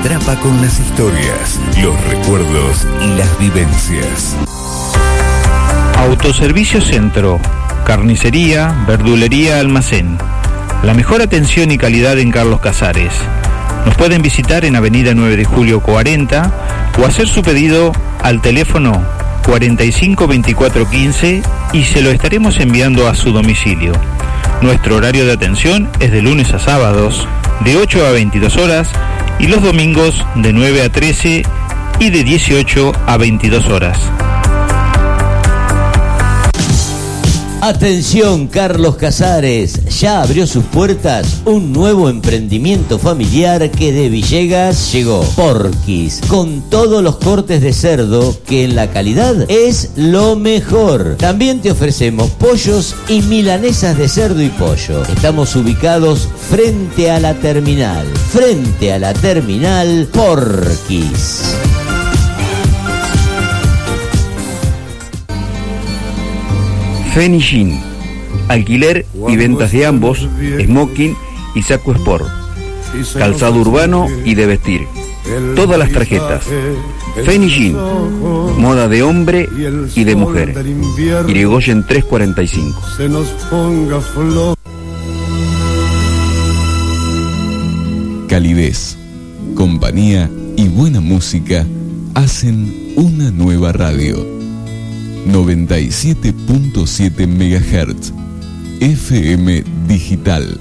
[0.05, 4.37] Atrapa con las historias, los recuerdos y las vivencias.
[5.97, 7.41] Autoservicio Centro,
[7.87, 10.19] carnicería, verdulería, almacén.
[10.83, 13.15] La mejor atención y calidad en Carlos Casares.
[13.87, 16.53] Nos pueden visitar en Avenida 9 de Julio 40
[17.01, 19.03] o hacer su pedido al teléfono
[19.47, 23.93] 45 24 15 y se lo estaremos enviando a su domicilio.
[24.61, 27.27] Nuestro horario de atención es de lunes a sábados
[27.61, 28.91] de 8 a 22 horas
[29.45, 31.43] y los domingos de 9 a 13
[32.01, 33.99] y de 18 a 22 horas.
[37.65, 45.23] Atención Carlos Casares, ya abrió sus puertas un nuevo emprendimiento familiar que de Villegas llegó.
[45.35, 51.17] Porquis, con todos los cortes de cerdo que en la calidad es lo mejor.
[51.17, 55.03] También te ofrecemos pollos y milanesas de cerdo y pollo.
[55.05, 58.07] Estamos ubicados frente a la terminal.
[58.31, 61.55] Frente a la terminal Porquis.
[67.15, 67.81] Fenishing.
[68.49, 70.29] Alquiler y ventas de ambos,
[70.65, 71.17] smoking
[71.55, 72.27] y saco sport.
[73.17, 74.81] Calzado urbano y de vestir.
[75.55, 76.45] Todas las tarjetas.
[77.25, 77.77] Fenishing.
[78.59, 79.49] Moda de hombre
[79.95, 80.57] y de mujer.
[81.29, 82.83] Irigoyen 345.
[82.97, 84.57] se nos ponga flor.
[88.29, 88.99] Calidez,
[89.55, 91.65] compañía y buena música
[92.15, 94.44] hacen una nueva radio.
[95.27, 98.13] 97.7 MHz.
[98.81, 100.59] FM Digital.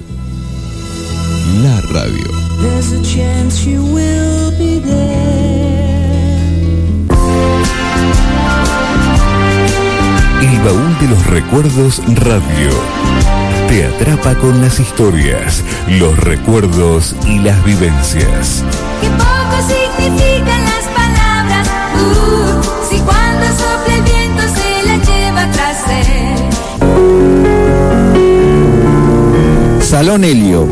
[1.62, 2.30] La radio.
[2.60, 6.04] There's a chance you will be there.
[10.40, 12.70] El baúl de los recuerdos radio.
[13.68, 18.62] Te atrapa con las historias, los recuerdos y las vivencias.
[19.00, 21.68] Que poco significan las palabras.
[21.96, 22.43] Uh,
[29.84, 30.66] Salón Helio,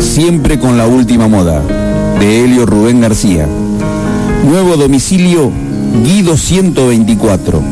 [0.00, 1.62] siempre con la última moda,
[2.18, 3.46] de Helio Rubén García.
[4.44, 5.52] Nuevo domicilio,
[6.04, 7.62] Guido 124,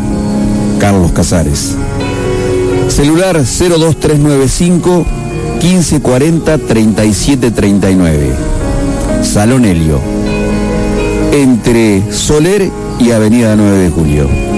[0.78, 1.74] Carlos Casares.
[2.88, 5.05] Celular 02395
[5.60, 8.30] 1540 3739.
[9.22, 10.01] Salón Helio.
[11.32, 12.70] Entre Soler
[13.01, 14.49] y Avenida 9 de Julio.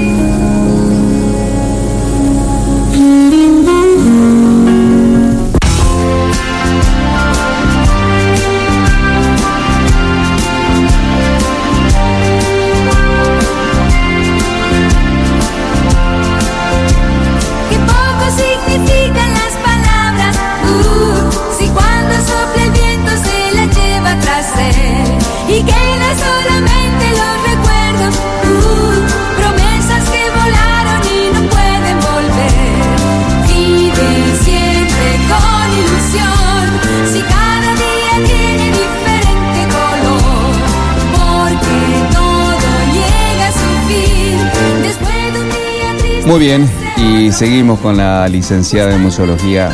[46.33, 49.71] Muy bien, y seguimos con la licenciada en museología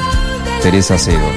[0.61, 1.29] Teresa Cedo.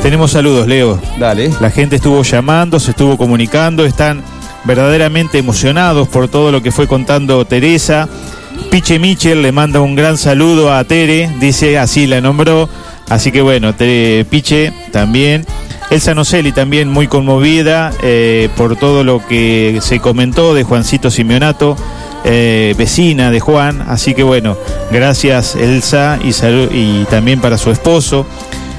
[0.00, 0.98] Tenemos saludos, Leo.
[1.18, 1.50] Dale.
[1.60, 4.22] La gente estuvo llamando, se estuvo comunicando, están
[4.64, 8.08] verdaderamente emocionados por todo lo que fue contando Teresa.
[8.70, 12.66] Piche Michel le manda un gran saludo a Tere, dice así la nombró.
[13.10, 15.44] Así que bueno, Tere Piche también.
[15.90, 21.76] Elsa Nocelli también muy conmovida eh, por todo lo que se comentó de Juancito Simeonato,
[22.26, 23.82] eh, vecina de Juan.
[23.88, 24.58] Así que bueno,
[24.90, 26.30] gracias Elsa y,
[26.76, 28.26] y también para su esposo.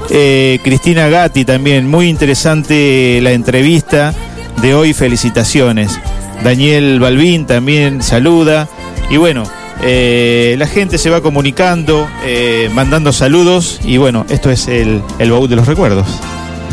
[0.10, 4.14] Eh, Cristina Gatti también, muy interesante la entrevista
[4.62, 6.00] de hoy, felicitaciones.
[6.44, 8.68] Daniel Balbín también saluda.
[9.10, 9.44] Y bueno,
[9.82, 12.08] eh, la gente se va comunicando,
[12.74, 13.80] mandando saludos.
[13.84, 16.06] Y bueno, esto es el, el baúl de los recuerdos.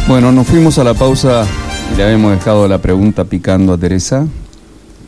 [0.07, 1.47] Bueno, nos fuimos a la pausa
[1.93, 4.27] y le habíamos dejado la pregunta picando a Teresa.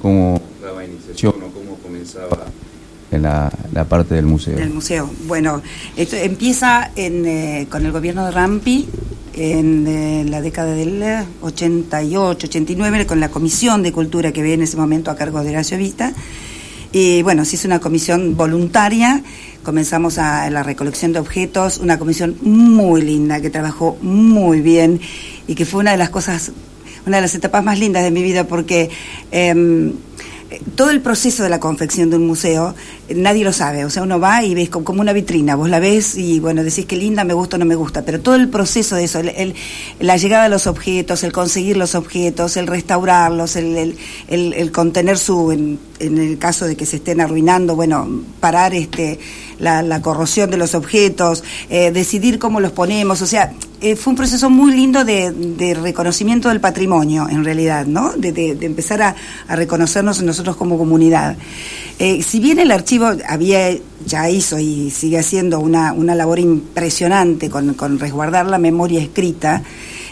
[0.00, 2.44] ¿Cómo daba iniciación o cómo comenzaba
[3.18, 3.50] la,
[3.88, 4.56] parte del museo?
[4.56, 5.10] del museo.
[5.26, 5.62] Bueno,
[5.96, 8.88] esto empieza eh, con el gobierno de Rampi
[9.36, 14.54] en eh, la década del eh, 88, 89, con la comisión de cultura que había
[14.54, 16.14] en ese momento a cargo de Horacio Vista.
[16.92, 19.22] Y bueno, se hizo una comisión voluntaria,
[19.62, 25.00] comenzamos a la recolección de objetos, una comisión muy linda que trabajó muy bien
[25.46, 26.52] y que fue una de las cosas,
[27.04, 28.88] una de las etapas más lindas de mi vida porque
[29.30, 29.92] em,
[30.76, 32.74] todo el proceso de la confección de un museo,
[33.08, 33.84] eh, nadie lo sabe.
[33.84, 36.62] O sea, uno va y ves co- como una vitrina, vos la ves y bueno,
[36.62, 39.18] decís que linda, me gusta o no me gusta, pero todo el proceso de eso,
[39.20, 39.54] el-
[40.00, 43.96] la llegada de los objetos, el conseguir los objetos, el restaurarlos, el,
[44.28, 45.78] el- contener su, en
[46.18, 48.08] el caso de que se estén arruinando, bueno,
[48.40, 49.18] parar este
[49.58, 54.12] la, la corrosión de los objetos, eh, decidir cómo los ponemos, o sea, eh, fue
[54.12, 58.12] un proceso muy lindo de, de reconocimiento del patrimonio, en realidad, ¿no?
[58.12, 59.14] De, de- de empezar a,
[59.48, 61.36] a reconocernos nosotros como comunidad.
[61.98, 63.70] Eh, si bien el archivo había,
[64.06, 69.62] ya hizo y sigue haciendo una, una labor impresionante con, con resguardar la memoria escrita,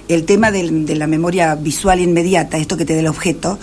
[0.08, 3.58] el tema del- de la memoria visual inmediata, esto que te da el objeto,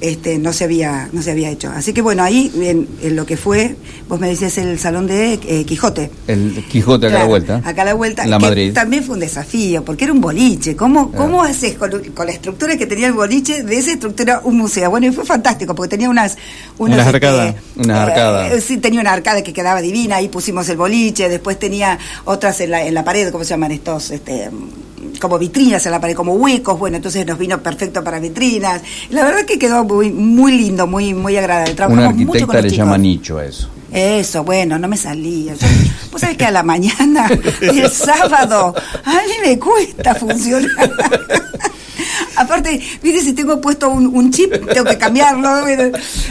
[0.00, 1.70] este, no se había no se había hecho.
[1.70, 3.76] Así que bueno, ahí en, en lo que fue,
[4.08, 6.10] vos me decías el salón de eh, Quijote.
[6.26, 7.62] El Quijote acá a la vuelta.
[7.64, 8.24] Acá a la vuelta.
[8.24, 8.72] En la que Madrid.
[8.74, 10.76] También fue un desafío, porque era un boliche.
[10.76, 11.24] ¿Cómo, Claro.
[11.26, 14.90] cómo haces con, con la estructura que tenía el boliche, de esa estructura un museo?
[14.90, 16.36] Bueno, y fue fantástico, porque tenía unas...
[16.78, 17.54] Unas este, arcadas.
[17.76, 18.64] Unas eh, arcadas.
[18.64, 22.70] sí, tenía una arcada que quedaba divina, ahí pusimos el boliche, después tenía otras en
[22.70, 24.10] la, en la pared, ¿cómo se llaman estos?
[24.10, 24.50] Este,
[25.20, 28.82] como vitrinas en la pared, como huecos, bueno, entonces nos vino perfecto para vitrinas.
[29.10, 31.70] La verdad que quedó muy, muy lindo, muy, muy agradable.
[31.72, 32.76] Una Trabajamos mucho con le chicos.
[32.76, 33.68] llama nicho a eso.
[33.92, 35.54] Eso, bueno, no me salía.
[35.54, 35.66] Yo-
[36.12, 37.28] Vos sabés que a la mañana,
[37.60, 38.74] el sábado,
[39.04, 40.70] a mí me cuesta funcionar.
[42.58, 45.48] Aparte, si tengo puesto un, un chip, tengo que cambiarlo.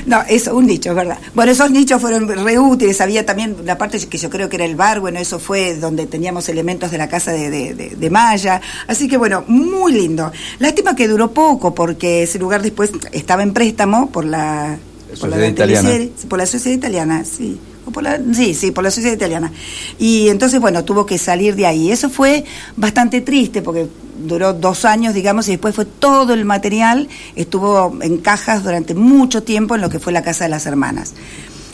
[0.06, 1.18] No, eso, un nicho, es verdad.
[1.34, 3.00] Bueno, esos nichos fueron reútiles.
[3.02, 6.06] Había también la parte que yo creo que era el bar, bueno, eso fue donde
[6.08, 8.62] teníamos elementos de la casa de, de, de- de Maya.
[8.88, 10.32] Así que, bueno, muy lindo.
[10.60, 14.78] Lástima que duró poco, porque ese lugar después estaba en préstamo por la.
[15.20, 15.90] Por la Sociedad Italiana.
[16.28, 17.60] Por la sociedad italiana, sí.
[17.86, 19.52] O por la- sí, sí, por la sociedad italiana.
[20.00, 21.92] Y entonces, bueno, tuvo que salir de ahí.
[21.92, 22.44] Eso fue
[22.76, 28.18] bastante triste porque duró dos años, digamos, y después fue todo el material, estuvo en
[28.18, 31.14] cajas durante mucho tiempo en lo que fue la Casa de las Hermanas.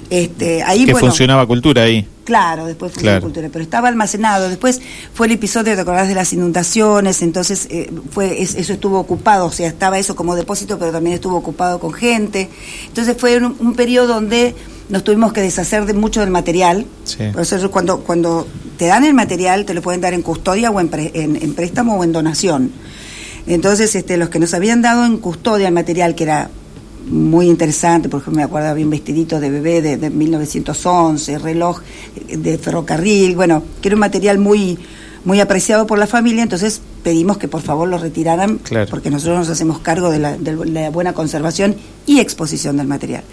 [0.09, 2.05] Este, ahí, que bueno, funcionaba cultura ahí.
[2.25, 3.17] Claro, después fue Claro.
[3.19, 4.49] la cultura, pero estaba almacenado.
[4.49, 4.81] Después
[5.13, 7.21] fue el episodio, ¿te acordás de las inundaciones?
[7.21, 11.13] Entonces eh, fue es- eso estuvo ocupado, o sea, estaba eso como depósito, pero también
[11.15, 12.49] estuvo ocupado con gente.
[12.87, 14.53] Entonces fue un, un periodo donde
[14.91, 16.85] nos tuvimos que deshacer de mucho del material.
[17.05, 17.17] Sí.
[17.33, 18.47] Por eso cuando, cuando
[18.77, 21.53] te dan el material, te lo pueden dar en custodia o en, pre- en- en
[21.55, 22.71] préstamo o en donación.
[23.47, 26.49] Entonces, este, los que nos habían dado en custodia el material, que era
[27.09, 31.79] muy interesante, por ejemplo, me acuerdo había un vestidito de bebé de, de 1911, reloj
[32.27, 34.77] de ferrocarril, bueno, que era un material muy
[35.25, 38.87] muy apreciado por la familia, entonces pedimos que por favor lo retiraran, Claro.
[38.89, 41.75] porque nosotros nos hacemos cargo de la, de la buena conservación
[42.05, 43.23] y exposición del material.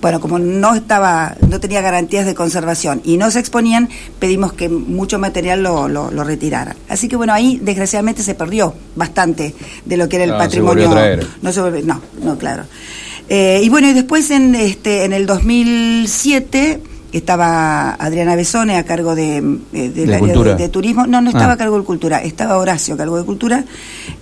[0.00, 3.88] Bueno, como no estaba, no tenía garantías de conservación y no se exponían,
[4.18, 6.76] pedimos que mucho material lo, lo, lo retiraran.
[6.88, 9.54] Así que bueno, ahí desgraciadamente se perdió bastante
[9.84, 10.90] de lo que era el patrimonio.
[11.42, 12.64] No se volvió- no, no, claro.
[13.28, 16.80] Eh, y bueno, y después en este en el 2007
[17.16, 19.42] estaba Adriana Besone a cargo de, eh,
[19.72, 21.06] del De área de, turismo.
[21.06, 21.54] No, no estaba Ah.
[21.54, 23.64] a cargo de cultura, estaba Horacio a cargo de cultura.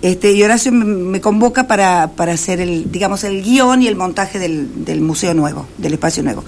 [0.01, 3.95] Este, y Horacio me, me convoca para, para hacer el, digamos, el guion y el
[3.95, 6.43] montaje del, del museo nuevo, del espacio nuevo.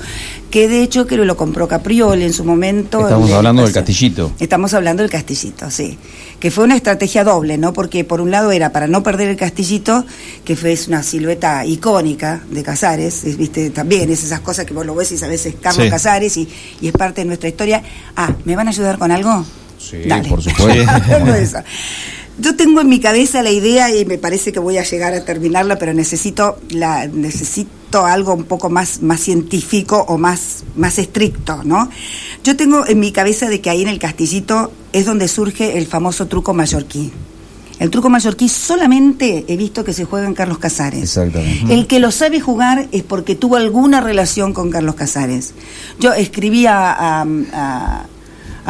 [0.52, 3.00] Que de hecho creo que lo compró Caprioli en su momento.
[3.02, 4.32] Estamos el hablando del castillito.
[4.40, 5.98] Estamos hablando del castillito, sí.
[6.40, 7.74] Que fue una estrategia doble, ¿no?
[7.74, 10.06] Porque por un lado era para no perder el castillito,
[10.44, 14.74] que fue es una silueta icónica de Casares, es, viste, también es esas cosas que
[14.74, 15.90] vos lo ves y sabes es Carlos Sí.
[15.90, 16.48] Casares y,
[16.82, 17.82] y es parte de nuestra historia.
[18.16, 19.46] Ah, ¿me van a ayudar con algo?
[19.78, 20.30] Sí, Dale.
[20.30, 21.36] por supuesto.
[21.36, 21.58] Eso.
[22.38, 25.24] Yo tengo en mi cabeza la idea y me parece que voy a llegar a
[25.24, 31.64] terminarla, pero necesito la necesito algo un poco más más científico o más más estricto,
[31.64, 31.90] ¿no?
[32.44, 35.88] Yo tengo en mi cabeza de que ahí en el castillito es donde surge el
[35.88, 37.14] famoso truco mallorquí.
[37.80, 41.04] El truco mallorquí solamente he visto que se juega en Carlos Casares.
[41.04, 41.74] Exactamente.
[41.74, 45.54] El que lo sabe jugar es porque tuvo alguna relación con Carlos Casares.
[46.00, 46.14] Yo
[46.68, 46.92] a,
[47.22, 48.06] a- a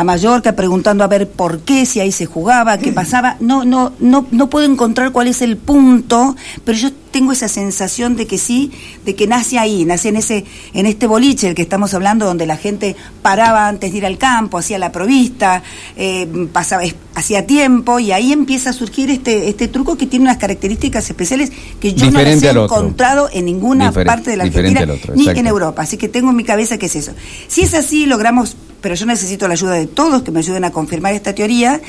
[0.03, 3.37] Mallorca preguntando a ver por qué, si ahí se jugaba, qué pasaba.
[3.39, 8.17] No, no, no, no puedo encontrar cuál es el punto, pero yo tengo esa sensación
[8.17, 8.73] de que sí,
[9.05, 10.43] de que nace ahí, nace en ese,
[10.73, 14.17] en este boliche el que estamos hablando, donde la gente paraba antes de ir al
[14.17, 15.63] campo, hacía la provista,
[15.95, 20.37] eh, pasaba, hacía tiempo, y ahí empieza a surgir este, este truco que tiene unas
[20.37, 25.15] características especiales que yo no las he encontrado en ninguna parte de la Argentina, otro,
[25.15, 25.83] ni en Europa.
[25.83, 27.13] Así que tengo en mi cabeza que es eso.
[27.47, 30.69] Si es así, logramos, pero yo necesito la ayuda de todos que me ayuden a
[30.71, 31.81] confirmar esta teoría,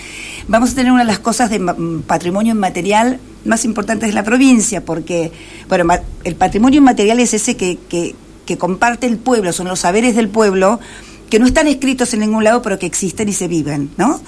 [0.49, 1.61] vamos a tener una de las cosas de
[2.07, 5.31] patrimonio inmaterial más importantes de la provincia, porque,
[5.69, 8.15] bueno, ma- el patrimonio inmaterial es ese que, que,
[8.47, 10.81] que comparte el pueblo, son los saberes del pueblo
[11.29, 14.19] que no están escritos en ningún lado, pero que existen y se viven, ¿no?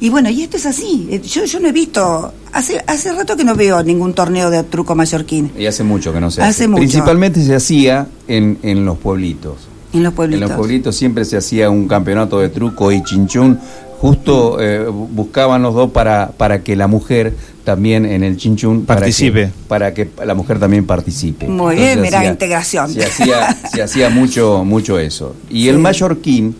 [0.00, 1.06] Y bueno, y esto es así.
[1.10, 4.62] Eh, Yo, yo no he visto, hace, hace rato que no veo ningún torneo de
[4.62, 6.68] truco mallorquín Y hace mucho que no se Hace hace.
[6.68, 6.78] mucho.
[6.80, 9.68] Principalmente se hacía en, en los pueblitos.
[9.94, 10.42] En los pueblitos.
[10.42, 13.58] En los pueblitos siempre se hacía un campeonato de truco y chinchún.
[14.00, 17.32] Justo eh, bu- buscaban los dos para, para que la mujer
[17.64, 19.50] también en el chinchún para que- Participe.
[19.68, 21.46] Para que, la mujer también participe.
[21.48, 22.92] Muy bien, mira, hacía- integración.
[22.92, 25.34] Se hacía, se hacía mucho, mucho eso.
[25.48, 26.54] Y el mallorquín,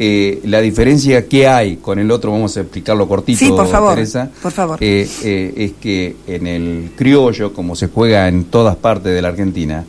[0.00, 3.94] eh, la diferencia que hay con el otro, vamos a explicarlo cortito, Sí, por favor,
[3.94, 4.78] Teresa, por favor.
[4.80, 9.28] eh, eh, es que en el criollo, como se juega en todas partes de la
[9.28, 9.84] Argentina,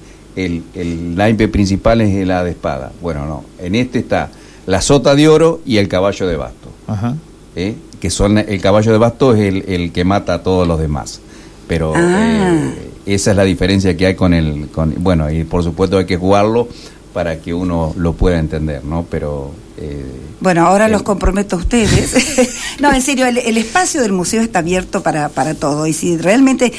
[0.45, 2.91] el, el naipe principal es la de espada.
[3.01, 4.29] Bueno, no, en este está
[4.65, 6.69] la sota de oro y el caballo de basto.
[6.87, 7.15] Ajá.
[7.55, 7.75] ¿eh?
[7.99, 11.19] Que son el caballo de basto es el, el que mata a todos los demás.
[11.67, 12.71] Pero Ah.
[12.75, 16.05] eh, esa es la diferencia que hay con el, con, bueno, y por supuesto hay
[16.05, 16.67] que jugarlo
[17.13, 19.05] para que uno lo pueda entender, ¿no?
[19.09, 20.05] Pero eh,
[20.41, 22.49] Bueno, ahora los comprometo a ustedes.
[22.79, 25.87] no, en serio, el, el espacio del museo está abierto para, para todo.
[25.87, 26.73] Y si realmente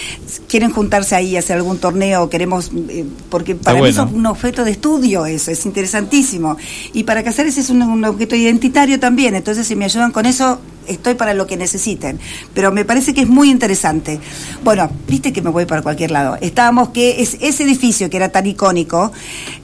[0.49, 4.73] quieren juntarse ahí, hacer algún torneo, queremos, eh, porque para mí es un objeto de
[4.73, 6.57] estudio eso, es interesantísimo.
[6.93, 10.61] Y para Casares es un, un objeto identitario también, entonces si me ayudan con eso,
[10.91, 12.19] estoy para lo que necesiten.
[12.55, 14.21] Pero me parece que es muy interesante.
[14.63, 16.37] Bueno, viste que me voy para cualquier lado.
[16.41, 19.13] Estábamos que es, ese edificio que era tan icónico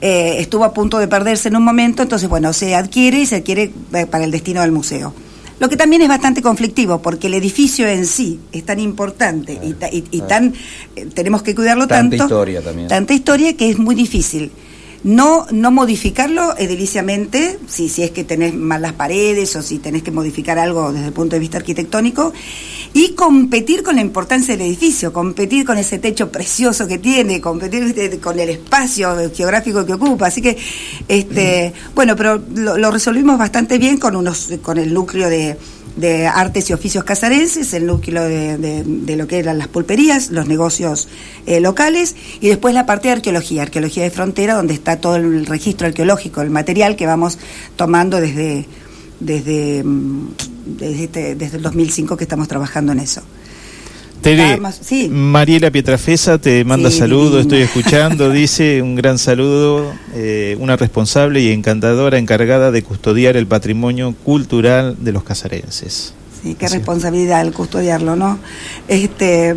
[0.01, 3.35] eh, estuvo a punto de perderse en un momento, entonces bueno, se adquiere y se
[3.37, 5.13] adquiere eh, para el destino del museo.
[5.59, 9.73] Lo que también es bastante conflictivo, porque el edificio en sí es tan importante y,
[9.73, 10.53] ta- y- y tan
[10.95, 12.87] eh, tenemos que cuidarlo Tanta tanto, historia también.
[12.87, 14.51] tanta historia que es muy difícil.
[15.03, 20.11] No, no modificarlo ediliciamente, si, si es que tenés malas paredes o si tenés que
[20.11, 22.33] modificar algo desde el punto de vista arquitectónico,
[22.93, 28.19] y competir con la importancia del edificio, competir con ese techo precioso que tiene, competir
[28.19, 30.27] con el espacio geográfico que ocupa.
[30.27, 30.57] Así que,
[31.07, 35.57] este, bueno, pero lo, lo resolvimos bastante bien con, unos, con el núcleo de,
[35.97, 40.29] de artes y oficios casarenses, el núcleo de, de- de lo que eran las pulperías,
[40.29, 41.07] los negocios
[41.47, 45.45] eh, locales, y después la parte de arqueología, arqueología de frontera, donde está todo el
[45.45, 47.37] registro arqueológico, el material que vamos
[47.75, 48.65] tomando desde,
[49.19, 50.27] desde, mm,
[50.77, 53.21] desde, este- desde el 2005 que estamos trabajando en eso.
[54.21, 55.09] Tere, sí.
[55.09, 61.41] Mariela Pietrafesa te manda Sí, saludos, estoy escuchando, dice un gran saludo, eh, una responsable
[61.41, 66.13] y encantadora encargada de custodiar el patrimonio cultural de los casarenses.
[66.41, 68.39] Sí, qué responsabilidad el custodiarlo, ¿no?
[68.87, 69.55] Este,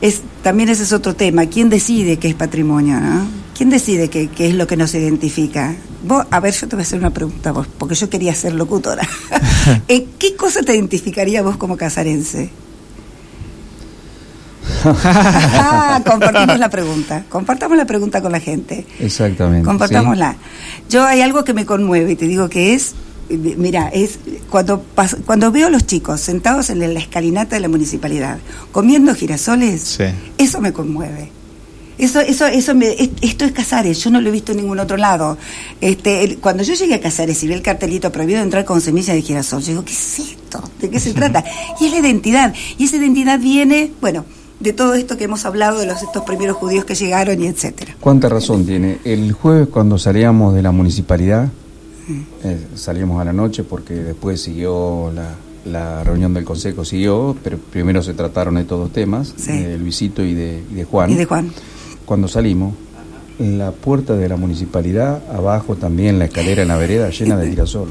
[0.00, 1.46] es, también ese es otro tema.
[1.46, 3.26] ¿Quién decide qué es patrimonio, no?
[3.56, 5.74] ¿Quién decide qué, qué es lo que nos identifica?
[6.02, 8.54] Vos, a ver, yo te voy a hacer una pregunta vos, porque yo quería ser
[8.54, 9.06] locutora.
[9.88, 12.50] ¿En qué cosa te identificaría vos como casarense?
[14.84, 17.24] Ah, compartimos la pregunta.
[17.28, 18.86] Compartamos la pregunta con la gente.
[18.98, 19.64] exactamente.
[19.64, 20.36] Compartámosla.
[20.88, 22.94] Yo hay algo que me conmueve y te digo que es,
[23.28, 24.18] mira, es
[24.50, 24.84] cuando
[25.26, 28.38] cuando veo a los chicos sentados en la escalinata de la municipalidad
[28.72, 30.04] comiendo girasoles, Sí.
[30.38, 31.30] eso me conmueve.
[31.98, 34.78] Eso, eso, eso me, es- esto es Casares, yo no lo he visto en ningún
[34.80, 35.36] otro lado.
[35.82, 39.20] Este, cuando yo llegué a Casares y vi el cartelito prohibido entrar con semillas de
[39.20, 40.62] girasol, yo digo, ¿qué es esto?
[40.80, 41.44] ¿De qué se trata?
[41.78, 42.54] Y es la identidad.
[42.78, 44.24] Y esa identidad viene, bueno,
[44.60, 47.96] de todo esto que hemos hablado, de los estos primeros judíos que llegaron y etcétera.
[48.00, 48.98] ¿Cuánta razón tiene?
[49.04, 51.48] El jueves cuando salíamos de la municipalidad,
[52.44, 55.30] eh, salíamos a la noche porque después siguió la,
[55.70, 59.52] la reunión del consejo, siguió, pero primero se trataron estos dos temas, Sí.
[59.52, 61.10] de Luisito y de, y de Juan.
[61.10, 61.50] Y de Juan.
[62.04, 62.74] Cuando salimos,
[63.38, 67.48] en la puerta de la municipalidad, abajo también la escalera en la vereda llena de
[67.48, 67.88] girasol.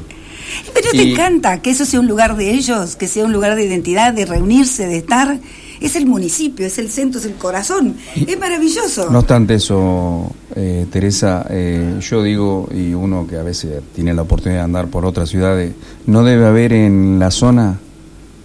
[0.74, 3.64] Pero te encanta que eso sea un lugar de ellos, que sea un lugar de
[3.64, 5.38] identidad, de reunirse, de estar.
[5.80, 7.96] Es el municipio, es el centro, es el corazón.
[8.14, 9.10] Es maravilloso.
[9.10, 14.22] No obstante eso, eh, Teresa, eh, yo digo, y uno que a veces tiene la
[14.22, 15.72] oportunidad de andar por otras ciudades,
[16.06, 17.78] no debe haber en la zona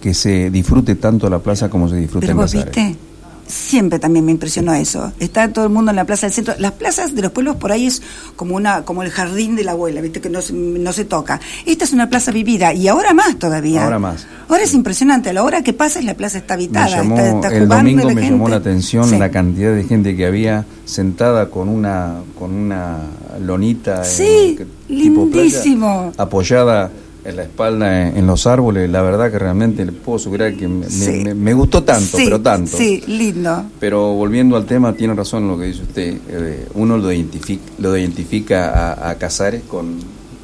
[0.00, 2.74] que se disfrute tanto la plaza como se disfruta en vos Casares.
[2.74, 3.05] viste,
[3.46, 5.12] siempre también me impresionó eso.
[5.20, 6.54] Está todo el mundo en la plaza del centro.
[6.58, 8.02] Las plazas de los pueblos por ahí es
[8.36, 11.40] como una como el jardín de la abuela, viste que no se, no se toca.
[11.64, 13.84] Esta es una plaza vivida y ahora más todavía.
[13.84, 14.26] Ahora más.
[14.48, 15.30] Ahora es impresionante.
[15.30, 16.88] A la hora que pasa la plaza está Me habitada.
[16.88, 18.30] llamó, está, está el domingo la me gente.
[18.36, 19.18] llamó la atención Sí.
[19.18, 22.98] la cantidad de gente que había sentada con una con una
[23.40, 26.12] lonita en- Sí, que- tipo playa, lindísimo.
[26.16, 26.90] apoyada
[27.26, 28.88] en la espalda en, en los árboles.
[28.90, 31.22] La verdad que realmente le puedo asegurar que me, Sí.
[31.24, 32.76] me- me gustó tanto, Sí, pero tanto.
[32.76, 33.64] Sí, lindo.
[33.80, 36.16] Pero volviendo al tema, tiene razón lo que dice usted.
[36.28, 39.96] eh, uno lo identifica, lo identifica a, a Casares con,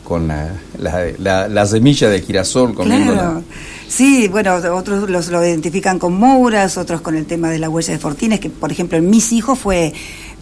[0.04, 3.42] con la, la, la- la semilla de girasol Claro.
[3.88, 7.92] Sí, bueno, otros los, lo identifican con Mouras, otros con el tema de la huella
[7.92, 9.92] de Fortines, que por ejemplo en mis hijos fue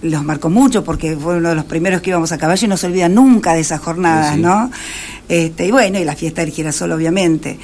[0.02, 2.76] los marcó mucho porque fue uno de los primeros que íbamos a caballo y no
[2.76, 4.42] se olvida nunca de esas jornadas, Sí, sí.
[4.42, 4.70] ¿no?
[5.28, 7.58] Este, y bueno, y la fiesta del girasol obviamente.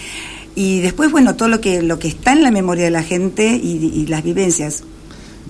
[0.55, 3.49] Y después, bueno, todo lo que lo que está en la memoria de la gente
[3.63, 4.83] y, y las vivencias.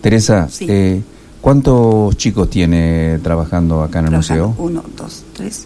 [0.01, 0.67] Teresa, Sí.
[0.69, 1.03] eh,
[1.41, 4.55] ¿cuántos chicos tiene trabajando acá en el museo?
[4.59, 5.65] Uno, dos, tres,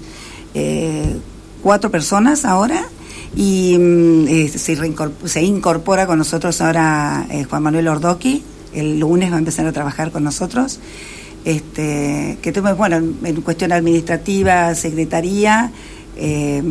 [0.55, 1.17] eh,
[1.63, 2.83] cuatro personas ahora
[3.37, 4.77] y mm, eh, se,
[5.29, 8.43] se incorpora con nosotros ahora eh, Juan Manuel Ordoqui,
[8.75, 10.81] el lunes va a empezar a trabajar con nosotros.
[11.45, 15.73] Este, que tuve, bueno, en, cuestión administrativa, secretaría
[16.17, 16.63] eh,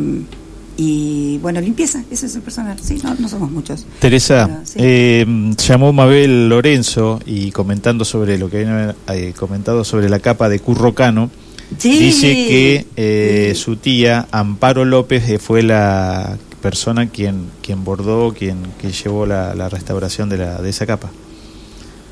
[0.77, 2.77] y, bueno, limpieza, ese es el personal.
[2.81, 3.85] Sí, no, no somos muchos.
[3.99, 4.73] Teresa, Pero, sí.
[4.79, 5.25] eh,
[5.67, 10.59] llamó Mabel Lorenzo y comentando sobre lo que habían eh, comentado sobre la capa de
[10.59, 11.29] Curro Cano,
[11.77, 11.99] Sí.
[11.99, 18.57] dice que eh, su tía Amparo López eh, fue la persona quien quien bordó, quien,
[18.79, 21.11] quien llevó la, la restauración de, la, de esa capa.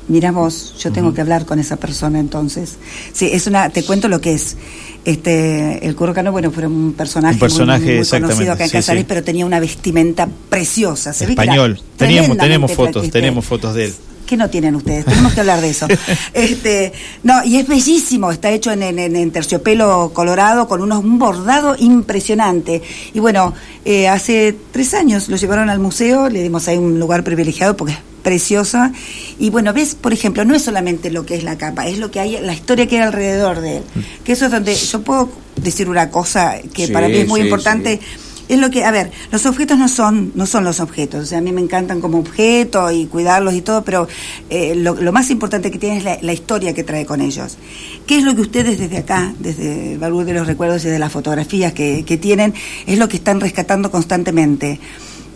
[0.08, 2.76] Mira vos, yo tengo que hablar con esa persona entonces.
[3.12, 4.56] Sí, es una, te cuento lo que es.
[5.04, 8.76] Este, el Curro Cano, bueno, fue un personaje, Un personaje, muy, conocido acá en sí,
[8.76, 9.06] Casares, sí.
[9.08, 11.12] pero tenía una vestimenta preciosa.
[11.12, 11.80] Se Español.
[11.96, 13.94] Teníamos, tenemos fotos, tenemos fotos de él.
[14.26, 15.06] ¿Qué no tienen ustedes?
[15.06, 15.86] Tenemos que hablar de eso.
[16.34, 21.18] Este, no, y es bellísimo, está hecho en, en- en terciopelo colorado con unos, un
[21.18, 22.82] bordado impresionante.
[23.14, 23.54] Y bueno,
[23.86, 27.94] eh, hace tres años lo llevaron al museo, le dimos ahí un lugar privilegiado porque
[27.94, 28.92] es preciosa.
[29.38, 32.10] Y bueno, ves, por ejemplo, no es solamente lo que es la capa, es lo
[32.10, 33.82] que hay, la historia que hay alrededor de él.
[34.24, 37.40] Que eso es donde yo puedo decir una cosa que Sí, para mí es muy
[37.40, 38.00] sí, importante.
[38.48, 41.22] Es lo que, a ver, los objetos no son, no son los objetos.
[41.22, 44.08] O sea, a mí me encantan como objeto y cuidarlos y todo, pero
[44.48, 47.58] eh, lo, lo más importante que tiene es la, la historia que trae con ellos.
[48.06, 50.98] ¿Qué es lo que ustedes desde acá, desde el valor de los recuerdos y de
[50.98, 52.54] las fotografías que, que tienen,
[52.86, 54.80] es lo que están rescatando constantemente?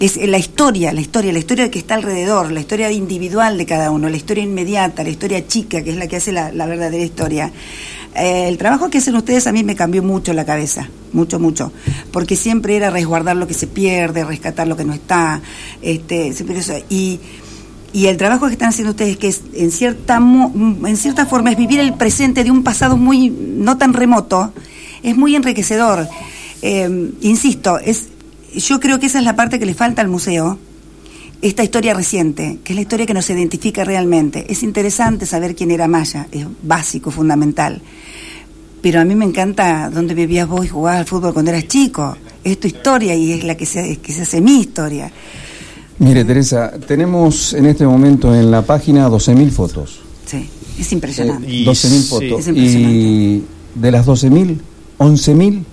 [0.03, 3.93] Es la historia, la historia, la historia que está alrededor, la historia individual de cada
[3.93, 7.05] uno, la historia inmediata, la historia chica, que es la que hace la, la verdadera
[7.05, 7.53] historia.
[8.17, 11.71] Eh, el trabajo que hacen ustedes a mí me cambió mucho la cabeza, mucho, mucho,
[12.11, 15.41] porque siempre era resguardar lo que se pierde, rescatar lo que no está,
[15.83, 16.35] este.
[16.91, 17.21] Y,
[17.93, 21.57] y el trabajo que están haciendo ustedes, que es en cierta, en cierta forma es
[21.57, 24.53] vivir el presente de un pasado muy no tan remoto,
[25.05, 26.09] es muy enriquecedor.
[26.65, 28.09] Eh, insisto, es,
[28.55, 30.59] yo creo que esa es la parte que le falta al museo,
[31.43, 34.47] esta historia reciente, que es la historia que nos identifica realmente.
[34.49, 37.83] Es interesante saber quién era Maya, es básico, fundamental.
[38.81, 42.17] Pero a mí me encanta dónde vivías vos y jugabas al fútbol cuando eras chico.
[42.43, 45.11] Es tu historia y es la que se, que se hace mi historia.
[45.99, 50.01] Mire, Teresa, tenemos en este momento en la página 12.000 fotos.
[50.27, 50.49] Sí,
[50.79, 51.47] es impresionante.
[51.47, 52.41] Eh, 12.000 fotos.
[52.41, 52.99] Es impresionante.
[52.99, 54.59] y de las 12.000,
[54.99, 55.65] 11.000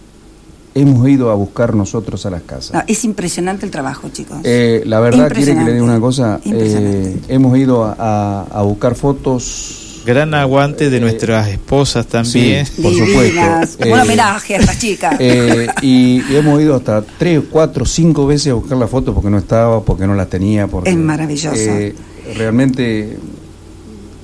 [0.76, 2.74] hemos ido a buscar nosotros a las casas.
[2.74, 4.38] No, es impresionante el trabajo, chicos.
[4.44, 6.40] Eh, la verdad, quiere que le diga una cosa.
[6.44, 7.10] Impresionante.
[7.12, 9.86] Eh, hemos ido a, a- a buscar fotos.
[10.06, 12.66] Gran aguante de nuestras esposas también.
[12.66, 13.72] Sí, por Divinas.
[13.72, 13.84] supuesto.
[13.94, 15.16] Un Eh, homenaje a estas chicas.
[15.20, 19.30] Eh, y, y hemos ido hasta tres, cuatro, cinco veces a buscar la foto porque
[19.30, 20.68] no estaba, porque no las tenía.
[20.68, 21.56] Porque, Es maravilloso.
[21.56, 21.94] eh,
[22.38, 23.18] realmente.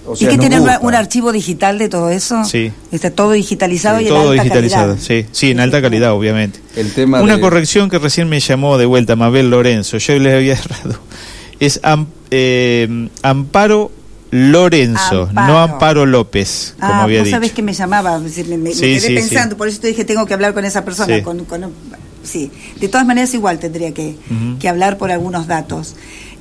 [0.08, 0.80] O ¿Y que gusta.
[0.82, 2.44] un archivo digital de todo eso?
[2.46, 2.72] Sí.
[2.92, 5.04] Está todo digitalizado y en Todo alta digitalizado, calidad.
[5.08, 6.60] sí, sí, en alta calidad, obviamente.
[6.76, 10.34] El tema Una de- corrección que recién me llamó de vuelta Mabel Lorenzo, yo les
[10.36, 11.00] había errado.
[11.60, 13.92] Es Am- eh, Amparo
[14.32, 15.48] Lorenzo, Amparo.
[15.54, 17.36] no Amparo López, como Ah, había vos dicho.
[17.38, 19.58] sabés que me llamaba, me, me- me Sí, quedé sí, pensando, sí.
[19.58, 21.16] por eso te dije tengo que hablar con esa persona.
[21.16, 21.22] Sí.
[21.22, 21.72] Con, con-
[22.24, 24.16] sí, de todas maneras igual tendría que,
[24.60, 25.96] que hablar por algunos datos.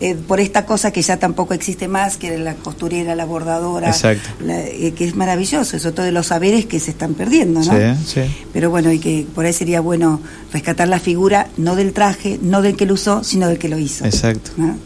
[0.06, 4.28] Eh, por esta cosa que ya tampoco existe más, que la costurera, la bordadora, Exacto.
[4.44, 7.72] la- eh, que es maravilloso, eso todo de los saberes que se están perdiendo, ¿no?
[7.72, 8.20] Sí, sí.
[8.52, 10.20] Pero bueno, y que por ahí sería bueno
[10.52, 13.78] rescatar la figura, no del traje, no del que lo usó, sino del que lo
[13.78, 14.04] hizo.
[14.04, 14.50] Exacto.
[14.58, 14.76] ¿no?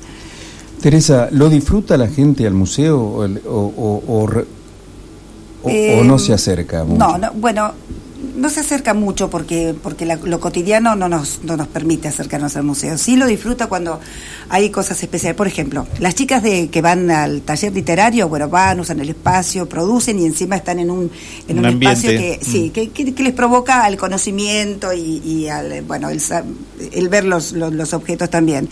[0.81, 3.73] Teresa, ¿lo disfruta la gente al museo o, el- o-
[4.07, 4.45] o- o re-
[5.65, 6.99] o- Eh, o no se acerca mucho?
[6.99, 7.73] No, no, bueno,
[8.37, 12.57] no se acerca mucho porque porque la- lo cotidiano no nos no nos permite acercarnos
[12.57, 12.99] al museo.
[12.99, 14.01] Sí lo disfruta cuando
[14.49, 15.37] hay cosas especiales.
[15.37, 19.69] Por ejemplo, las chicas de que van al taller literario, bueno, van, usan el espacio,
[19.69, 21.11] producen y encima están en un
[21.49, 25.49] en Un un, espacio que sí, que, que- que les provoca el conocimiento y, y
[25.49, 26.21] al, bueno, el,
[26.93, 28.69] el ver los, los, los objetos también.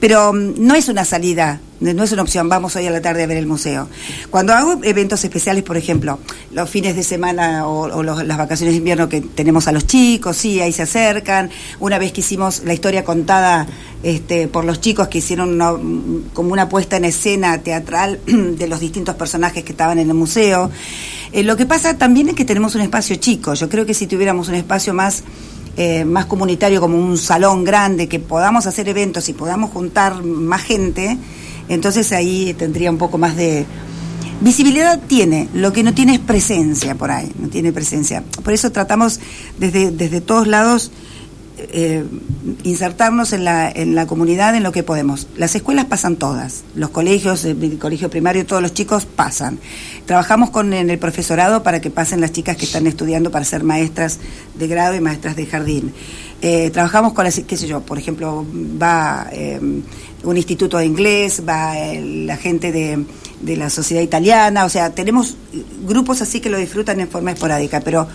[0.00, 3.22] Pero mm, no es una salida, no es una opción, vamos hoy a la tarde
[3.22, 3.88] a ver el museo.
[4.30, 6.18] Cuando hago eventos especiales, por ejemplo,
[6.52, 10.60] los fines de semana o, las vacaciones de invierno que tenemos a los chicos, sí,
[10.60, 11.50] ahí se acercan.
[11.80, 13.66] Una vez que hicimos la historia contada
[14.02, 19.14] este, por los chicos que hicieron como una puesta en escena teatral de los distintos
[19.16, 20.70] personajes que estaban en el museo.
[21.32, 23.54] Eh, lo que pasa también es que tenemos un espacio chico.
[23.54, 25.22] Yo creo que si tuviéramos un espacio más
[25.78, 30.62] eh, más comunitario como un salón grande, que podamos hacer eventos y podamos juntar más
[30.62, 31.18] gente,
[31.68, 33.66] entonces ahí tendría un poco más de...
[34.38, 38.22] Visibilidad tiene, lo que no tiene es presencia por ahí, no tiene presencia.
[38.44, 39.18] Por eso tratamos
[39.58, 40.90] desde, desde todos lados
[41.58, 42.04] eh,
[42.64, 45.26] insertarnos en la, en la comunidad en lo que podemos.
[45.36, 49.58] Las escuelas pasan todas, los colegios, el, el colegio primario, todos los chicos pasan.
[50.04, 53.64] Trabajamos con en el profesorado para que pasen las chicas que están estudiando para ser
[53.64, 54.18] maestras
[54.54, 55.92] de grado y maestras de jardín.
[56.42, 58.44] Eh, trabajamos con las, qué sé yo, por ejemplo,
[58.80, 59.58] va eh,
[60.22, 63.02] un instituto de inglés, va la gente de,
[63.40, 65.36] de la sociedad italiana, o sea, tenemos
[65.86, 68.06] grupos así que lo disfrutan en forma esporádica, pero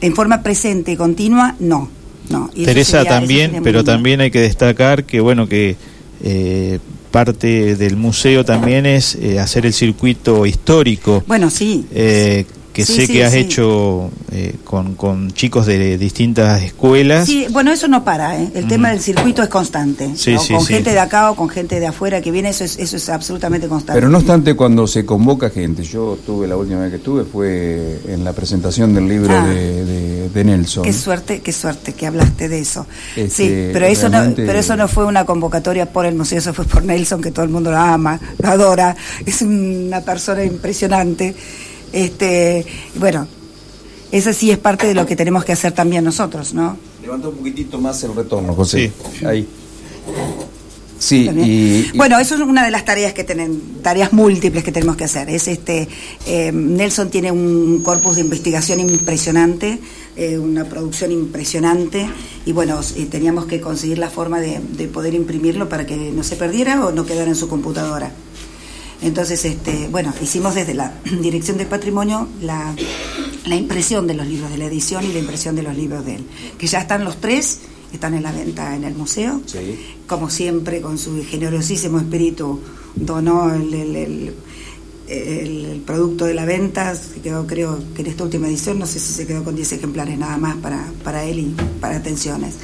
[0.00, 1.99] en forma presente y continua, no.
[2.30, 2.50] No.
[2.54, 5.76] Teresa sería- también, pero también hay que destacar que bueno que
[6.22, 6.78] eh,
[7.10, 11.22] parte del museo también es eh, hacer el circuito histórico.
[11.26, 11.84] Bueno, sí.
[11.92, 13.38] eh, que Sí, sé sí, que has sí.
[13.38, 17.26] hecho eh, con, con chicos de distintas escuelas.
[17.26, 18.48] Sí, bueno, eso no para, ¿eh?
[18.54, 20.10] el tema del circuito es constante.
[20.14, 20.40] Sí, ¿no?
[20.40, 20.74] sí, con sí.
[20.74, 23.66] gente de acá o con gente de afuera que viene, eso es, eso es absolutamente
[23.68, 23.94] constante.
[24.00, 27.98] Pero no obstante, cuando se convoca gente, yo tuve la última vez que tuve fue
[28.08, 29.46] en la presentación del libro Ah.
[29.46, 30.84] de, de- de Nelson.
[30.84, 32.86] Qué suerte, qué suerte que hablaste de eso.
[33.16, 36.54] Este, sí, pero eso no, pero eso no fue una convocatoria por el museo, eso
[36.54, 38.94] fue por Nelson, que todo el mundo lo ama, lo adora,
[39.26, 41.34] es una persona impresionante.
[41.92, 42.64] Este,
[42.96, 43.26] bueno,
[44.12, 46.76] esa sí es parte de lo que tenemos que hacer también nosotros, ¿no?
[47.02, 48.92] Levanta un poquitito más el retorno, José.
[49.18, 49.24] Sí.
[49.24, 49.48] Ahí.
[50.98, 54.70] Sí, y, y- Bueno, eso es una de las tareas que tienen, tareas múltiples que
[54.70, 55.30] tenemos que hacer.
[55.30, 55.88] Es este,
[56.26, 59.78] eh, Nelson tiene un corpus de investigación impresionante,
[60.16, 62.06] eh, una producción impresionante,
[62.44, 66.22] y bueno, eh, teníamos que conseguir la forma de, de poder imprimirlo para que no
[66.22, 68.12] se perdiera o no quedara en su computadora.
[69.02, 72.74] Entonces, este, bueno, hicimos desde la Dirección de Patrimonio la,
[73.46, 76.16] la impresión de los libros de la edición y la impresión de los libros de
[76.16, 76.26] él,
[76.58, 77.60] que ya están los tres,
[77.92, 79.40] están en la venta en el museo
[80.06, 82.60] como siempre, con su generosísimo espíritu,
[82.94, 84.34] donó el, el- el-
[85.08, 88.86] el- el producto de la venta, se quedó creo que en esta última edición, no
[88.86, 92.54] sé si se quedó con 10 ejemplares nada más para, para él y para atenciones.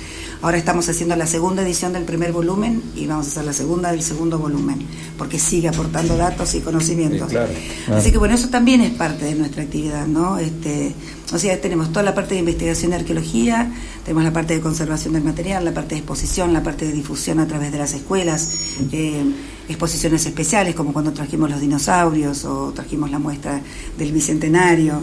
[0.42, 3.90] Ahora estamos haciendo la segunda edición del primer volumen y vamos a hacer la segunda
[3.90, 4.78] del segundo volumen,
[5.16, 7.28] porque sigue aportando datos y conocimientos.
[7.28, 7.52] Sí, claro,
[7.86, 8.00] claro.
[8.00, 10.38] Así que bueno, eso también es parte de nuestra actividad, ¿no?
[10.38, 10.94] Este,
[11.32, 13.72] o sea, tenemos toda la parte de investigación y arqueología,
[14.04, 17.40] tenemos la parte de conservación del material, la parte de exposición, la parte de difusión
[17.40, 18.52] a través de las escuelas,
[18.92, 19.24] eh,
[19.68, 23.60] exposiciones especiales como cuando trajimos los dinosaurios o trajimos la muestra
[23.98, 25.02] del bicentenario.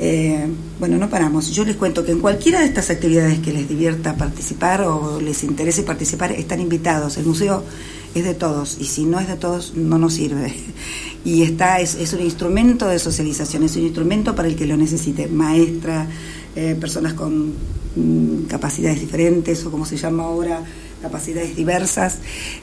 [0.00, 0.46] Eh,
[0.78, 1.50] bueno, no paramos.
[1.50, 5.42] Yo les cuento que en cualquiera de estas actividades que les divierta participar o les
[5.42, 7.16] interese participar, están invitados.
[7.16, 7.64] El museo
[8.14, 10.54] es de todos y si no es de todos, no nos sirve.
[11.24, 14.76] Y está es, es un instrumento de socialización, es un instrumento para el que lo
[14.76, 16.06] necesite, maestra,
[16.54, 17.54] eh, personas con
[17.96, 20.62] mm, capacidades diferentes o como se llama ahora,
[21.02, 22.18] capacidades diversas.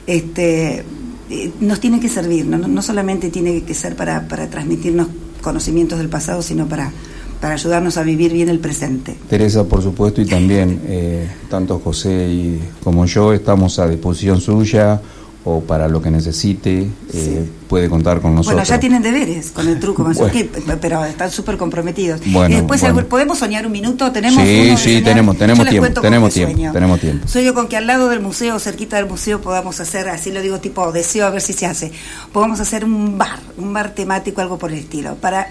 [0.06, 0.84] Este,
[1.30, 5.08] eh, nos tiene que servir, no, No- solamente tiene que ser para, para transmitirnos
[5.42, 6.92] conocimientos del pasado, sino para,
[7.40, 9.16] para ayudarnos a vivir bien el presente.
[9.28, 15.00] Teresa, por supuesto, y también eh, tanto José y como yo estamos a disposición suya
[15.48, 18.54] o para lo que necesite, eh, puede contar con nosotros.
[18.56, 20.28] Bueno, ya tienen deberes con el truco, Bueno.
[20.32, 20.50] que-
[20.80, 22.20] pero están súper comprometidos.
[22.26, 23.04] Bueno, y después, bueno.
[23.06, 24.10] ¿podemos soñar un minuto?
[24.10, 25.04] ¿Tenemos Sí, sí, soñar?
[25.04, 26.72] tenemos, tenemos tiempo, tenemos tiempo, sueño.
[26.72, 27.28] tenemos tiempo.
[27.28, 30.58] Sueño con que al lado del museo, cerquita del museo, podamos hacer, así lo digo
[30.58, 31.92] tipo deseo a ver si se hace,
[32.32, 35.14] podamos hacer un bar, un bar temático, algo por el estilo.
[35.14, 35.46] Para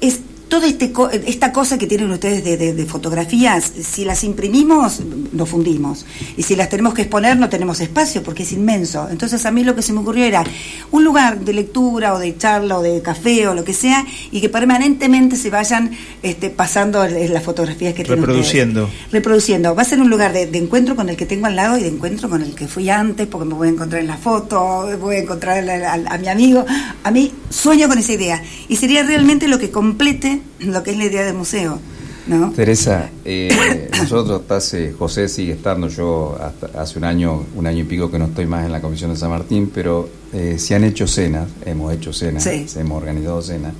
[0.00, 0.92] es toda este
[1.26, 5.00] esta cosa que tienen ustedes de, de- de fotografías, si las imprimimos,
[5.32, 6.04] nos fundimos.
[6.36, 9.08] Y si las tenemos que exponer, no tenemos espacio porque es inmenso.
[9.10, 10.44] Entonces a mí lo que se me ocurrió era
[10.90, 14.40] un lugar de lectura o de charla o de café o lo que sea y
[14.40, 15.90] que permanentemente se vayan
[16.22, 18.90] este, pasando las fotografías que tienen ustedes Reproduciendo.
[19.10, 19.74] reproduciendo.
[19.74, 21.82] Va a ser un lugar de, de encuentro con el que tengo al lado y
[21.82, 24.88] de encuentro con el que fui antes, porque me voy a encontrar en la foto,
[25.00, 26.64] voy a encontrar a, a- a mi amigo.
[27.02, 28.42] A mí sueño con esa idea.
[28.68, 31.78] Y sería realmente lo que complete lo que es la idea del museo.
[32.26, 32.52] ¿no?
[32.52, 37.80] Teresa, eh, nosotros hasta hace, José sigue estando, yo hasta hace un año, un año
[37.80, 40.74] y pico que no estoy más en la Comisión de San Martín, pero eh, se
[40.74, 42.66] han hecho cenas, hemos hecho cenas, Sí.
[42.78, 43.74] hemos organizado cenas,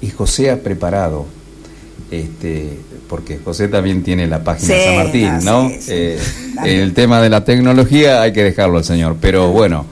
[0.00, 1.26] y José ha preparado,
[2.10, 2.78] este,
[3.08, 5.70] porque José también tiene la página de San Martín, no.
[5.88, 6.18] Eh,
[6.64, 9.84] el tema de la tecnología hay que dejarlo al señor, pero bueno.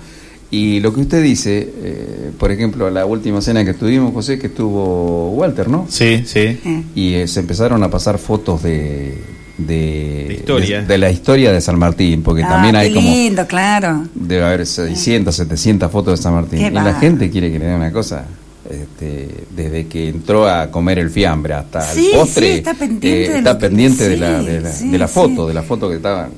[0.53, 4.49] Y lo que usted dice, eh, por ejemplo, la última cena que tuvimos, José, que
[4.49, 5.87] estuvo Walter, ¿no?
[5.89, 6.59] Sí, sí.
[6.95, 9.23] y eh, se empezaron a pasar fotos de
[9.59, 10.81] de, historia.
[10.81, 14.05] de, de la historia de San Martín, porque Ah, también hay qué como lindo, claro.
[14.15, 16.59] debe haber 600, 700 fotos de San Martín.
[16.61, 17.01] Qué y la bárbaro.
[17.01, 18.25] gente quiere que le den una cosa.
[18.69, 23.25] Este, desde que entró a comer el fiambre hasta Sí, el postre, sí, está pendiente
[23.27, 25.15] eh, de está que- pendiente de la, de la, sí, de la sí.
[25.15, 26.29] foto, de la foto que estaba.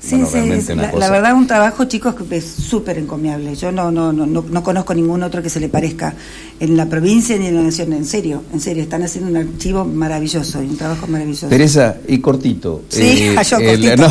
[0.00, 0.98] Sí, bueno, sí, es- la, cosa.
[1.06, 3.54] la verdad un trabajo, chicos, que es súper encomiable.
[3.56, 6.14] Yo no, no, no, no, no conozco ningún otro que se le parezca
[6.60, 7.92] en la provincia ni en la nación.
[7.92, 11.48] En serio, en serio, están haciendo un archivo maravilloso y un trabajo maravilloso.
[11.48, 12.82] Teresa, y cortito.
[12.88, 13.96] Sí, yo el- cortito.
[13.96, 14.08] no,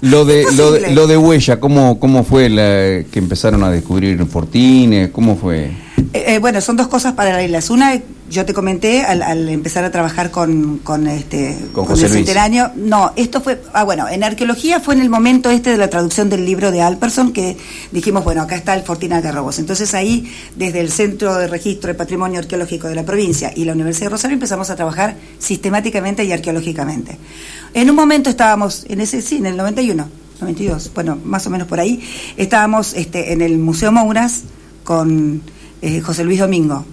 [0.02, 4.24] lo, de, lo, de, lo de huella, ¿cómo, cómo fue la, que empezaron a descubrir
[4.26, 5.10] Fortines?
[5.10, 5.64] ¿Cómo fue?
[6.12, 7.70] Eh, eh, bueno, son dos cosas paralelas.
[7.70, 12.12] Una, yo te comenté al, al empezar a trabajar con, con este Con José el
[12.12, 12.24] Luis.
[12.26, 12.72] centenario.
[12.74, 16.28] No, esto fue, ah, bueno, en arqueología fue en el momento este de la traducción
[16.28, 17.56] del libro de Alperson que
[17.92, 19.58] dijimos, bueno, acá está el Fortín Algarrobos.
[19.58, 23.72] Entonces ahí, desde el Centro de Registro de Patrimonio Arqueológico de la provincia y la
[23.72, 27.18] Universidad de Rosario empezamos a trabajar sistemáticamente y arqueológicamente.
[27.74, 30.08] En un momento estábamos, en ese, sí, en el 91,
[30.40, 32.02] 92, bueno, más o menos por ahí,
[32.36, 34.42] estábamos este, en el Museo Mouras
[34.84, 35.42] con
[35.82, 36.84] eh, José Luis Domingo.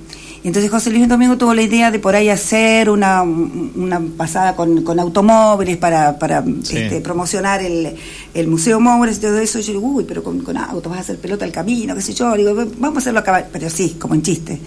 [0.44, 4.58] Y entonces José Luis Domingo tuvo la idea de por ahí hacer una, una pasada
[4.58, 6.78] con, con automóviles para, para Sí.
[6.78, 7.96] este, promocionar el,
[8.34, 9.60] el Museo Mouras y todo eso.
[9.60, 12.02] Y yo digo, uy, pero con, con autos vas a hacer pelota al camino, qué
[12.02, 12.36] sé yo.
[12.36, 14.60] Digo, vamos a hacerlo acá, pero sí, como en chiste.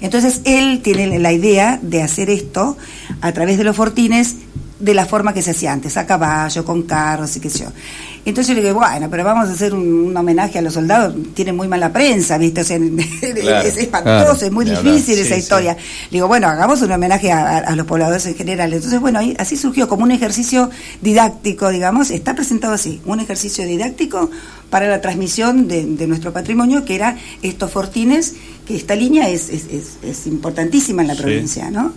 [0.00, 2.76] Entonces él tiene la idea de hacer esto
[3.20, 4.36] a través de los fortines
[4.78, 7.66] de la forma que se hacía antes, a caballo, con carros y qué sé yo.
[8.26, 11.14] Entonces yo le digo, bueno, pero vamos a hacer un, un homenaje a los soldados,
[11.34, 12.62] tiene muy mala prensa, ¿viste?
[12.62, 12.78] O sea,
[13.34, 15.74] Claro, es espantoso, claro, es muy difícil esa Sí, historia.
[15.74, 18.72] Le digo, bueno, hagamos un homenaje a, a- a los pobladores en general.
[18.72, 20.70] Entonces, bueno, ahí- así surgió como un ejercicio
[21.02, 24.30] didáctico, digamos, está presentado así, un ejercicio didáctico
[24.70, 28.34] para la transmisión de, de nuestro patrimonio, que era estos fortines,
[28.66, 31.22] que esta línea es, es, es- es importantísima en la Sí.
[31.22, 31.92] provincia, ¿no?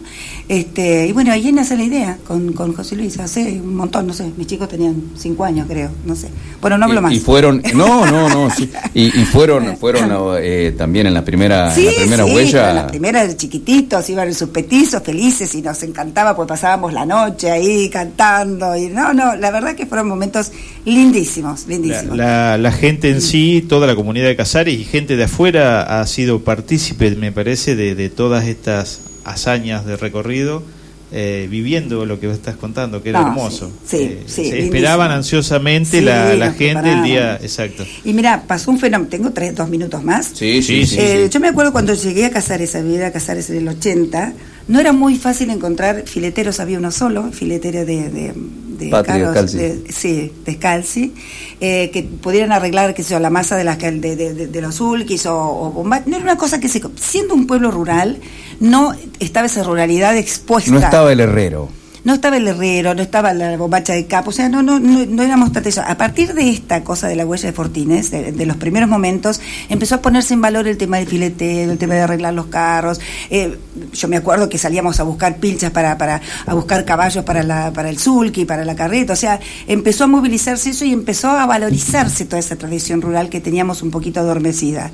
[0.50, 4.14] Este, y bueno, ahí nace la idea con, con José Luis, hace un montón, no
[4.14, 6.30] sé, mis chicos tenían cinco años, creo, no sé.
[6.62, 7.14] Bueno, no hablo y, más.
[7.14, 8.70] y fueron, no, no, no, sí.
[8.94, 10.10] y, y fueron, fueron
[10.42, 12.62] eh, también en la primera, Sí, en la primera sí, huella.
[12.62, 16.94] pero la primera de chiquititos, iban en sus petizos felices y nos encantaba porque pasábamos
[16.94, 20.52] la noche ahí cantando y no, no, la verdad que fueron momentos
[20.86, 22.16] lindísimos, lindísimos.
[22.18, 26.08] la- la gente en sí, toda la comunidad de Casares y gente de afuera ha
[26.08, 30.64] sido partícipe, me parece, de, de todas estas hazañas de recorrido,
[31.12, 33.72] eh, viviendo lo que vos estás contando, que era No, hermoso.
[33.86, 37.86] sí, sí, Eh, sí, se esperaban ansiosamente Sí, la, gente el día exacto.
[38.04, 40.32] Y mira, pasó un fenómeno, tengo tres, dos minutos más.
[40.34, 40.98] Sí, sí, sí.
[41.00, 41.30] Eh, sí.
[41.34, 44.34] Yo me acuerdo cuando llegué a Casares, a vivir a Casares en el 80,
[44.68, 48.34] no era muy fácil encontrar fileteros, había uno solo, filetero de, de,
[48.78, 51.14] de Patria Carlos, de- sí, Descalzi,
[51.60, 54.62] eh, que pudieran arreglar, qué sé yo, la masa de, las, de, de, de- de
[54.62, 56.82] los ulquis o, o bomba- No era una cosa que se...
[57.00, 58.20] Siendo un pueblo rural,
[58.60, 60.72] no estaba esa ruralidad expuesta.
[60.72, 61.70] No estaba el herrero.
[62.08, 65.06] No estaba el herrero, no estaba la bombacha de capo, o sea, no, no, no,
[65.06, 65.82] no éramos eso.
[65.86, 69.96] A partir de esta cosa de la huella de Fortines, de, los primeros momentos, empezó
[69.96, 73.02] a ponerse en valor el tema del fileteo, el tema de arreglar los carros.
[73.30, 73.58] Eh,
[73.92, 77.74] yo me acuerdo que salíamos a buscar pilchas para, para a buscar caballos para la,
[77.74, 81.46] para el sulky, para la carreta, o sea, empezó a movilizarse eso y empezó a
[81.46, 84.92] valorizarse toda esa tradición rural que teníamos un poquito adormecida.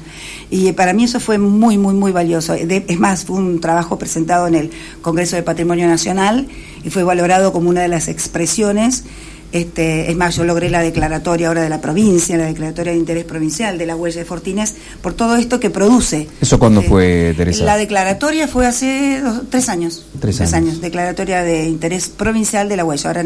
[0.49, 2.55] Y eh, para mí eso fue muy, muy, muy valioso.
[2.55, 4.71] Es más, fue un trabajo presentado en el
[5.03, 6.47] Congreso de Patrimonio Nacional
[6.83, 9.03] y fue valorado como una de las expresiones.
[9.51, 13.23] Este, es más, yo logré la declaratoria ahora de la provincia, la declaratoria de interés
[13.23, 16.27] provincial de la huella de Fortines, por todo esto que produce.
[16.41, 17.63] ¿Eso cuándo Eh, fue, Teresa?
[17.63, 20.07] La declaratoria fue hace dos- tres años.
[20.19, 20.81] Tres años.
[20.81, 23.07] Declaratoria de interés provincial de la huella.
[23.11, 23.23] Ahora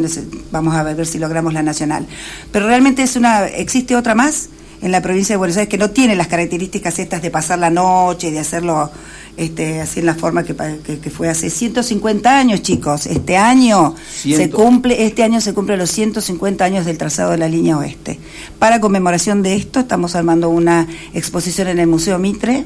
[0.51, 2.05] vamos a ver si logramos la nacional.
[2.51, 4.49] Pero realmente es una, existe otra más
[4.82, 7.70] en la provincia de Buenos Aires que no tiene las características estas de pasar la
[7.70, 8.91] noche, de hacerlo
[9.36, 13.06] este, así en la forma que, pa- que, que fue hace 150 años, chicos.
[13.06, 13.94] Este año
[14.38, 18.20] se cumple, este año se cumple los 150 años del trazado de la línea oeste.
[18.60, 22.66] Para conmemoración de esto, estamos armando una exposición en el Museo Mitre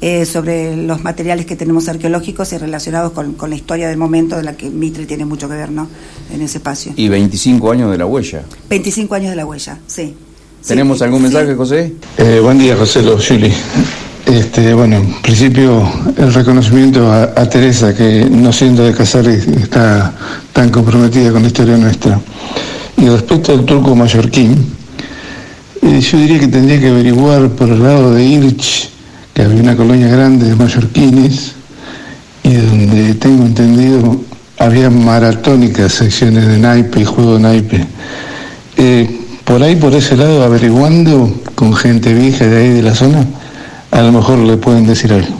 [0.00, 4.36] eh, sobre los materiales que tenemos arqueológicos y relacionados con, con la historia del momento,
[4.36, 5.88] de la que Mitre tiene mucho que ver, ¿no?
[6.32, 6.92] En ese espacio.
[6.96, 8.44] Y 25 años de la huella.
[8.70, 10.14] 25 años de la huella, sí.
[10.66, 11.22] ¿Tenemos Sí, algún sí.
[11.24, 11.92] mensaje, José?
[12.18, 13.52] Eh, buen día, José Lo Juli.
[14.26, 20.12] Este, bueno, en principio el reconocimiento a, a Teresa, que no siendo de Casares está
[20.52, 22.20] tan comprometida con la historia nuestra.
[22.98, 24.66] Y respecto al turco mallorquín,
[25.82, 28.90] eh, yo diría que tendría que averiguar por el lado de Ilch,
[29.32, 31.52] que había una colonia grande de mallorquines,
[32.42, 34.20] y donde tengo entendido
[34.58, 37.86] había maratónicas secciones de naipe y juego de naipe.
[38.76, 39.17] Eh,
[39.48, 43.24] por ahí, por ese lado, averiguando con gente vieja de ahí de la zona,
[43.90, 45.34] a lo mejor le pueden decir algo.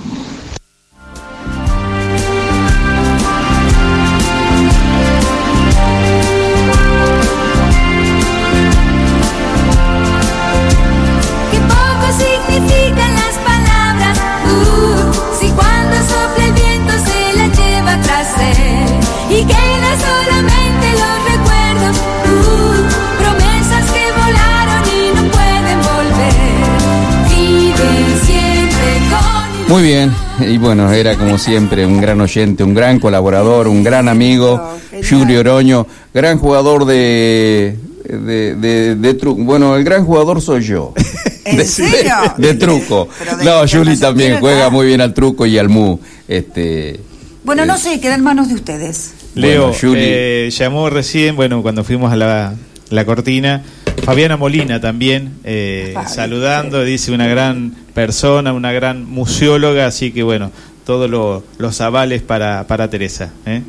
[29.79, 34.09] Muy bien, y bueno, era como siempre un gran oyente, un gran colaborador, un gran
[34.09, 34.77] amigo,
[35.09, 39.41] Julio Oroño, gran jugador de, de, de, de truco.
[39.45, 40.95] Bueno, el gran jugador soy yo.
[41.45, 42.13] ¿En serio?
[42.39, 43.09] De truco.
[43.45, 45.97] No, Juli también juega muy bien al truco y al mu.
[46.27, 46.99] Este,
[47.45, 49.15] Bueno, no sé, queda en manos de ustedes.
[49.37, 50.01] Leo, Bueno, Juli.
[50.03, 52.53] eh, llamó recién, bueno, cuando fuimos a la,
[52.91, 53.63] la cortina,
[54.03, 60.53] Fabiana Molina también, eh, saludando, dice una gran persona, una gran museóloga, así que bueno,
[60.87, 63.31] todos lo- los avales para, para Teresa.
[63.45, 63.61] ¿eh?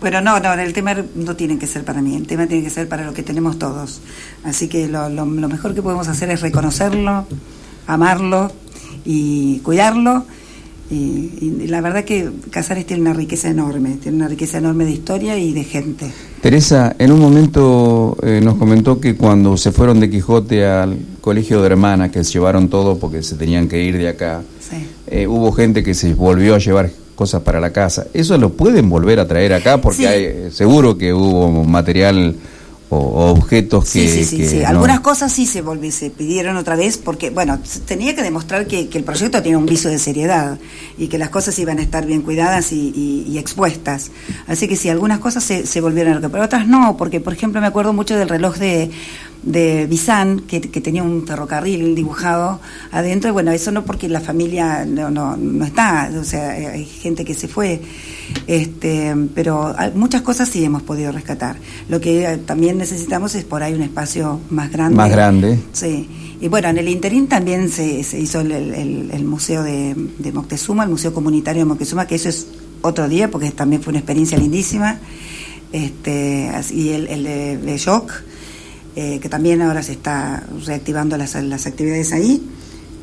[0.00, 2.70] Bueno, no, no, el tema no tiene que ser para mí, el tema tiene que
[2.70, 4.00] ser para lo que tenemos todos.
[4.44, 7.26] Así que lo- lo mejor que podemos hacer es reconocerlo,
[7.88, 8.52] amarlo
[9.04, 10.24] y cuidarlo.
[10.90, 14.90] Y, y la verdad que Casares tiene una riqueza enorme, tiene una riqueza enorme de
[14.90, 16.10] historia y de gente.
[16.42, 21.60] Teresa, en un momento eh, nos comentó que cuando se fueron de Quijote al colegio
[21.60, 24.76] de hermanas, que se llevaron todo porque se tenían que ir de acá, Sí.
[25.06, 28.06] eh, hubo gente que se volvió a llevar cosas para la casa.
[28.14, 29.80] ¿Eso lo pueden volver a traer acá?
[29.80, 30.06] Porque Sí.
[30.06, 32.34] hay, eh, seguro que hubo material
[32.90, 33.90] o, objetos que...
[33.90, 34.58] Sí, sí, sí, que sí.
[34.58, 35.62] no- Algunas cosas sí se,
[36.10, 39.88] pidieron otra vez porque, bueno, tenía que demostrar que, que el proyecto tenía un viso
[39.88, 40.58] de seriedad
[40.98, 44.10] y que las cosas iban a estar bien cuidadas y, y- y expuestas.
[44.46, 47.60] Así que sí, algunas cosas se, se volvieron a recuperar, otras no, porque, por ejemplo,
[47.60, 48.90] me acuerdo mucho del reloj de,
[49.42, 52.60] de Bizán, que, que tenía un ferrocarril dibujado
[52.92, 56.66] adentro, y bueno, eso no porque la familia no, no, no está, o sea, eh,
[56.66, 57.80] hay gente que se fue,
[58.46, 61.56] este, pero muchas cosas sí hemos podido rescatar.
[61.88, 64.96] Lo que eh, también necesitamos es por ahí un espacio más grande.
[64.96, 65.58] Más grande.
[65.72, 66.08] Sí.
[66.40, 70.32] Y bueno, en el interín también se, se hizo el, el- el museo de, de
[70.32, 72.46] Moctezuma, el museo comunitario de Moctezuma, que eso es
[72.82, 74.98] otro día porque también fue una experiencia lindísima.
[75.72, 78.10] Este, y el, el de Belloc,
[78.96, 82.42] eh, que también ahora se está reactivando las, las actividades ahí.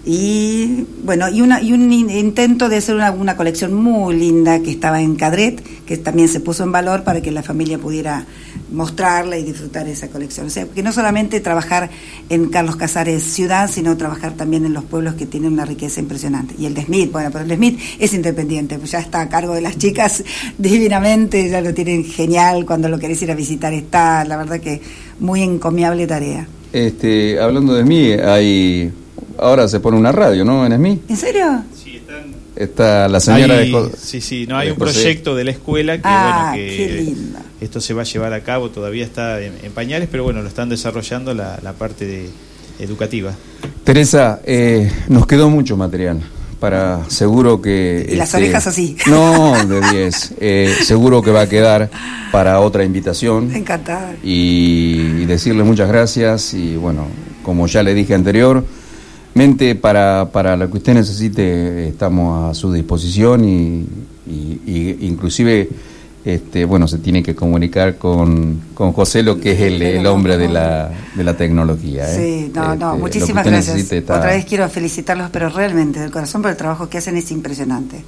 [0.05, 4.59] Y bueno, y, una, y un in- intento de hacer una, una colección muy linda
[4.61, 8.26] que estaba en Cadret, que también se puso en valor para que la familia pudiera
[8.72, 10.48] mostrarla y disfrutar esa colección.
[10.48, 11.89] O sea, que no solamente trabajar
[12.30, 16.56] en Carlos Casares ciudad, sino trabajar también en los pueblos que tienen una riqueza impresionante.
[16.60, 19.30] Y el de Smith, bueno, pero el de Smith es independiente, pues ya está a
[19.30, 20.23] cargo de las chicas
[20.57, 24.81] divinamente, ya lo tienen genial, cuando lo querés ir a visitar está, la verdad que
[25.19, 26.48] muy encomiable tarea.
[26.73, 28.91] Este, hablando de mí, hay...
[29.39, 30.65] Ahora se pone una radio, ¿no?
[30.65, 30.99] En mí.
[31.07, 31.64] ¿En serio?
[32.56, 33.91] Está la señora Hay- de...
[33.98, 37.39] Sí, sí, no hay un proyecto de la escuela que, Ah, bueno, que qué lindo.
[37.61, 40.47] Esto se va a llevar a cabo, todavía está en, en pañales, pero bueno, lo
[40.47, 42.29] están desarrollando la, la parte de-
[42.79, 43.34] educativa.
[43.84, 46.21] Teresa, eh, nos quedó mucho material
[46.59, 48.01] para seguro que...
[48.01, 48.95] este, Y las orejas así.
[49.07, 50.34] No, de 10.
[50.39, 51.89] Eh, seguro que va a quedar
[52.31, 54.15] para otra invitación Encantada.
[54.23, 57.07] y, y decirle muchas gracias y bueno,
[57.43, 63.43] como ya le dije anteriormente, para, para lo que usted necesite estamos a su disposición
[63.45, 63.85] y,
[64.27, 65.69] y- y inclusive...
[66.27, 70.37] Este, bueno, se tiene que comunicar con, con José, lo que es el, el hombre
[70.37, 72.03] de la, de la tecnología.
[72.13, 72.15] ¿eh?
[72.17, 73.91] Sí, no, Este, no, que muchísimas gracias.
[73.93, 77.31] está- Otra vez quiero felicitarlos, pero realmente del corazón por el trabajo que hacen es
[77.31, 78.03] impresionante.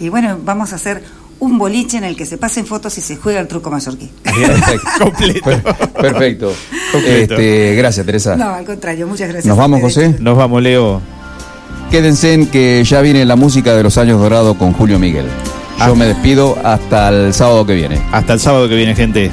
[0.00, 1.02] Y bueno, vamos a hacer
[1.40, 4.10] un boliche en el que se pasen fotos y se juega el truco mallorquí.
[4.98, 5.50] Completo.
[6.00, 6.52] Perfecto.
[6.90, 7.34] Completo.
[7.34, 8.34] Este, gracias, Teresa.
[8.34, 9.44] No, al contrario, muchas gracias.
[9.46, 9.82] ¿Nos vamos.
[9.82, 10.16] José?
[10.20, 11.02] Nos vamos, Leo.
[11.90, 15.26] Quédense en que ya viene la música de los años dorados con Julio Miguel.
[15.86, 18.00] Yo me despido hasta el sábado que viene.
[18.12, 19.30] Hasta el sábado que viene, gente.